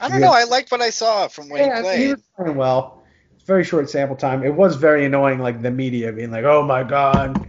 I 0.00 0.08
don't 0.08 0.20
know. 0.20 0.32
I 0.32 0.44
liked 0.44 0.70
what 0.72 0.80
I 0.80 0.90
saw 0.90 1.28
from 1.28 1.48
when 1.48 1.64
yeah, 1.66 1.76
he 1.76 1.82
played. 1.82 2.00
he 2.00 2.08
was 2.08 2.22
playing 2.36 2.56
well. 2.56 3.02
It's 3.34 3.44
very 3.44 3.64
short 3.64 3.88
sample 3.90 4.16
time. 4.16 4.42
It 4.44 4.54
was 4.54 4.76
very 4.76 5.04
annoying, 5.04 5.38
like 5.38 5.62
the 5.62 5.70
media 5.70 6.12
being 6.12 6.30
like, 6.30 6.44
"Oh 6.44 6.62
my 6.62 6.82
God, 6.84 7.46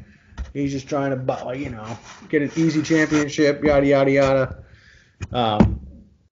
he's 0.54 0.72
just 0.72 0.88
trying 0.90 1.12
to, 1.12 1.34
like, 1.46 1.60
you 1.60 1.70
know, 1.70 1.86
get 2.30 2.42
an 2.42 2.52
easy 2.56 2.82
championship, 2.82 3.64
yada 3.64 3.86
yada 3.86 4.12
yada." 4.12 4.56
Um, 5.32 5.80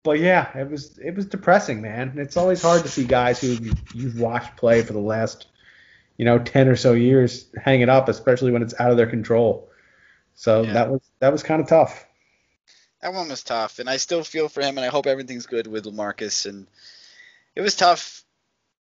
but 0.04 0.20
yeah, 0.20 0.58
it 0.58 0.70
was 0.70 0.98
it 1.00 1.16
was 1.16 1.26
depressing, 1.26 1.82
man. 1.82 2.14
It's 2.18 2.38
always 2.38 2.62
hard 2.62 2.84
to 2.84 2.90
see 2.90 3.06
guys 3.06 3.42
who 3.42 3.58
you've 3.94 4.20
watched 4.20 4.58
play 4.58 4.82
for 4.82 4.94
the 4.94 5.00
last, 5.00 5.48
you 6.18 6.26
know, 6.26 6.40
ten 6.40 6.68
or 6.68 6.76
so 6.76 6.94
years 6.94 7.48
hang 7.62 7.82
it 7.82 7.90
up, 7.90 8.10
especially 8.10 8.52
when 8.52 8.62
it's 8.62 8.80
out 8.80 8.92
of 8.92 8.98
their 8.98 9.08
control. 9.08 9.70
So 10.36 10.64
Yeah. 10.64 10.74
that 10.74 10.90
was 10.90 11.02
that 11.20 11.32
was 11.32 11.44
kind 11.44 11.62
of 11.62 11.68
tough. 11.68 12.06
That 13.02 13.14
one 13.14 13.30
was 13.30 13.44
tough, 13.44 13.80
and 13.80 13.90
I 13.90 13.98
still 13.98 14.24
feel 14.24 14.50
for 14.50 14.62
him, 14.62 14.78
and 14.78 14.86
I 14.86 14.90
hope 14.90 15.08
everything's 15.08 15.46
good 15.46 15.68
with 15.68 15.86
Lamarcus. 15.86 16.46
And 16.46 16.68
it 17.56 17.62
was 17.62 17.76
tough. 17.76 18.24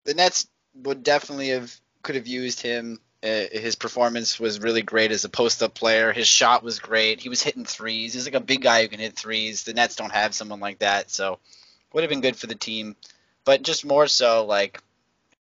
The 0.05 0.15
Nets 0.15 0.47
would 0.73 1.03
definitely 1.03 1.49
have 1.49 1.73
could 2.01 2.15
have 2.15 2.27
used 2.27 2.61
him. 2.61 2.99
Uh, 3.21 3.45
his 3.51 3.75
performance 3.75 4.39
was 4.39 4.61
really 4.61 4.81
great 4.81 5.11
as 5.11 5.25
a 5.25 5.29
post-up 5.29 5.73
player. 5.73 6.13
His 6.13 6.27
shot 6.27 6.63
was 6.63 6.79
great. 6.79 7.19
He 7.19 7.29
was 7.29 7.43
hitting 7.43 7.65
threes. 7.65 8.13
He's 8.13 8.25
like 8.25 8.33
a 8.33 8.39
big 8.39 8.61
guy 8.61 8.81
who 8.81 8.87
can 8.87 8.99
hit 8.99 9.15
threes. 9.15 9.63
The 9.63 9.73
Nets 9.73 9.97
don't 9.97 10.13
have 10.13 10.33
someone 10.33 10.61
like 10.61 10.79
that, 10.79 11.11
so 11.11 11.37
would 11.93 12.03
have 12.03 12.09
been 12.09 12.21
good 12.21 12.37
for 12.37 12.47
the 12.47 12.55
team. 12.55 12.95
But 13.43 13.61
just 13.61 13.85
more 13.85 14.07
so, 14.07 14.45
like 14.45 14.81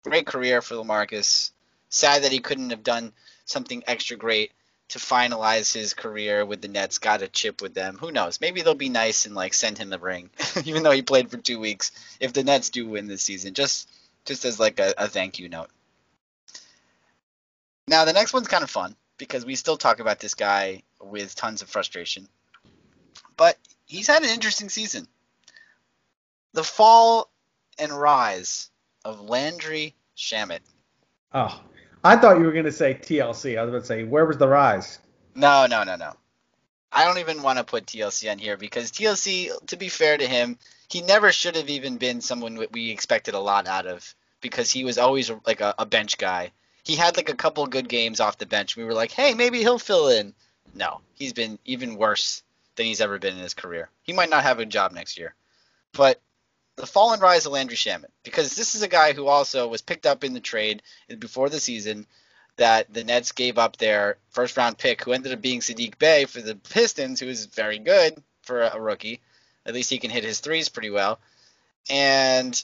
great 0.03 0.27
career 0.27 0.61
for 0.61 0.75
Lamarcus. 0.75 1.51
Sad 1.89 2.23
that 2.23 2.31
he 2.31 2.39
couldn't 2.39 2.71
have 2.71 2.83
done 2.83 3.13
something 3.45 3.83
extra 3.87 4.17
great 4.17 4.51
to 4.91 4.99
finalize 4.99 5.73
his 5.73 5.93
career 5.93 6.45
with 6.45 6.61
the 6.61 6.67
Nets, 6.67 6.97
got 6.97 7.21
a 7.21 7.27
chip 7.29 7.61
with 7.61 7.73
them. 7.73 7.97
Who 7.97 8.11
knows? 8.11 8.41
Maybe 8.41 8.61
they'll 8.61 8.75
be 8.75 8.89
nice 8.89 9.25
and 9.25 9.33
like 9.33 9.53
send 9.53 9.77
him 9.77 9.89
the 9.89 9.97
ring, 9.97 10.29
even 10.65 10.83
though 10.83 10.91
he 10.91 11.01
played 11.01 11.31
for 11.31 11.37
two 11.37 11.59
weeks. 11.59 11.91
If 12.19 12.33
the 12.33 12.43
Nets 12.43 12.69
do 12.69 12.85
win 12.85 13.07
this 13.07 13.21
season, 13.21 13.53
just 13.53 13.89
just 14.25 14.43
as 14.43 14.59
like 14.59 14.79
a, 14.79 14.93
a 14.97 15.07
thank 15.07 15.39
you 15.39 15.47
note. 15.47 15.69
Now 17.87 18.03
the 18.03 18.11
next 18.11 18.33
one's 18.33 18.49
kind 18.49 18.63
of 18.63 18.69
fun 18.69 18.95
because 19.17 19.45
we 19.45 19.55
still 19.55 19.77
talk 19.77 20.01
about 20.01 20.19
this 20.19 20.33
guy 20.33 20.83
with 21.01 21.35
tons 21.35 21.61
of 21.61 21.69
frustration, 21.69 22.27
but 23.37 23.57
he's 23.85 24.07
had 24.07 24.23
an 24.23 24.29
interesting 24.29 24.67
season. 24.67 25.07
The 26.51 26.65
fall 26.65 27.31
and 27.79 27.93
rise 27.93 28.69
of 29.05 29.21
Landry 29.21 29.95
Shamet. 30.17 30.59
Oh, 31.33 31.61
I 32.03 32.15
thought 32.15 32.39
you 32.39 32.45
were 32.45 32.51
gonna 32.51 32.71
say 32.71 32.93
TLC. 32.95 33.57
I 33.57 33.63
was 33.63 33.71
going 33.71 33.81
to 33.81 33.87
say, 33.87 34.03
where 34.03 34.25
was 34.25 34.37
the 34.37 34.47
rise? 34.47 34.99
No, 35.35 35.67
no, 35.67 35.83
no, 35.83 35.95
no. 35.95 36.13
I 36.91 37.05
don't 37.05 37.19
even 37.19 37.41
want 37.41 37.57
to 37.57 37.63
put 37.63 37.85
TLC 37.85 38.29
on 38.29 38.37
here 38.37 38.57
because 38.57 38.91
TLC, 38.91 39.51
to 39.67 39.77
be 39.77 39.87
fair 39.87 40.17
to 40.17 40.27
him, 40.27 40.57
he 40.89 41.01
never 41.01 41.31
should 41.31 41.55
have 41.55 41.69
even 41.69 41.97
been 41.97 42.19
someone 42.19 42.65
we 42.71 42.89
expected 42.89 43.33
a 43.33 43.39
lot 43.39 43.65
out 43.65 43.87
of 43.87 44.13
because 44.41 44.69
he 44.71 44.83
was 44.83 44.97
always 44.97 45.31
like 45.45 45.61
a, 45.61 45.73
a 45.79 45.85
bench 45.85 46.17
guy. 46.17 46.51
He 46.83 46.95
had 46.95 47.15
like 47.15 47.29
a 47.29 47.35
couple 47.35 47.65
good 47.67 47.87
games 47.87 48.19
off 48.19 48.39
the 48.39 48.45
bench. 48.45 48.75
We 48.75 48.83
were 48.83 48.93
like, 48.93 49.11
hey, 49.11 49.33
maybe 49.33 49.59
he'll 49.59 49.79
fill 49.79 50.09
in. 50.09 50.33
No, 50.73 50.99
he's 51.13 51.33
been 51.33 51.59
even 51.63 51.95
worse 51.95 52.43
than 52.75 52.87
he's 52.87 53.01
ever 53.01 53.19
been 53.19 53.35
in 53.35 53.43
his 53.43 53.53
career. 53.53 53.89
He 54.03 54.11
might 54.11 54.29
not 54.29 54.43
have 54.43 54.59
a 54.59 54.65
job 54.65 54.91
next 54.91 55.17
year. 55.17 55.35
But 55.93 56.19
the 56.81 56.87
fall 56.87 57.13
and 57.13 57.21
rise 57.21 57.45
of 57.45 57.51
Landry 57.51 57.77
Shamet, 57.77 58.09
because 58.23 58.55
this 58.55 58.73
is 58.73 58.81
a 58.81 58.87
guy 58.87 59.13
who 59.13 59.27
also 59.27 59.67
was 59.67 59.83
picked 59.83 60.07
up 60.07 60.23
in 60.23 60.33
the 60.33 60.39
trade 60.39 60.81
before 61.19 61.47
the 61.47 61.59
season 61.59 62.07
that 62.57 62.91
the 62.91 63.03
Nets 63.03 63.33
gave 63.33 63.59
up 63.59 63.77
their 63.77 64.17
first 64.31 64.57
round 64.57 64.79
pick, 64.79 65.03
who 65.03 65.13
ended 65.13 65.31
up 65.31 65.41
being 65.41 65.59
Sadiq 65.59 65.99
Bey 65.99 66.25
for 66.25 66.41
the 66.41 66.55
Pistons, 66.55 67.19
who 67.19 67.27
is 67.27 67.45
very 67.45 67.77
good 67.77 68.21
for 68.41 68.63
a 68.63 68.81
rookie. 68.81 69.21
At 69.63 69.75
least 69.75 69.91
he 69.91 69.99
can 69.99 70.09
hit 70.09 70.23
his 70.23 70.39
threes 70.39 70.69
pretty 70.69 70.89
well. 70.89 71.19
And, 71.87 72.61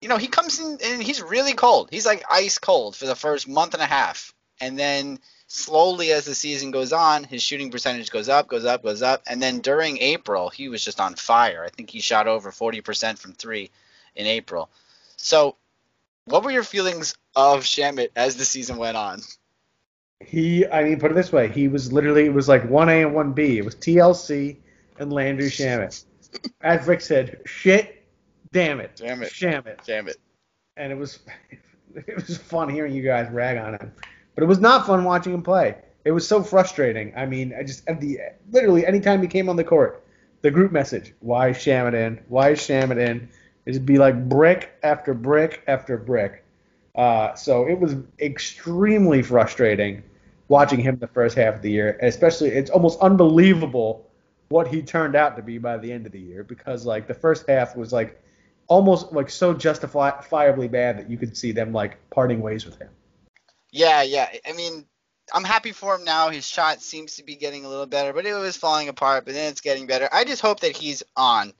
you 0.00 0.08
know, 0.08 0.16
he 0.16 0.28
comes 0.28 0.60
in 0.60 0.78
and 0.84 1.02
he's 1.02 1.20
really 1.20 1.54
cold. 1.54 1.88
He's 1.90 2.06
like 2.06 2.24
ice 2.30 2.58
cold 2.58 2.94
for 2.94 3.06
the 3.06 3.16
first 3.16 3.48
month 3.48 3.74
and 3.74 3.82
a 3.82 3.86
half. 3.86 4.32
And 4.60 4.78
then 4.78 5.18
slowly 5.46 6.12
as 6.12 6.24
the 6.24 6.34
season 6.34 6.70
goes 6.70 6.92
on, 6.92 7.24
his 7.24 7.42
shooting 7.42 7.70
percentage 7.70 8.10
goes 8.10 8.28
up, 8.28 8.48
goes 8.48 8.64
up, 8.64 8.82
goes 8.82 9.02
up. 9.02 9.22
And 9.26 9.42
then 9.42 9.60
during 9.60 9.98
April, 9.98 10.48
he 10.48 10.68
was 10.68 10.84
just 10.84 11.00
on 11.00 11.14
fire. 11.14 11.64
I 11.64 11.68
think 11.70 11.90
he 11.90 12.00
shot 12.00 12.26
over 12.26 12.50
40% 12.50 13.18
from 13.18 13.32
three 13.32 13.70
in 14.16 14.26
April. 14.26 14.70
So, 15.16 15.56
what 16.26 16.42
were 16.42 16.50
your 16.50 16.62
feelings 16.64 17.14
of 17.36 17.60
Shamet 17.64 18.08
as 18.16 18.36
the 18.36 18.44
season 18.44 18.76
went 18.78 18.96
on? 18.96 19.20
He, 20.20 20.66
I 20.66 20.84
mean, 20.84 20.98
put 21.00 21.10
it 21.10 21.14
this 21.14 21.32
way, 21.32 21.48
he 21.48 21.68
was 21.68 21.92
literally 21.92 22.24
it 22.24 22.32
was 22.32 22.48
like 22.48 22.68
one 22.68 22.88
A 22.88 23.02
and 23.02 23.14
one 23.14 23.32
B. 23.32 23.58
It 23.58 23.64
was 23.64 23.74
TLC 23.74 24.56
and 24.98 25.12
Landry 25.12 25.50
Shamet. 25.50 26.04
As 26.62 26.86
Rick 26.86 27.02
said, 27.02 27.40
shit, 27.44 28.06
damn 28.52 28.80
it, 28.80 28.92
Damn 28.96 29.22
it. 29.22 29.30
Shamet. 29.32 29.84
Damn 29.84 30.08
it. 30.08 30.16
and 30.76 30.90
it 30.92 30.96
was 30.96 31.18
it 31.94 32.16
was 32.16 32.38
fun 32.38 32.68
hearing 32.70 32.94
you 32.94 33.02
guys 33.02 33.30
rag 33.30 33.58
on 33.58 33.74
him, 33.74 33.92
but 34.34 34.44
it 34.44 34.46
was 34.46 34.60
not 34.60 34.86
fun 34.86 35.04
watching 35.04 35.32
him 35.32 35.42
play. 35.42 35.76
It 36.04 36.12
was 36.12 36.26
so 36.26 36.42
frustrating. 36.42 37.12
I 37.16 37.26
mean, 37.26 37.54
I 37.58 37.62
just 37.62 37.88
at 37.88 38.00
the 38.00 38.18
literally 38.50 38.86
anytime 38.86 39.22
he 39.22 39.28
came 39.28 39.48
on 39.48 39.56
the 39.56 39.64
court, 39.64 40.04
the 40.42 40.50
group 40.50 40.72
message, 40.72 41.14
"Why 41.20 41.48
is 41.48 41.56
Shamet 41.56 41.94
in? 41.94 42.20
Why 42.28 42.50
is 42.50 42.60
Shamet 42.60 42.98
in?" 42.98 43.28
It'd 43.64 43.86
be 43.86 43.98
like 43.98 44.28
brick 44.28 44.70
after 44.82 45.14
brick 45.14 45.62
after 45.66 45.96
brick. 45.96 46.44
Uh, 46.94 47.34
so 47.34 47.66
it 47.66 47.78
was 47.78 47.96
extremely 48.20 49.22
frustrating 49.22 50.02
watching 50.48 50.78
him 50.78 50.96
the 50.98 51.08
first 51.08 51.36
half 51.36 51.56
of 51.56 51.62
the 51.62 51.70
year. 51.70 51.98
Especially, 52.02 52.50
it's 52.50 52.70
almost 52.70 53.00
unbelievable 53.00 54.06
what 54.48 54.68
he 54.68 54.82
turned 54.82 55.16
out 55.16 55.36
to 55.36 55.42
be 55.42 55.58
by 55.58 55.78
the 55.78 55.90
end 55.90 56.06
of 56.06 56.12
the 56.12 56.20
year 56.20 56.44
because 56.44 56.84
like 56.84 57.06
the 57.06 57.14
first 57.14 57.48
half 57.48 57.74
was 57.76 57.92
like 57.92 58.20
almost 58.68 59.12
like 59.12 59.30
so 59.30 59.54
justifiably 59.54 60.68
bad 60.68 60.98
that 60.98 61.10
you 61.10 61.16
could 61.16 61.36
see 61.36 61.52
them 61.52 61.72
like 61.72 61.98
parting 62.10 62.40
ways 62.40 62.64
with 62.64 62.78
him. 62.78 62.88
Yeah, 63.74 64.02
yeah. 64.02 64.28
I 64.48 64.52
mean, 64.52 64.86
I'm 65.32 65.42
happy 65.42 65.72
for 65.72 65.96
him 65.96 66.04
now. 66.04 66.30
His 66.30 66.46
shot 66.46 66.80
seems 66.80 67.16
to 67.16 67.24
be 67.24 67.34
getting 67.34 67.64
a 67.64 67.68
little 67.68 67.86
better, 67.86 68.12
but 68.12 68.24
it 68.24 68.32
was 68.32 68.56
falling 68.56 68.88
apart, 68.88 69.24
but 69.24 69.34
then 69.34 69.50
it's 69.50 69.62
getting 69.62 69.88
better. 69.88 70.08
I 70.12 70.22
just 70.22 70.42
hope 70.42 70.60
that 70.60 70.76
he's 70.76 71.02
on 71.16 71.52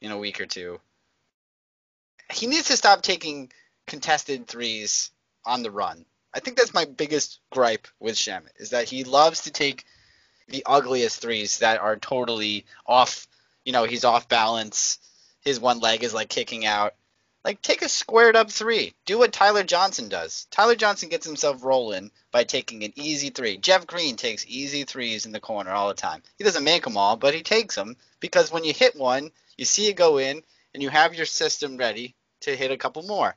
in 0.00 0.10
a 0.10 0.18
week 0.18 0.40
or 0.40 0.46
two. 0.46 0.80
He 2.32 2.48
needs 2.48 2.66
to 2.68 2.76
stop 2.76 3.02
taking 3.02 3.52
contested 3.86 4.48
threes 4.48 5.12
on 5.46 5.62
the 5.62 5.70
run. 5.70 6.06
I 6.34 6.40
think 6.40 6.56
that's 6.56 6.74
my 6.74 6.86
biggest 6.86 7.38
gripe 7.52 7.86
with 8.00 8.16
Shamet 8.16 8.50
is 8.56 8.70
that 8.70 8.88
he 8.88 9.04
loves 9.04 9.42
to 9.42 9.52
take 9.52 9.84
the 10.48 10.64
ugliest 10.66 11.22
threes 11.22 11.58
that 11.58 11.80
are 11.80 11.96
totally 11.96 12.66
off. 12.84 13.28
You 13.64 13.72
know, 13.72 13.84
he's 13.84 14.04
off 14.04 14.28
balance. 14.28 14.98
His 15.44 15.60
one 15.60 15.78
leg 15.78 16.02
is 16.02 16.14
like 16.14 16.28
kicking 16.28 16.66
out. 16.66 16.94
Like 17.44 17.62
take 17.62 17.82
a 17.82 17.88
squared 17.88 18.36
up 18.36 18.50
three. 18.50 18.94
Do 19.06 19.18
what 19.18 19.32
Tyler 19.32 19.64
Johnson 19.64 20.08
does. 20.08 20.46
Tyler 20.50 20.74
Johnson 20.74 21.08
gets 21.08 21.26
himself 21.26 21.64
rolling 21.64 22.10
by 22.32 22.44
taking 22.44 22.84
an 22.84 22.92
easy 22.96 23.30
three. 23.30 23.56
Jeff 23.56 23.86
Green 23.86 24.16
takes 24.16 24.44
easy 24.46 24.84
threes 24.84 25.26
in 25.26 25.32
the 25.32 25.40
corner 25.40 25.70
all 25.70 25.88
the 25.88 25.94
time. 25.94 26.22
He 26.36 26.44
doesn't 26.44 26.64
make 26.64 26.84
them 26.84 26.96
all, 26.96 27.16
but 27.16 27.34
he 27.34 27.42
takes 27.42 27.74
them 27.74 27.96
because 28.20 28.52
when 28.52 28.64
you 28.64 28.72
hit 28.72 28.96
one, 28.96 29.30
you 29.56 29.64
see 29.64 29.88
it 29.88 29.94
go 29.94 30.18
in, 30.18 30.42
and 30.72 30.82
you 30.82 30.88
have 30.88 31.14
your 31.14 31.26
system 31.26 31.76
ready 31.76 32.14
to 32.40 32.56
hit 32.56 32.70
a 32.70 32.76
couple 32.76 33.02
more. 33.02 33.34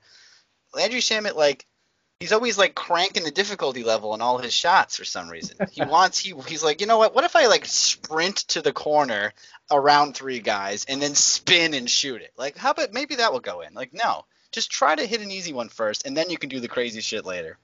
Landry 0.73 0.99
Shamet, 0.99 1.35
like 1.35 1.65
he's 2.23 2.31
always 2.31 2.57
like 2.57 2.73
cranking 2.73 3.25
the 3.25 3.31
difficulty 3.31 3.83
level 3.83 4.13
on 4.13 4.21
all 4.21 4.37
his 4.37 4.53
shots 4.53 4.95
for 4.95 5.03
some 5.03 5.27
reason. 5.27 5.57
He 5.71 5.81
wants 5.85 6.17
he 6.17 6.33
he's 6.47 6.63
like, 6.63 6.79
you 6.79 6.87
know 6.87 6.97
what? 6.97 7.13
What 7.13 7.25
if 7.25 7.35
I 7.35 7.47
like 7.47 7.65
sprint 7.65 8.37
to 8.49 8.61
the 8.61 8.71
corner 8.71 9.33
around 9.69 10.13
three 10.13 10.39
guys 10.39 10.85
and 10.85 11.01
then 11.01 11.15
spin 11.15 11.73
and 11.73 11.89
shoot 11.89 12.21
it? 12.21 12.31
Like, 12.37 12.55
how 12.55 12.71
about 12.71 12.93
maybe 12.93 13.15
that 13.15 13.33
will 13.33 13.41
go 13.41 13.59
in? 13.59 13.73
Like, 13.73 13.93
no, 13.93 14.23
just 14.53 14.71
try 14.71 14.95
to 14.95 15.05
hit 15.05 15.19
an 15.19 15.31
easy 15.31 15.51
one 15.51 15.67
first, 15.67 16.05
and 16.05 16.15
then 16.15 16.29
you 16.29 16.37
can 16.37 16.47
do 16.47 16.61
the 16.61 16.69
crazy 16.69 17.01
shit 17.01 17.25
later. 17.25 17.57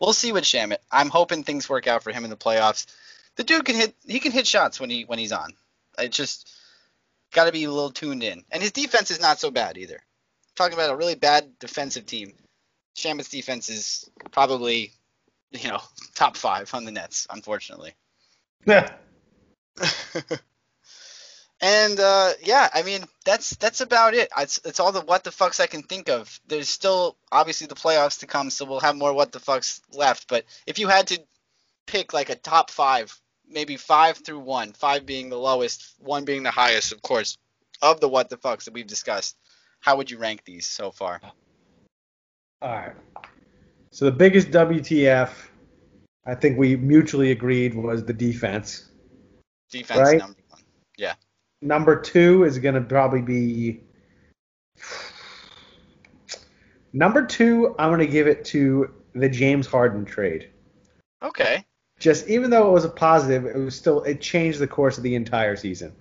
We'll 0.00 0.14
see 0.14 0.32
with 0.32 0.44
Shamet. 0.44 0.78
I'm 0.90 1.10
hoping 1.10 1.44
things 1.44 1.68
work 1.68 1.86
out 1.86 2.02
for 2.02 2.12
him 2.12 2.24
in 2.24 2.30
the 2.30 2.36
playoffs. 2.36 2.86
The 3.36 3.44
dude 3.44 3.66
can 3.66 3.76
hit. 3.76 3.94
He 4.06 4.20
can 4.20 4.32
hit 4.32 4.46
shots 4.46 4.80
when 4.80 4.88
he 4.88 5.04
when 5.04 5.18
he's 5.18 5.32
on. 5.32 5.52
It 5.98 6.12
just 6.12 6.50
got 7.30 7.44
to 7.44 7.52
be 7.52 7.64
a 7.64 7.70
little 7.70 7.90
tuned 7.90 8.22
in, 8.22 8.42
and 8.50 8.62
his 8.62 8.72
defense 8.72 9.10
is 9.10 9.20
not 9.20 9.38
so 9.38 9.50
bad 9.50 9.76
either. 9.76 10.00
Talking 10.54 10.78
about 10.78 10.90
a 10.90 10.96
really 10.96 11.14
bad 11.14 11.58
defensive 11.58 12.06
team. 12.06 12.32
Shamet's 12.96 13.28
defense 13.28 13.68
is 13.68 14.10
probably, 14.30 14.92
you 15.50 15.68
know, 15.68 15.80
top 16.14 16.36
five 16.36 16.72
on 16.74 16.84
the 16.84 16.92
Nets, 16.92 17.26
unfortunately. 17.30 17.94
Yeah. 18.66 18.92
and 21.60 21.98
uh, 21.98 22.32
yeah, 22.42 22.68
I 22.72 22.82
mean 22.82 23.04
that's 23.24 23.50
that's 23.56 23.80
about 23.80 24.14
it. 24.14 24.28
It's, 24.36 24.60
it's 24.64 24.80
all 24.80 24.92
the 24.92 25.00
what 25.00 25.24
the 25.24 25.30
fucks 25.30 25.60
I 25.60 25.66
can 25.66 25.82
think 25.82 26.08
of. 26.08 26.40
There's 26.46 26.68
still 26.68 27.16
obviously 27.30 27.66
the 27.66 27.74
playoffs 27.74 28.20
to 28.20 28.26
come, 28.26 28.50
so 28.50 28.64
we'll 28.64 28.80
have 28.80 28.96
more 28.96 29.12
what 29.12 29.32
the 29.32 29.40
fucks 29.40 29.80
left. 29.92 30.28
But 30.28 30.44
if 30.66 30.78
you 30.78 30.88
had 30.88 31.08
to 31.08 31.20
pick 31.86 32.12
like 32.12 32.30
a 32.30 32.34
top 32.34 32.70
five, 32.70 33.18
maybe 33.48 33.76
five 33.76 34.18
through 34.18 34.40
one, 34.40 34.72
five 34.72 35.06
being 35.06 35.30
the 35.30 35.38
lowest, 35.38 35.94
one 35.98 36.24
being 36.24 36.42
the 36.42 36.50
highest, 36.50 36.92
of 36.92 37.02
course, 37.02 37.38
of 37.80 38.00
the 38.00 38.08
what 38.08 38.28
the 38.28 38.36
fucks 38.36 38.64
that 38.64 38.74
we've 38.74 38.86
discussed, 38.86 39.36
how 39.80 39.96
would 39.96 40.10
you 40.10 40.18
rank 40.18 40.44
these 40.44 40.66
so 40.66 40.90
far? 40.90 41.20
All 42.62 42.70
right. 42.70 42.92
So 43.90 44.04
the 44.04 44.12
biggest 44.12 44.52
WTF, 44.52 45.30
I 46.24 46.34
think 46.36 46.56
we 46.56 46.76
mutually 46.76 47.32
agreed 47.32 47.74
was 47.74 48.04
the 48.04 48.12
defense. 48.12 48.88
Defense 49.70 49.98
Right. 49.98 50.18
number 50.18 50.38
one. 50.48 50.60
Yeah. 50.96 51.14
Number 51.60 52.00
two 52.00 52.44
is 52.44 52.58
going 52.58 52.76
to 52.76 52.80
probably 52.80 53.20
be. 53.20 53.80
Number 56.92 57.26
two, 57.26 57.74
I'm 57.78 57.90
going 57.90 57.98
to 58.00 58.06
give 58.06 58.28
it 58.28 58.44
to 58.46 58.94
the 59.14 59.28
James 59.28 59.66
Harden 59.66 60.04
trade. 60.04 60.50
Okay. 61.20 61.64
Just 61.98 62.28
even 62.28 62.50
though 62.50 62.68
it 62.68 62.72
was 62.72 62.84
a 62.84 62.90
positive, 62.90 63.44
it 63.44 63.56
was 63.56 63.74
still 63.74 64.02
it 64.04 64.20
changed 64.20 64.60
the 64.60 64.68
course 64.68 64.98
of 64.98 65.02
the 65.02 65.16
entire 65.16 65.56
season. 65.56 65.94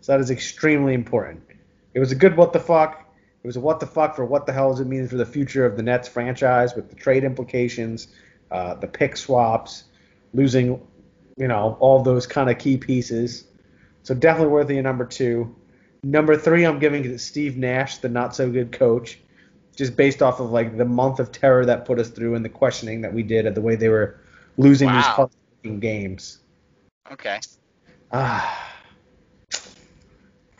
So 0.00 0.12
that 0.12 0.20
is 0.20 0.30
extremely 0.30 0.94
important. 0.94 1.42
It 1.92 2.00
was 2.00 2.12
a 2.12 2.14
good 2.14 2.36
what 2.36 2.54
the 2.54 2.60
fuck. 2.60 3.05
It 3.46 3.54
was 3.54 3.56
a 3.56 3.60
what 3.60 3.78
the 3.78 3.86
fuck 3.86 4.16
for 4.16 4.24
what 4.24 4.44
the 4.44 4.52
hell 4.52 4.72
does 4.72 4.80
it 4.80 4.88
mean 4.88 5.06
for 5.06 5.14
the 5.14 5.24
future 5.24 5.64
of 5.64 5.76
the 5.76 5.82
Nets 5.84 6.08
franchise 6.08 6.74
with 6.74 6.90
the 6.90 6.96
trade 6.96 7.22
implications, 7.22 8.08
uh, 8.50 8.74
the 8.74 8.88
pick 8.88 9.16
swaps, 9.16 9.84
losing, 10.34 10.84
you 11.36 11.46
know, 11.46 11.76
all 11.78 12.02
those 12.02 12.26
kind 12.26 12.50
of 12.50 12.58
key 12.58 12.76
pieces. 12.76 13.44
So 14.02 14.16
definitely 14.16 14.52
worthy 14.52 14.78
of 14.78 14.82
number 14.82 15.04
two. 15.04 15.54
Number 16.02 16.36
three, 16.36 16.64
I'm 16.64 16.80
giving 16.80 17.04
it 17.04 17.08
to 17.10 17.20
Steve 17.20 17.56
Nash, 17.56 17.98
the 17.98 18.08
not 18.08 18.34
so 18.34 18.50
good 18.50 18.72
coach, 18.72 19.20
just 19.76 19.96
based 19.96 20.24
off 20.24 20.40
of 20.40 20.50
like 20.50 20.76
the 20.76 20.84
month 20.84 21.20
of 21.20 21.30
terror 21.30 21.64
that 21.66 21.84
put 21.84 22.00
us 22.00 22.08
through 22.08 22.34
and 22.34 22.44
the 22.44 22.48
questioning 22.48 23.02
that 23.02 23.14
we 23.14 23.22
did 23.22 23.46
at 23.46 23.54
the 23.54 23.60
way 23.60 23.76
they 23.76 23.90
were 23.90 24.18
losing 24.56 24.88
these 24.88 25.04
Wow. 25.04 25.30
heartbreaking 25.62 25.78
games. 25.78 26.38
Okay. 27.12 27.38
Ah. 28.10 28.72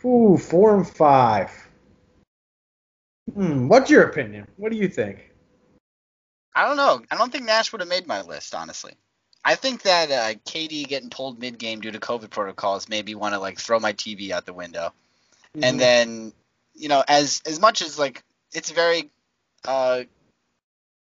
Ooh, 0.05 0.37
four 0.37 0.73
and 0.73 0.87
five. 0.87 1.66
Hmm, 3.33 3.67
what's 3.67 3.89
your 3.89 4.03
opinion? 4.03 4.47
What 4.57 4.71
do 4.71 4.77
you 4.77 4.87
think? 4.87 5.31
I 6.55 6.67
don't 6.67 6.77
know. 6.77 7.01
I 7.11 7.17
don't 7.17 7.31
think 7.31 7.45
Nash 7.45 7.71
would 7.71 7.81
have 7.81 7.89
made 7.89 8.07
my 8.07 8.21
list, 8.21 8.55
honestly. 8.55 8.93
I 9.45 9.55
think 9.55 9.83
that 9.83 10.11
uh, 10.11 10.37
KD 10.45 10.87
getting 10.87 11.09
pulled 11.09 11.39
mid 11.39 11.57
game 11.57 11.79
due 11.79 11.91
to 11.91 11.99
COVID 11.99 12.29
protocols 12.29 12.89
made 12.89 13.05
me 13.05 13.15
want 13.15 13.33
to 13.33 13.39
like 13.39 13.59
throw 13.59 13.79
my 13.79 13.93
TV 13.93 14.31
out 14.31 14.45
the 14.45 14.53
window. 14.53 14.91
Mm-hmm. 15.55 15.63
And 15.63 15.79
then, 15.79 16.33
you 16.73 16.89
know, 16.89 17.03
as 17.07 17.41
as 17.45 17.59
much 17.59 17.81
as 17.81 17.97
like 17.99 18.23
it's 18.53 18.71
very, 18.71 19.09
uh, 19.65 20.03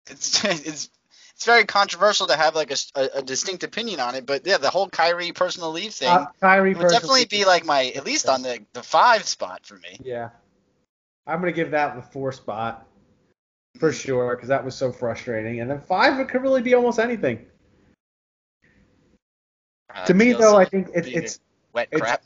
it's 0.07 0.43
it's 0.45 0.89
it's 1.35 1.45
very 1.45 1.65
controversial 1.65 2.27
to 2.27 2.35
have 2.35 2.55
like 2.55 2.71
a 2.71 3.09
a 3.15 3.21
distinct 3.21 3.63
opinion 3.63 3.99
on 3.99 4.15
it. 4.15 4.25
But 4.25 4.45
yeah, 4.45 4.57
the 4.57 4.71
whole 4.71 4.89
Kyrie 4.89 5.33
personal 5.33 5.71
leave 5.71 5.93
thing 5.93 6.09
uh, 6.09 6.25
Kyrie 6.41 6.73
would 6.73 6.89
definitely 6.89 7.25
be 7.25 7.45
like 7.45 7.63
my 7.63 7.93
at 7.95 8.05
least 8.05 8.27
on 8.27 8.41
the 8.41 8.59
the 8.73 8.83
five 8.83 9.23
spot 9.23 9.65
for 9.65 9.75
me. 9.75 9.99
Yeah, 10.03 10.29
I'm 11.27 11.39
gonna 11.39 11.51
give 11.51 11.71
that 11.71 11.95
the 11.95 12.01
four 12.01 12.31
spot 12.31 12.87
for 13.79 13.91
sure 13.91 14.35
because 14.35 14.49
that 14.49 14.63
was 14.63 14.75
so 14.75 14.91
frustrating. 14.91 15.59
And 15.59 15.69
then 15.69 15.79
five, 15.81 16.19
it 16.19 16.29
could 16.29 16.41
really 16.41 16.61
be 16.61 16.73
almost 16.73 16.99
anything. 16.99 17.45
Uh, 19.93 20.05
to 20.05 20.13
me, 20.13 20.33
though, 20.33 20.57
I 20.57 20.65
think 20.65 20.89
it's 20.93 21.07
it's 21.07 21.39
wet 21.73 21.87
it's- 21.91 22.01
crap. 22.01 22.23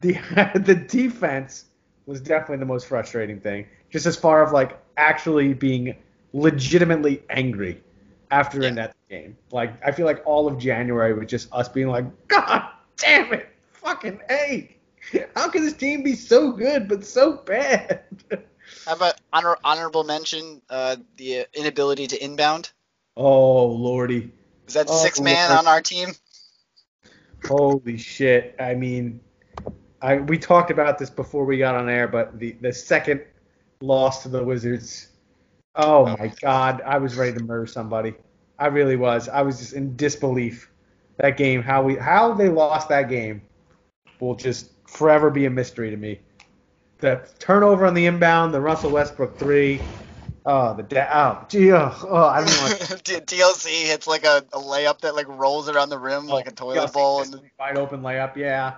the 0.00 0.12
the 0.64 0.74
defense 0.74 1.66
was 2.06 2.20
definitely 2.20 2.58
the 2.58 2.66
most 2.66 2.86
frustrating 2.86 3.40
thing. 3.40 3.66
Just 3.90 4.06
as 4.06 4.16
far 4.16 4.42
of 4.42 4.52
like 4.52 4.78
actually 4.96 5.54
being 5.54 5.94
legitimately 6.32 7.22
angry 7.30 7.82
after 8.30 8.60
Yeah. 8.62 8.68
a 8.68 8.72
Nets 8.72 8.94
game. 9.08 9.36
Like 9.52 9.72
I 9.86 9.92
feel 9.92 10.06
like 10.06 10.22
all 10.26 10.46
of 10.46 10.58
January 10.58 11.14
was 11.14 11.28
just 11.28 11.48
us 11.52 11.68
being 11.68 11.88
like, 11.88 12.04
God 12.28 12.68
damn 12.96 13.32
it, 13.32 13.48
fucking 13.72 14.20
a. 14.30 14.76
How 15.36 15.48
can 15.48 15.64
this 15.64 15.74
team 15.74 16.02
be 16.02 16.14
so 16.14 16.52
good 16.52 16.88
but 16.88 17.04
so 17.04 17.32
bad? 17.38 18.02
How 18.84 18.94
about 18.94 19.14
honor, 19.32 19.56
honorable 19.64 20.04
mention 20.04 20.60
uh, 20.70 20.96
the 21.16 21.46
inability 21.54 22.06
to 22.08 22.24
inbound? 22.24 22.70
oh 23.16 23.66
lordy, 23.66 24.30
Is 24.66 24.74
that 24.74 24.88
Oh, 24.90 24.96
six 24.96 25.20
man 25.20 25.48
Lord. 25.48 25.60
on 25.60 25.66
our 25.68 25.80
team? 25.80 26.10
holy 27.46 27.96
shit! 27.96 28.54
I 28.58 28.74
mean, 28.74 29.20
I 30.02 30.16
we 30.16 30.38
talked 30.38 30.70
about 30.70 30.98
this 30.98 31.10
before 31.10 31.44
we 31.44 31.58
got 31.58 31.74
on 31.74 31.88
air, 31.88 32.08
but 32.08 32.38
the 32.38 32.52
the 32.60 32.72
second 32.72 33.22
loss 33.80 34.22
to 34.24 34.28
the 34.28 34.42
Wizards. 34.42 35.08
Oh 35.74 36.06
Oh. 36.06 36.16
my 36.18 36.32
God, 36.40 36.82
I 36.82 36.98
was 36.98 37.16
ready 37.16 37.36
to 37.36 37.44
murder 37.44 37.66
somebody. 37.66 38.14
I 38.58 38.66
really 38.68 38.96
was. 38.96 39.28
I 39.28 39.42
was 39.42 39.58
just 39.58 39.74
in 39.74 39.96
disbelief. 39.96 40.70
That 41.18 41.36
game, 41.36 41.62
how 41.62 41.82
we 41.82 41.96
how 41.96 42.34
they 42.34 42.48
lost 42.48 42.88
that 42.90 43.08
game, 43.08 43.42
will 44.20 44.34
just 44.34 44.70
forever 44.86 45.30
be 45.30 45.46
a 45.46 45.50
mystery 45.50 45.90
to 45.90 45.96
me. 45.96 46.20
The 46.98 47.28
turnover 47.38 47.86
on 47.86 47.94
the 47.94 48.06
inbound, 48.06 48.54
the 48.54 48.60
Russell 48.60 48.90
Westbrook 48.90 49.38
three. 49.38 49.80
Oh, 50.46 50.74
the 50.74 50.84
da- 50.84 51.08
oh, 51.12 51.44
gee, 51.48 51.72
oh, 51.72 51.92
oh, 52.08 52.24
I 52.24 52.38
don't 52.38 53.04
T- 53.04 53.14
TLC 53.16 53.84
hits 53.84 54.06
like 54.06 54.24
a, 54.24 54.44
a 54.52 54.58
layup 54.58 55.00
that 55.00 55.14
like 55.14 55.26
rolls 55.28 55.68
around 55.68 55.90
the 55.90 55.98
rim 55.98 56.28
like 56.28 56.46
a 56.46 56.52
oh, 56.52 56.54
toilet 56.54 56.92
bowl. 56.92 57.22
And 57.22 57.40
wide 57.58 57.76
open 57.76 58.00
layup. 58.00 58.36
Yeah. 58.36 58.76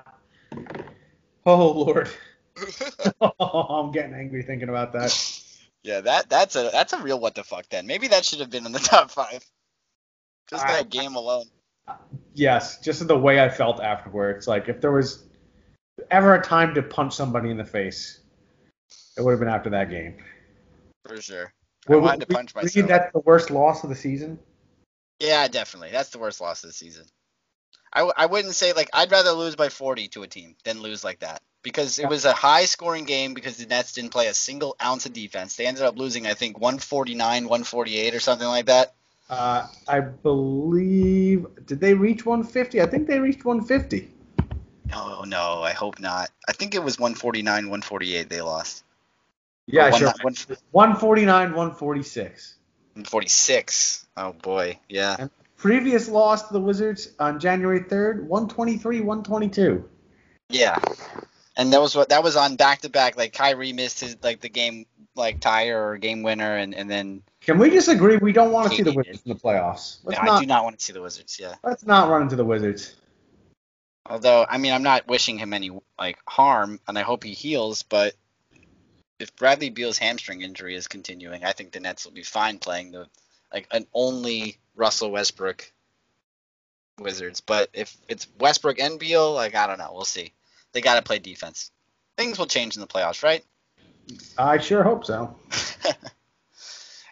Oh 1.45 1.71
Lord. 1.73 2.09
oh, 3.21 3.61
I'm 3.61 3.93
getting 3.93 4.15
angry 4.15 4.43
thinking 4.43 4.69
about 4.69 4.93
that. 4.95 5.43
yeah, 5.83 6.01
that 6.01 6.29
that's 6.29 6.57
a 6.57 6.71
that's 6.73 6.93
a 6.93 7.03
real 7.03 7.21
what 7.21 7.35
the 7.35 7.45
fuck 7.45 7.69
then. 7.69 7.87
Maybe 7.87 8.09
that 8.09 8.25
should 8.25 8.41
have 8.41 8.51
been 8.51 8.67
in 8.67 8.73
the 8.73 8.79
top 8.79 9.11
five. 9.11 9.45
Just 10.49 10.65
I- 10.67 10.79
that 10.79 10.91
game 10.91 11.15
alone. 11.15 11.45
Yes, 12.35 12.81
just 12.81 13.07
the 13.07 13.19
way 13.19 13.43
I 13.43 13.49
felt 13.49 13.81
afterwards. 13.81 14.47
Like 14.49 14.69
if 14.69 14.81
there 14.81 14.93
was 14.93 15.28
ever 16.11 16.35
a 16.35 16.43
time 16.43 16.75
to 16.75 16.83
punch 16.83 17.15
somebody 17.15 17.51
in 17.51 17.57
the 17.57 17.65
face, 17.65 18.21
it 19.17 19.23
would 19.23 19.33
have 19.33 19.41
been 19.41 19.49
after 19.49 19.71
that 19.71 19.91
game. 19.91 20.17
For 21.07 21.21
sure. 21.21 21.53
I 21.89 21.95
Would- 21.95 22.03
wanted 22.03 22.21
to 22.21 22.27
would 22.29 22.35
punch 22.37 22.55
myself. 22.55 22.73
think 22.73 22.89
that's 22.89 23.13
the 23.13 23.21
worst 23.21 23.51
loss 23.51 23.83
of 23.85 23.91
the 23.91 23.97
season? 23.97 24.39
Yeah, 25.21 25.49
definitely. 25.49 25.91
That's 25.91 26.11
the 26.11 26.19
worst 26.19 26.41
loss 26.41 26.63
of 26.65 26.71
the 26.71 26.75
season. 26.75 27.05
I, 27.93 28.01
w- 28.01 28.13
I 28.17 28.27
wouldn't 28.27 28.55
say 28.55 28.73
like 28.75 28.91
I'd 28.93 29.11
rather 29.11 29.33
lose 29.33 29.57
by 29.57 29.71
40 29.71 30.09
to 30.09 30.23
a 30.23 30.27
team 30.27 30.57
than 30.65 30.83
lose 30.83 31.03
like 31.03 31.21
that 31.21 31.43
because 31.63 31.99
it 31.99 32.03
Yeah. 32.03 32.09
was 32.09 32.25
a 32.27 32.33
high 32.35 32.67
scoring 32.67 33.05
game 33.05 33.33
because 33.33 33.57
the 33.57 33.67
Nets 33.67 33.95
didn't 33.95 34.11
play 34.13 34.27
a 34.27 34.35
single 34.35 34.77
ounce 34.83 35.07
of 35.07 35.15
defense. 35.15 35.57
They 35.57 35.67
ended 35.67 35.83
up 35.85 35.97
losing 35.99 36.27
I 36.27 36.35
think 36.35 36.59
149, 36.61 37.45
148 37.49 38.15
or 38.15 38.21
something 38.21 38.47
like 38.47 38.67
that. 38.67 38.95
Uh, 39.31 39.67
I 39.89 40.01
believe 40.01 41.47
did 41.67 41.81
they 41.81 41.95
reach 41.95 42.25
150? 42.27 42.81
I 42.83 42.87
think 42.87 43.09
they 43.09 43.19
reached 43.21 43.45
150. 43.45 44.11
Oh 44.95 45.25
no, 45.27 45.63
I 45.63 45.73
hope 45.73 46.01
not. 46.01 46.31
I 46.49 46.53
think 46.53 46.75
it 46.75 46.83
was 46.83 46.99
149, 46.99 47.65
148 47.65 48.29
they 48.29 48.41
lost. 48.41 48.85
Yeah, 49.67 49.91
one- 49.91 49.99
sure. 49.99 50.13
one- 50.23 50.35
149, 50.71 51.49
146. 51.53 52.55
146. 52.95 54.07
Oh 54.17 54.33
boy, 54.33 54.79
yeah. 54.89 55.29
Previous 55.57 56.09
loss 56.09 56.47
to 56.49 56.53
the 56.53 56.61
Wizards 56.61 57.11
on 57.19 57.41
January 57.41 57.81
3rd, 57.81 58.25
123, 58.25 59.01
122. 59.01 59.89
Yeah. 60.49 60.79
And 61.57 61.73
that 61.73 61.81
was 61.81 61.97
what 61.97 62.11
that 62.11 62.23
was 62.23 62.37
on 62.37 62.57
back 62.57 62.83
to 62.83 62.89
back. 62.89 63.17
Like 63.17 63.33
Kyrie 63.33 63.73
missed 63.73 64.01
his 64.01 64.17
like 64.23 64.41
the 64.41 64.49
game 64.49 64.87
like 65.17 65.41
tire 65.41 65.91
or 65.91 65.99
game 65.99 66.23
winner, 66.23 66.57
and 66.57 66.75
and 66.75 66.89
then 66.89 67.23
Can 67.41 67.59
we 67.59 67.71
just 67.71 67.89
agree 67.89 68.17
we 68.17 68.33
don't 68.33 68.53
want 68.53 68.71
to 68.71 68.77
see 68.77 68.83
the 68.85 68.93
Wizards 68.93 69.23
in 69.27 69.33
the 69.33 69.39
playoffs? 69.39 69.99
Let's 70.05 70.21
I 70.21 70.25
not 70.25 70.41
do 70.41 70.47
not 70.47 70.63
want 70.65 70.79
to 70.79 70.85
see 70.85 70.93
the 70.93 71.03
Wizards. 71.03 71.39
Yeah. 71.41 71.57
let's 71.65 71.85
not 71.85 72.09
run 72.09 72.23
into 72.23 72.37
the 72.37 72.45
Wizards. 72.45 72.95
Although 74.09 74.47
I 74.49 74.59
mean 74.59 74.73
I'm 74.73 74.83
not 74.83 75.07
wishing 75.07 75.39
him 75.39 75.53
any 75.53 75.71
like 75.99 76.19
harm, 76.27 76.81
and 76.89 76.99
I 76.99 77.03
hope 77.03 77.25
he 77.25 77.33
heals, 77.33 77.83
but. 77.83 78.15
If 79.21 79.35
Bradley 79.35 79.71
Beal's 79.71 79.99
hamstring 79.99 80.43
injury 80.43 80.77
is 80.77 80.87
continuing, 80.87 81.45
I 81.45 81.51
think 81.51 81.73
the 81.73 81.81
Nets 81.81 82.05
will 82.05 82.13
be 82.13 82.23
fine 82.23 82.61
playing 82.61 82.93
the 82.93 83.09
like 83.53 83.67
an 83.73 83.87
only 83.93 84.59
Russell 84.77 85.11
Westbrook 85.11 85.73
Wizards. 86.99 87.41
But 87.41 87.71
if 87.73 87.97
it's 88.09 88.27
Westbrook 88.39 88.79
and 88.79 88.99
Beal, 88.99 89.33
like 89.33 89.55
I 89.55 89.67
don't 89.67 89.79
know, 89.79 89.91
we'll 89.93 90.05
see. 90.05 90.33
They 90.73 90.81
got 90.81 90.97
to 90.97 91.03
play 91.03 91.19
defense. 91.19 91.71
Things 92.17 92.39
will 92.39 92.47
change 92.47 92.77
in 92.77 92.81
the 92.81 92.87
playoffs, 92.87 93.23
right? 93.23 93.45
I 94.37 94.59
sure 94.59 94.83
hope 94.83 95.05
so. 95.05 95.37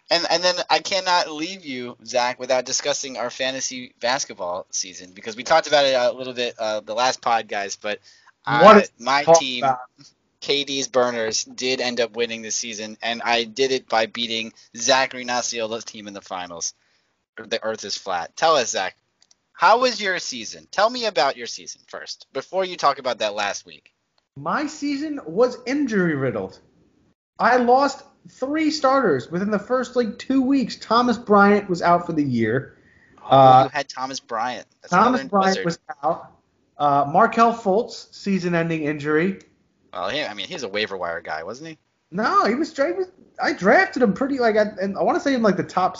and 0.09 0.25
and 0.29 0.43
then 0.43 0.55
I 0.69 0.79
cannot 0.79 1.31
leave 1.31 1.65
you, 1.65 1.97
Zach, 2.05 2.39
without 2.39 2.65
discussing 2.65 3.17
our 3.17 3.29
fantasy 3.29 3.93
basketball 3.99 4.65
season 4.69 5.11
because 5.11 5.35
we 5.35 5.43
talked 5.43 5.67
about 5.67 5.85
it 5.85 5.93
a 5.93 6.11
little 6.11 6.33
bit 6.33 6.55
uh, 6.57 6.79
the 6.81 6.93
last 6.93 7.21
pod, 7.21 7.47
guys. 7.47 7.75
But 7.75 7.99
uh, 8.45 8.81
my 8.99 9.23
team, 9.39 9.63
about- 9.63 9.79
KD's 10.41 10.87
Burners, 10.87 11.43
did 11.43 11.81
end 11.81 11.99
up 11.99 12.15
winning 12.15 12.41
this 12.41 12.55
season, 12.55 12.97
and 13.01 13.21
I 13.21 13.43
did 13.43 13.71
it 13.71 13.89
by 13.89 14.05
beating 14.05 14.53
Zachary 14.75 15.25
Nocciolo's 15.25 15.83
team 15.83 16.07
in 16.07 16.13
the 16.13 16.21
finals. 16.21 16.73
The 17.35 17.61
Earth 17.63 17.83
is 17.83 17.97
flat. 17.97 18.35
Tell 18.35 18.55
us, 18.55 18.69
Zach, 18.69 18.95
how 19.51 19.79
was 19.79 20.01
your 20.01 20.19
season? 20.19 20.67
Tell 20.71 20.89
me 20.89 21.05
about 21.05 21.37
your 21.37 21.47
season 21.47 21.81
first, 21.87 22.27
before 22.31 22.63
you 22.63 22.77
talk 22.77 22.99
about 22.99 23.19
that 23.19 23.33
last 23.33 23.65
week. 23.65 23.91
My 24.35 24.67
season 24.67 25.19
was 25.25 25.57
injury 25.65 26.15
riddled. 26.15 26.59
I 27.39 27.57
lost 27.57 28.03
three 28.29 28.71
starters 28.71 29.29
within 29.31 29.51
the 29.51 29.59
first 29.59 29.95
like 29.95 30.17
two 30.17 30.41
weeks. 30.41 30.75
Thomas 30.77 31.17
Bryant 31.17 31.69
was 31.69 31.81
out 31.81 32.05
for 32.05 32.13
the 32.13 32.23
year. 32.23 32.77
Uh, 33.23 33.63
you 33.65 33.69
had 33.77 33.89
Thomas 33.89 34.19
Bryant. 34.19 34.67
That's 34.81 34.91
Thomas 34.91 35.23
Bryant 35.23 35.65
was 35.65 35.79
out. 36.03 36.31
Uh, 36.77 37.09
Markelle 37.11 37.53
Fultz, 37.53 38.13
season-ending 38.13 38.83
injury. 38.83 39.39
Well, 39.91 40.13
yeah, 40.13 40.29
I 40.29 40.33
mean, 40.33 40.47
he's 40.47 40.63
a 40.63 40.67
waiver 40.67 40.95
wire 40.95 41.21
guy, 41.21 41.43
wasn't 41.43 41.71
he? 41.71 41.77
No, 42.11 42.45
he 42.45 42.55
was, 42.55 42.75
he 42.75 42.83
was 42.83 43.07
I 43.41 43.53
drafted 43.53 44.03
him 44.03 44.13
pretty 44.13 44.39
like, 44.39 44.55
I, 44.55 44.65
and 44.81 44.97
I 44.97 45.03
want 45.03 45.17
to 45.17 45.21
say 45.21 45.33
in 45.33 45.41
like 45.41 45.57
the 45.57 45.63
top 45.63 45.97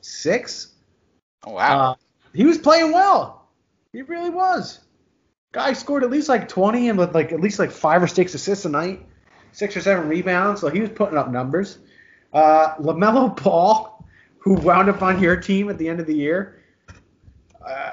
six. 0.00 0.74
Oh 1.44 1.52
wow. 1.52 1.92
Uh, 1.92 1.94
he 2.34 2.44
was 2.44 2.58
playing 2.58 2.92
well. 2.92 3.48
He 3.92 4.02
really 4.02 4.30
was. 4.30 4.80
Guy 5.52 5.72
scored 5.72 6.04
at 6.04 6.10
least 6.10 6.28
like 6.28 6.48
20 6.48 6.90
and 6.90 6.98
with 6.98 7.14
like 7.14 7.32
at 7.32 7.40
least 7.40 7.58
like 7.58 7.70
five 7.70 8.02
or 8.02 8.06
six 8.06 8.34
assists 8.34 8.64
a 8.64 8.68
night, 8.68 9.00
six 9.52 9.76
or 9.76 9.80
seven 9.80 10.08
rebounds. 10.08 10.60
So 10.60 10.68
he 10.68 10.80
was 10.80 10.90
putting 10.90 11.18
up 11.18 11.30
numbers. 11.30 11.78
Uh, 12.32 12.74
Lamelo 12.76 13.42
Ball, 13.42 14.04
who 14.38 14.54
wound 14.54 14.88
up 14.88 15.02
on 15.02 15.22
your 15.22 15.36
team 15.36 15.68
at 15.70 15.78
the 15.78 15.88
end 15.88 16.00
of 16.00 16.06
the 16.06 16.14
year. 16.14 16.62
Uh, 17.66 17.90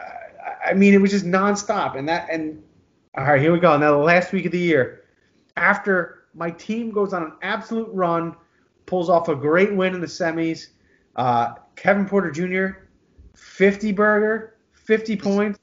I- 0.67 0.73
mean, 0.73 0.93
it 0.93 1.01
was 1.01 1.11
just 1.11 1.25
nonstop. 1.25 1.95
And 1.95 2.07
that 2.09 2.27
and 2.29 2.61
all 3.17 3.23
right, 3.23 3.41
here 3.41 3.53
we 3.53 3.59
go. 3.59 3.77
Now 3.77 3.91
the 3.91 3.97
last 3.97 4.33
week 4.33 4.45
of 4.45 4.51
the 4.51 4.59
year, 4.59 5.03
after 5.55 6.25
my 6.33 6.51
team 6.51 6.91
goes 6.91 7.13
on 7.13 7.23
an 7.23 7.33
absolute 7.41 7.89
run, 7.93 8.35
pulls 8.85 9.09
off 9.09 9.29
a 9.29 9.35
great 9.35 9.73
win 9.73 9.95
in 9.95 10.01
the 10.01 10.07
semis. 10.07 10.67
Uh, 11.15 11.53
Kevin 11.75 12.05
Porter 12.05 12.31
Jr. 12.31 12.79
50 13.35 13.91
burger, 13.93 14.55
50 14.73 15.15
points, 15.17 15.59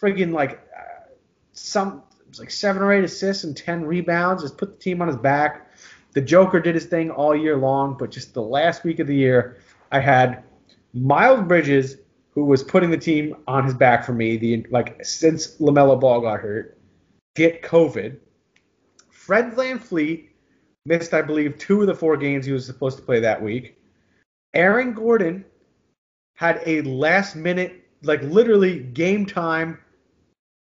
friggin' 0.00 0.32
like 0.32 0.60
uh, 0.76 1.10
some 1.52 2.02
was 2.30 2.38
like 2.38 2.50
seven 2.50 2.82
or 2.82 2.92
eight 2.92 3.04
assists 3.04 3.44
and 3.44 3.56
10 3.56 3.84
rebounds. 3.84 4.42
Just 4.42 4.56
put 4.56 4.78
the 4.78 4.82
team 4.82 5.02
on 5.02 5.08
his 5.08 5.16
back. 5.16 5.70
The 6.12 6.20
Joker 6.20 6.60
did 6.60 6.74
his 6.74 6.86
thing 6.86 7.10
all 7.10 7.36
year 7.36 7.56
long, 7.56 7.96
but 7.98 8.10
just 8.10 8.34
the 8.34 8.42
last 8.42 8.82
week 8.84 8.98
of 8.98 9.06
the 9.06 9.14
year, 9.14 9.58
I 9.92 10.00
had 10.00 10.42
Miles 10.92 11.46
Bridges, 11.46 11.98
who 12.30 12.44
was 12.44 12.62
putting 12.62 12.90
the 12.90 12.98
team 12.98 13.36
on 13.46 13.64
his 13.64 13.74
back 13.74 14.04
for 14.04 14.12
me, 14.12 14.36
the 14.36 14.66
like 14.70 15.04
since 15.04 15.58
Lamelo 15.58 16.00
Ball 16.00 16.20
got 16.20 16.40
hurt, 16.40 16.78
get 17.36 17.62
COVID. 17.62 18.16
Fred 19.10 19.52
VanVleet 19.52 20.28
missed, 20.86 21.14
I 21.14 21.22
believe, 21.22 21.58
two 21.58 21.82
of 21.82 21.86
the 21.86 21.94
four 21.94 22.16
games 22.16 22.46
he 22.46 22.52
was 22.52 22.66
supposed 22.66 22.96
to 22.98 23.04
play 23.04 23.20
that 23.20 23.40
week. 23.40 23.76
Aaron 24.54 24.92
Gordon 24.92 25.44
had 26.34 26.60
a 26.66 26.82
last 26.82 27.36
minute, 27.36 27.84
like 28.02 28.22
literally 28.22 28.80
game 28.80 29.26
time, 29.26 29.78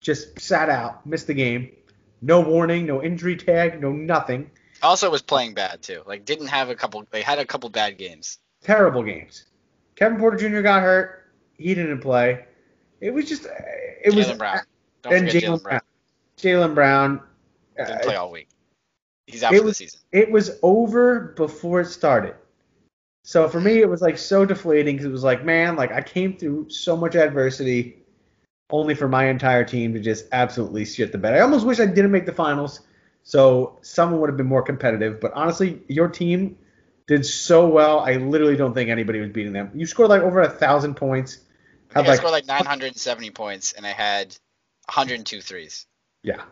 just 0.05 0.39
sat 0.39 0.69
out, 0.69 1.05
missed 1.07 1.27
the 1.27 1.35
game. 1.35 1.71
No 2.23 2.41
warning, 2.41 2.87
no 2.87 3.03
injury 3.03 3.37
tag, 3.37 3.81
no 3.81 3.91
nothing. 3.91 4.51
Also 4.83 5.11
was 5.11 5.23
playing 5.23 5.55
bad 5.55 5.83
too. 5.83 6.03
Like 6.07 6.25
didn't 6.25 6.47
have 6.49 6.71
a 6.71 6.75
couple. 6.75 7.05
They 7.11 7.23
had 7.23 7.39
a 7.39 7.45
couple 7.45 7.69
bad 7.71 7.99
games. 7.99 8.39
Terrible 8.63 9.03
games. 9.03 9.47
Kevin 9.97 10.19
Porter 10.19 10.37
Jr. 10.37 10.61
got 10.61 10.83
hurt. 10.83 11.33
He 11.57 11.75
didn't 11.75 12.01
play. 12.01 12.45
It 13.01 13.13
was 13.13 13.29
just, 13.29 13.47
it 13.47 14.15
was. 14.15 14.27
Jaylen 14.27 14.39
Brown. 14.39 14.61
Don't 15.03 15.19
forget 15.19 15.43
Jaylen 15.43 15.63
Brown. 15.63 15.81
Jaylen 16.39 16.75
Brown. 16.75 17.21
Didn't 17.77 17.91
uh, 17.91 17.99
play 18.03 18.17
all 18.17 18.31
week. 18.31 18.49
He's 19.27 19.43
out 19.43 19.53
it 19.53 19.57
for 19.57 19.61
the 19.63 19.67
was- 19.67 19.77
season. 19.79 20.01
it 20.13 20.31
was 20.31 20.59
over 20.63 21.35
before 21.37 21.81
it 21.81 21.87
started. 21.87 22.35
So 23.23 23.49
for 23.49 23.61
me, 23.61 23.81
it 23.81 23.89
was 23.89 24.03
like 24.03 24.19
so 24.19 24.45
deflating 24.45 24.97
because 24.97 25.07
it 25.07 25.13
was 25.13 25.25
like, 25.25 25.45
man, 25.45 25.77
like 25.77 25.93
I 25.93 26.03
came 26.03 26.37
through 26.37 26.69
so 26.69 26.95
much 26.95 27.15
adversity, 27.15 28.04
only 28.75 28.97
for 28.97 29.07
my 29.07 29.29
entire 29.29 29.65
team 29.65 29.95
to 29.95 30.01
just 30.01 30.27
absolutely 30.33 30.85
shit 30.85 31.13
the 31.13 31.19
bed. 31.19 31.33
I 31.33 31.41
almost 31.41 31.65
wish 31.65 31.79
I 31.79 31.87
didn't 31.87 32.11
make 32.11 32.27
the 32.27 32.33
finals, 32.33 32.81
so 33.23 33.79
someone 33.83 34.21
would 34.21 34.29
have 34.29 34.37
been 34.37 34.49
more 34.49 34.65
competitive. 34.65 35.21
But 35.21 35.33
honestly, 35.35 35.81
your 35.87 36.09
team 36.09 36.59
did 37.07 37.25
so 37.25 37.69
well. 37.69 38.01
I 38.01 38.15
literally 38.15 38.57
don't 38.57 38.75
think 38.75 38.91
anybody 38.91 39.21
was 39.21 39.31
beating 39.31 39.53
them. 39.53 39.71
You 39.75 39.87
scored 39.87 40.09
like 40.09 40.23
over 40.23 40.41
a 40.41 40.51
thousand 40.51 40.97
points. 40.97 41.39
I 41.91 42.03
think 42.03 42.09
I 42.09 42.17
scored 42.17 42.33
like 42.33 42.47
970 42.47 43.31
points 43.31 43.75
and 43.75 43.87
I 43.87 43.91
had 43.93 44.37
102 44.87 45.41
threes. 45.41 45.87
yeah, 46.25 46.43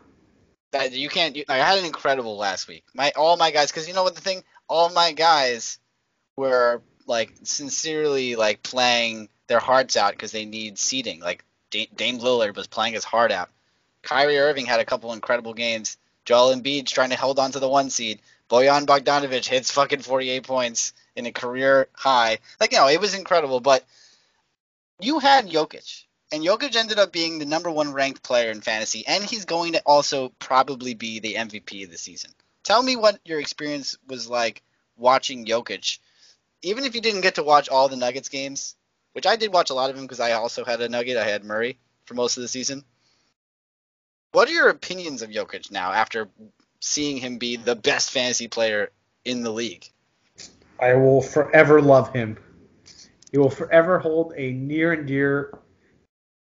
That 0.70 0.92
you 0.92 1.08
can't. 1.08 1.34
You, 1.34 1.44
I 1.48 1.56
had 1.56 1.80
an 1.80 1.84
incredible 1.84 2.36
last 2.36 2.68
week. 2.68 2.84
My 2.94 3.10
all 3.16 3.36
my 3.36 3.50
guys, 3.50 3.72
because 3.72 3.88
you 3.88 3.94
know 3.94 4.04
what 4.04 4.14
the 4.14 4.20
thing, 4.20 4.44
all 4.68 4.90
my 4.90 5.10
guys 5.10 5.80
were 6.36 6.82
like 7.08 7.32
sincerely 7.42 8.36
like 8.36 8.62
playing 8.62 9.28
their 9.48 9.58
hearts 9.58 9.96
out 9.96 10.12
because 10.12 10.30
they 10.30 10.44
need 10.44 10.78
seeding. 10.78 11.18
Like 11.18 11.44
Da- 11.72 11.90
Dame 11.96 12.20
Lillard 12.20 12.54
was 12.54 12.68
playing 12.68 12.94
his 12.94 13.02
heart 13.04 13.32
out. 13.32 13.50
Kyrie 14.02 14.38
Irving 14.38 14.66
had 14.66 14.78
a 14.78 14.84
couple 14.84 15.12
incredible 15.12 15.54
games. 15.54 15.96
Joel 16.24 16.54
Embiid's 16.54 16.92
trying 16.92 17.10
to 17.10 17.16
hold 17.16 17.40
on 17.40 17.50
to 17.52 17.58
the 17.58 17.68
one 17.68 17.90
seed. 17.90 18.20
Bojan 18.48 18.86
Bogdanovic 18.86 19.46
hits 19.46 19.72
fucking 19.72 20.02
48 20.02 20.44
points 20.44 20.92
in 21.16 21.26
a 21.26 21.32
career 21.32 21.88
high. 21.94 22.38
Like 22.60 22.72
you 22.72 22.78
know, 22.78 22.88
it 22.88 23.00
was 23.00 23.14
incredible. 23.14 23.60
But 23.60 23.84
you 25.00 25.18
had 25.18 25.48
Jokic, 25.48 26.04
and 26.30 26.44
Jokic 26.44 26.76
ended 26.76 26.98
up 26.98 27.12
being 27.12 27.38
the 27.38 27.46
number 27.46 27.70
one 27.70 27.92
ranked 27.92 28.22
player 28.22 28.50
in 28.50 28.60
fantasy, 28.60 29.04
and 29.06 29.24
he's 29.24 29.46
going 29.46 29.72
to 29.72 29.82
also 29.84 30.30
probably 30.38 30.94
be 30.94 31.18
the 31.18 31.34
MVP 31.34 31.84
of 31.84 31.90
the 31.90 31.98
season. 31.98 32.30
Tell 32.62 32.82
me 32.82 32.94
what 32.94 33.18
your 33.24 33.40
experience 33.40 33.96
was 34.06 34.28
like 34.28 34.62
watching 34.96 35.46
Jokic, 35.46 35.98
even 36.62 36.84
if 36.84 36.94
you 36.94 37.00
didn't 37.00 37.22
get 37.22 37.36
to 37.36 37.42
watch 37.42 37.68
all 37.68 37.88
the 37.88 37.96
Nuggets 37.96 38.28
games, 38.28 38.76
which 39.12 39.26
I 39.26 39.36
did 39.36 39.52
watch 39.52 39.70
a 39.70 39.74
lot 39.74 39.90
of 39.90 39.96
him 39.96 40.02
because 40.02 40.20
I 40.20 40.32
also 40.32 40.64
had 40.64 40.80
a 40.80 40.88
Nugget. 40.88 41.16
I 41.16 41.28
had 41.28 41.44
Murray 41.44 41.78
for 42.04 42.14
most 42.14 42.36
of 42.36 42.42
the 42.42 42.48
season. 42.48 42.84
What 44.32 44.48
are 44.48 44.52
your 44.52 44.68
opinions 44.68 45.22
of 45.22 45.30
Jokic 45.30 45.70
now 45.70 45.92
after 45.92 46.28
seeing 46.80 47.18
him 47.18 47.38
be 47.38 47.56
the 47.56 47.76
best 47.76 48.10
fantasy 48.10 48.48
player 48.48 48.90
in 49.24 49.42
the 49.42 49.52
league? 49.52 49.84
I 50.80 50.94
will 50.94 51.22
forever 51.22 51.80
love 51.80 52.12
him. 52.12 52.38
He 53.30 53.38
will 53.38 53.50
forever 53.50 53.98
hold 53.98 54.34
a 54.36 54.52
near 54.52 54.92
and 54.92 55.06
dear 55.06 55.58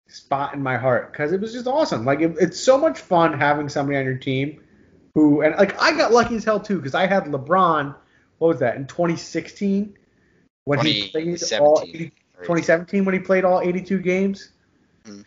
spot 0.08 0.54
in 0.54 0.62
my 0.62 0.76
heart 0.76 1.12
because 1.12 1.32
it 1.32 1.40
was 1.40 1.52
just 1.52 1.66
awesome. 1.66 2.04
Like 2.04 2.20
it, 2.20 2.36
it's 2.40 2.60
so 2.60 2.78
much 2.78 2.98
fun 2.98 3.38
having 3.38 3.68
somebody 3.68 3.98
on 3.98 4.04
your 4.04 4.18
team 4.18 4.60
who 5.14 5.42
and 5.42 5.56
like 5.56 5.80
I 5.80 5.96
got 5.96 6.12
lucky 6.12 6.36
as 6.36 6.44
hell 6.44 6.60
too 6.60 6.76
because 6.76 6.94
I 6.94 7.06
had 7.06 7.24
LeBron. 7.24 7.94
What 8.38 8.48
was 8.48 8.60
that 8.60 8.76
in 8.76 8.86
2016 8.86 9.96
when 10.64 10.78
he 10.80 11.08
played 11.08 11.42
all 11.58 11.76
2017. 11.80 11.94
80, 11.94 12.12
2017 12.42 13.04
when 13.04 13.14
he 13.14 13.20
played 13.20 13.44
all 13.44 13.60
82 13.60 13.98
games. 13.98 14.50
Mhm. 15.04 15.24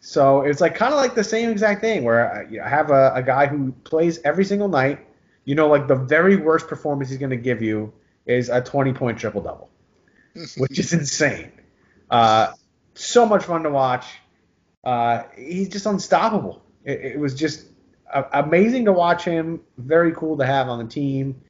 So 0.00 0.42
it's 0.42 0.60
like 0.60 0.74
kind 0.74 0.92
of 0.92 0.98
like 0.98 1.14
the 1.14 1.24
same 1.24 1.50
exact 1.50 1.82
thing 1.82 2.04
where 2.04 2.32
I, 2.32 2.42
you 2.50 2.58
know, 2.58 2.64
I 2.64 2.68
have 2.68 2.90
a, 2.90 3.12
a 3.14 3.22
guy 3.22 3.46
who 3.46 3.72
plays 3.84 4.18
every 4.24 4.44
single 4.44 4.68
night. 4.68 5.06
You 5.44 5.54
know, 5.54 5.68
like 5.68 5.88
the 5.88 5.96
very 5.96 6.36
worst 6.36 6.68
performance 6.68 7.10
he's 7.10 7.18
going 7.18 7.30
to 7.30 7.36
give 7.36 7.62
you 7.62 7.92
is 8.26 8.48
a 8.48 8.60
20 8.60 8.92
point 8.92 9.18
triple 9.18 9.42
double, 9.42 9.70
which 10.56 10.78
is 10.78 10.92
insane. 10.92 11.52
Uh, 12.10 12.52
so 12.94 13.26
much 13.26 13.44
fun 13.44 13.62
to 13.62 13.70
watch. 13.70 14.06
Uh, 14.84 15.24
he's 15.36 15.68
just 15.68 15.86
unstoppable. 15.86 16.62
It, 16.84 17.00
it 17.12 17.18
was 17.18 17.34
just 17.34 17.66
uh, 18.12 18.24
amazing 18.32 18.86
to 18.86 18.92
watch 18.92 19.24
him. 19.24 19.60
Very 19.78 20.12
cool 20.12 20.36
to 20.38 20.46
have 20.46 20.68
on 20.68 20.78
the 20.78 20.90
team, 20.90 21.40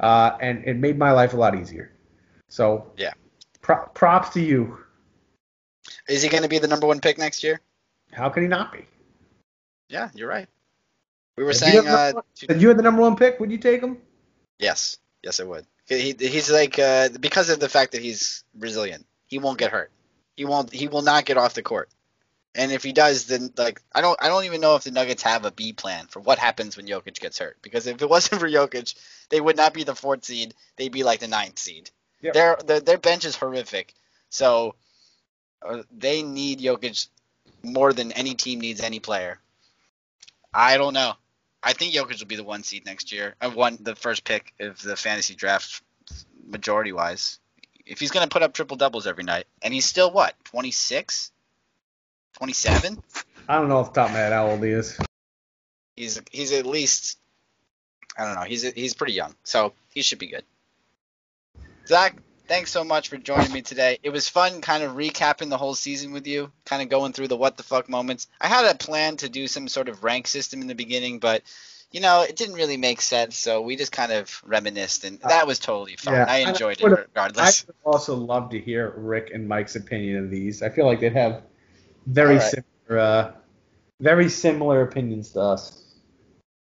uh, 0.00 0.36
and 0.40 0.64
it 0.64 0.76
made 0.76 0.98
my 0.98 1.12
life 1.12 1.34
a 1.34 1.36
lot 1.36 1.54
easier. 1.54 1.92
So 2.48 2.92
Yeah. 2.96 3.12
Pro- 3.68 3.86
props 3.88 4.30
to 4.30 4.40
you. 4.40 4.78
Is 6.08 6.22
he 6.22 6.28
going 6.28 6.42
to 6.42 6.48
be 6.48 6.58
the 6.58 6.68
number 6.68 6.86
one 6.86 7.00
pick 7.00 7.18
next 7.18 7.44
year? 7.44 7.60
How 8.12 8.28
can 8.30 8.42
he 8.42 8.48
not 8.48 8.72
be? 8.72 8.80
Yeah, 9.88 10.08
you're 10.14 10.28
right. 10.28 10.48
We 11.36 11.44
were 11.44 11.50
If 11.50 11.56
you 11.56 11.60
saying, 11.60 11.84
the 11.84 12.16
uh, 12.16 12.22
If 12.42 12.60
you 12.60 12.68
had 12.68 12.78
the 12.78 12.82
number 12.82 13.02
one 13.02 13.14
pick, 13.14 13.38
would 13.38 13.50
you 13.50 13.58
take 13.58 13.80
him? 13.80 13.98
yes, 14.58 14.96
Yes, 15.22 15.40
it 15.40 15.48
would. 15.48 15.66
He, 15.86 16.14
he's 16.18 16.50
like 16.50 16.78
uh, 16.78 17.08
because 17.20 17.50
of 17.50 17.60
the 17.60 17.68
fact 17.68 17.92
that 17.92 18.02
he's 18.02 18.44
Brazilian, 18.54 19.04
he 19.26 19.38
won't 19.38 19.58
get 19.58 19.72
hurt. 19.72 19.90
He 20.36 20.44
won't. 20.44 20.72
He 20.72 20.86
will 20.86 21.02
not 21.02 21.24
get 21.24 21.38
off 21.38 21.54
the 21.54 21.62
court. 21.62 21.88
And 22.54 22.72
if 22.72 22.82
he 22.82 22.92
does, 22.92 23.26
then 23.26 23.52
like 23.56 23.80
I 23.94 24.00
don't. 24.00 24.18
I 24.22 24.28
don't 24.28 24.44
even 24.44 24.60
know 24.60 24.76
if 24.76 24.84
the 24.84 24.90
Nuggets 24.90 25.22
have 25.22 25.44
a 25.44 25.50
B 25.50 25.72
plan 25.72 26.06
for 26.06 26.20
what 26.20 26.38
happens 26.38 26.76
when 26.76 26.86
Jokic 26.86 27.18
gets 27.20 27.38
hurt. 27.38 27.56
Because 27.62 27.86
if 27.86 28.00
it 28.00 28.08
wasn't 28.08 28.40
for 28.40 28.48
Jokic, 28.48 28.94
they 29.30 29.40
would 29.40 29.56
not 29.56 29.74
be 29.74 29.84
the 29.84 29.94
fourth 29.94 30.24
seed. 30.24 30.54
They'd 30.76 30.92
be 30.92 31.04
like 31.04 31.20
the 31.20 31.28
ninth 31.28 31.58
seed. 31.58 31.90
Yep. 32.20 32.34
Their, 32.34 32.56
their 32.66 32.80
their 32.80 32.98
bench 32.98 33.24
is 33.24 33.36
horrific. 33.36 33.94
So 34.28 34.74
uh, 35.62 35.82
they 35.96 36.22
need 36.22 36.60
Jokic 36.60 37.08
more 37.62 37.92
than 37.92 38.12
any 38.12 38.34
team 38.34 38.60
needs 38.60 38.80
any 38.80 39.00
player. 39.00 39.40
I 40.52 40.76
don't 40.76 40.94
know. 40.94 41.14
I 41.62 41.72
think 41.72 41.94
Jokic 41.94 42.20
will 42.20 42.26
be 42.26 42.36
the 42.36 42.44
one 42.44 42.62
seed 42.62 42.86
next 42.86 43.12
year. 43.12 43.34
I 43.40 43.48
won 43.48 43.78
the 43.80 43.94
first 43.94 44.24
pick 44.24 44.54
of 44.60 44.80
the 44.80 44.96
fantasy 44.96 45.34
draft 45.34 45.82
majority 46.46 46.92
wise. 46.92 47.38
If 47.84 48.00
he's 48.00 48.10
going 48.10 48.26
to 48.26 48.32
put 48.32 48.42
up 48.42 48.52
triple 48.52 48.76
doubles 48.76 49.06
every 49.06 49.24
night, 49.24 49.46
and 49.62 49.72
he's 49.72 49.86
still 49.86 50.10
what, 50.10 50.34
26? 50.44 51.32
27? 52.34 53.02
I 53.48 53.54
don't 53.56 53.68
know 53.68 53.78
off 53.78 53.92
the 53.92 54.00
top 54.00 54.10
of 54.10 54.14
my 54.14 54.20
head 54.20 54.32
how 54.32 54.48
old 54.48 54.62
he 54.62 54.70
is. 54.70 54.98
He's 55.96 56.20
he's 56.30 56.52
at 56.52 56.66
least 56.66 57.18
I 58.16 58.24
don't 58.24 58.34
know. 58.34 58.42
He's 58.42 58.62
he's 58.62 58.94
pretty 58.94 59.14
young, 59.14 59.34
so 59.42 59.72
he 59.90 60.02
should 60.02 60.18
be 60.18 60.26
good. 60.26 60.44
Zach, 61.88 62.18
thanks 62.46 62.70
so 62.70 62.84
much 62.84 63.08
for 63.08 63.16
joining 63.16 63.50
me 63.50 63.62
today. 63.62 63.98
It 64.02 64.10
was 64.10 64.28
fun 64.28 64.60
kind 64.60 64.82
of 64.84 64.92
recapping 64.92 65.48
the 65.48 65.56
whole 65.56 65.74
season 65.74 66.12
with 66.12 66.26
you, 66.26 66.52
kind 66.66 66.82
of 66.82 66.90
going 66.90 67.14
through 67.14 67.28
the 67.28 67.36
what 67.36 67.56
the 67.56 67.62
fuck 67.62 67.88
moments. 67.88 68.26
I 68.38 68.46
had 68.46 68.66
a 68.66 68.76
plan 68.76 69.16
to 69.18 69.30
do 69.30 69.48
some 69.48 69.68
sort 69.68 69.88
of 69.88 70.04
rank 70.04 70.26
system 70.26 70.60
in 70.60 70.66
the 70.66 70.74
beginning, 70.74 71.18
but 71.18 71.42
you 71.90 72.00
know, 72.00 72.20
it 72.20 72.36
didn't 72.36 72.56
really 72.56 72.76
make 72.76 73.00
sense, 73.00 73.38
so 73.38 73.62
we 73.62 73.74
just 73.74 73.90
kind 73.90 74.12
of 74.12 74.42
reminisced, 74.44 75.04
and 75.04 75.18
that 75.20 75.46
was 75.46 75.58
totally 75.58 75.96
fun. 75.96 76.12
Yeah, 76.12 76.26
I 76.28 76.42
I 76.42 76.48
enjoyed 76.50 76.78
it 76.78 76.82
would've- 76.82 77.06
I 77.16 77.28
would 77.28 77.76
also 77.84 78.14
love 78.14 78.50
to 78.50 78.60
hear 78.60 78.92
Rick 78.94 79.30
and 79.32 79.48
Mike's 79.48 79.74
opinion 79.74 80.22
of 80.22 80.30
these. 80.30 80.62
I 80.62 80.68
feel 80.68 80.84
like 80.84 81.00
they'd 81.00 81.14
have 81.14 81.44
very 82.06 82.36
right. 82.36 82.42
similar, 82.42 83.00
uh, 83.00 83.32
very 84.00 84.28
similar 84.28 84.82
opinions 84.82 85.30
to 85.30 85.40
us. 85.40 85.82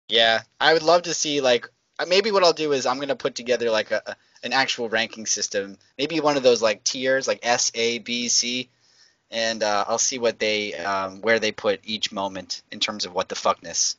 Yeah, 0.08 0.42
I 0.60 0.72
would 0.72 0.82
love 0.82 1.02
to 1.02 1.14
see 1.14 1.40
like 1.40 1.68
uh, 2.00 2.06
maybe 2.08 2.32
what 2.32 2.42
I'll 2.42 2.52
do 2.52 2.72
is 2.72 2.84
I'm 2.86 2.98
gonna 2.98 3.14
put 3.14 3.36
together 3.36 3.70
like 3.70 3.92
a, 3.92 4.02
a- 4.04 4.16
an 4.44 4.52
actual 4.52 4.88
ranking 4.88 5.26
system, 5.26 5.78
maybe 5.98 6.20
one 6.20 6.36
of 6.36 6.42
those 6.42 6.62
like 6.62 6.84
tiers 6.84 7.26
like 7.26 7.40
S, 7.42 7.72
A, 7.74 7.98
B, 7.98 8.28
C, 8.28 8.68
and 9.30 9.62
uh, 9.62 9.84
I'll 9.88 9.98
see 9.98 10.18
what 10.18 10.38
they 10.38 10.74
um, 10.74 11.20
where 11.22 11.40
they 11.40 11.50
put 11.50 11.80
each 11.84 12.12
moment 12.12 12.62
in 12.70 12.78
terms 12.78 13.06
of 13.06 13.14
what 13.14 13.28
the 13.28 13.34
fuckness. 13.34 13.96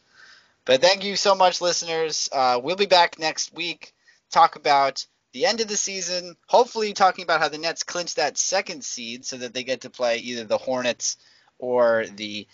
But 0.64 0.82
thank 0.82 1.04
you 1.04 1.16
so 1.16 1.36
much, 1.36 1.62
listeners. 1.62 2.30
Uh, 2.32 2.60
we'll 2.64 2.76
be 2.76 2.86
back 2.86 3.20
next 3.20 3.54
week. 3.54 3.94
Talk 4.32 4.56
about 4.56 5.06
the 5.34 5.46
end 5.46 5.62
of 5.62 5.68
the 5.68 5.78
season. 5.78 6.36
Hopefully, 6.48 6.94
talking 6.94 7.24
about 7.24 7.42
how 7.42 7.50
the 7.50 7.58
Nets 7.58 7.84
clinch 7.84 8.16
that 8.16 8.38
second 8.38 8.84
seed 8.84 9.26
so 9.26 9.38
that 9.38 9.54
they 9.54 9.64
get 9.64 9.82
to 9.82 9.90
play 9.90 10.18
either 10.18 10.44
the 10.44 10.58
Hornets 10.58 11.18
or 11.60 12.06
the 12.16 12.48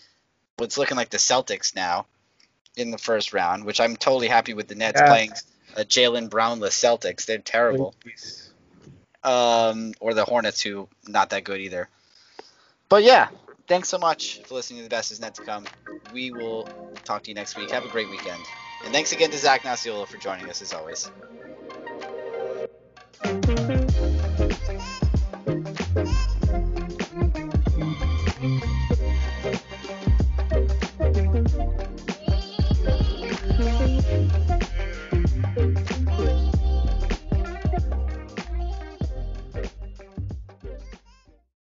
what's 0.56 0.78
looking 0.78 0.96
like 0.96 1.10
the 1.10 1.18
Celtics 1.18 1.74
now 1.74 2.06
in 2.76 2.90
the 2.90 2.98
first 2.98 3.32
round, 3.32 3.64
which 3.64 3.80
I'm 3.80 3.96
totally 3.96 4.28
happy 4.28 4.54
with 4.54 4.68
the 4.68 4.74
Nets 4.74 5.00
Yeah. 5.00 5.08
playing 5.08 5.32
uh, 5.76 5.80
Jaylen 5.80 6.28
Brownless 6.28 6.74
Celtics. 6.74 7.26
They're 7.26 7.38
terrible. 7.38 7.94
Um, 9.24 9.92
or 10.00 10.14
the 10.14 10.24
Hornets, 10.24 10.60
who 10.60 10.88
not 11.06 11.30
that 11.30 11.44
good 11.44 11.60
either. 11.60 11.88
But 12.88 13.04
yeah, 13.04 13.28
thanks 13.68 13.88
so 13.88 13.98
much 13.98 14.40
for 14.44 14.54
listening 14.54 14.80
to 14.80 14.84
the 14.84 14.90
best 14.90 15.12
is 15.12 15.20
Net 15.20 15.34
to 15.36 15.42
come. 15.42 15.64
We 16.12 16.30
will 16.32 16.68
talk 17.04 17.22
to 17.22 17.30
you 17.30 17.34
next 17.34 17.56
week. 17.56 17.70
Have 17.70 17.84
a 17.84 17.88
great 17.88 18.10
weekend, 18.10 18.42
and 18.84 18.92
thanks 18.92 19.12
again 19.12 19.30
to 19.30 19.38
Zach 19.38 19.62
Nocciolo 19.62 20.06
for 20.06 20.18
joining 20.18 20.50
us 20.50 20.60
as 20.60 20.72
always. 20.72 21.10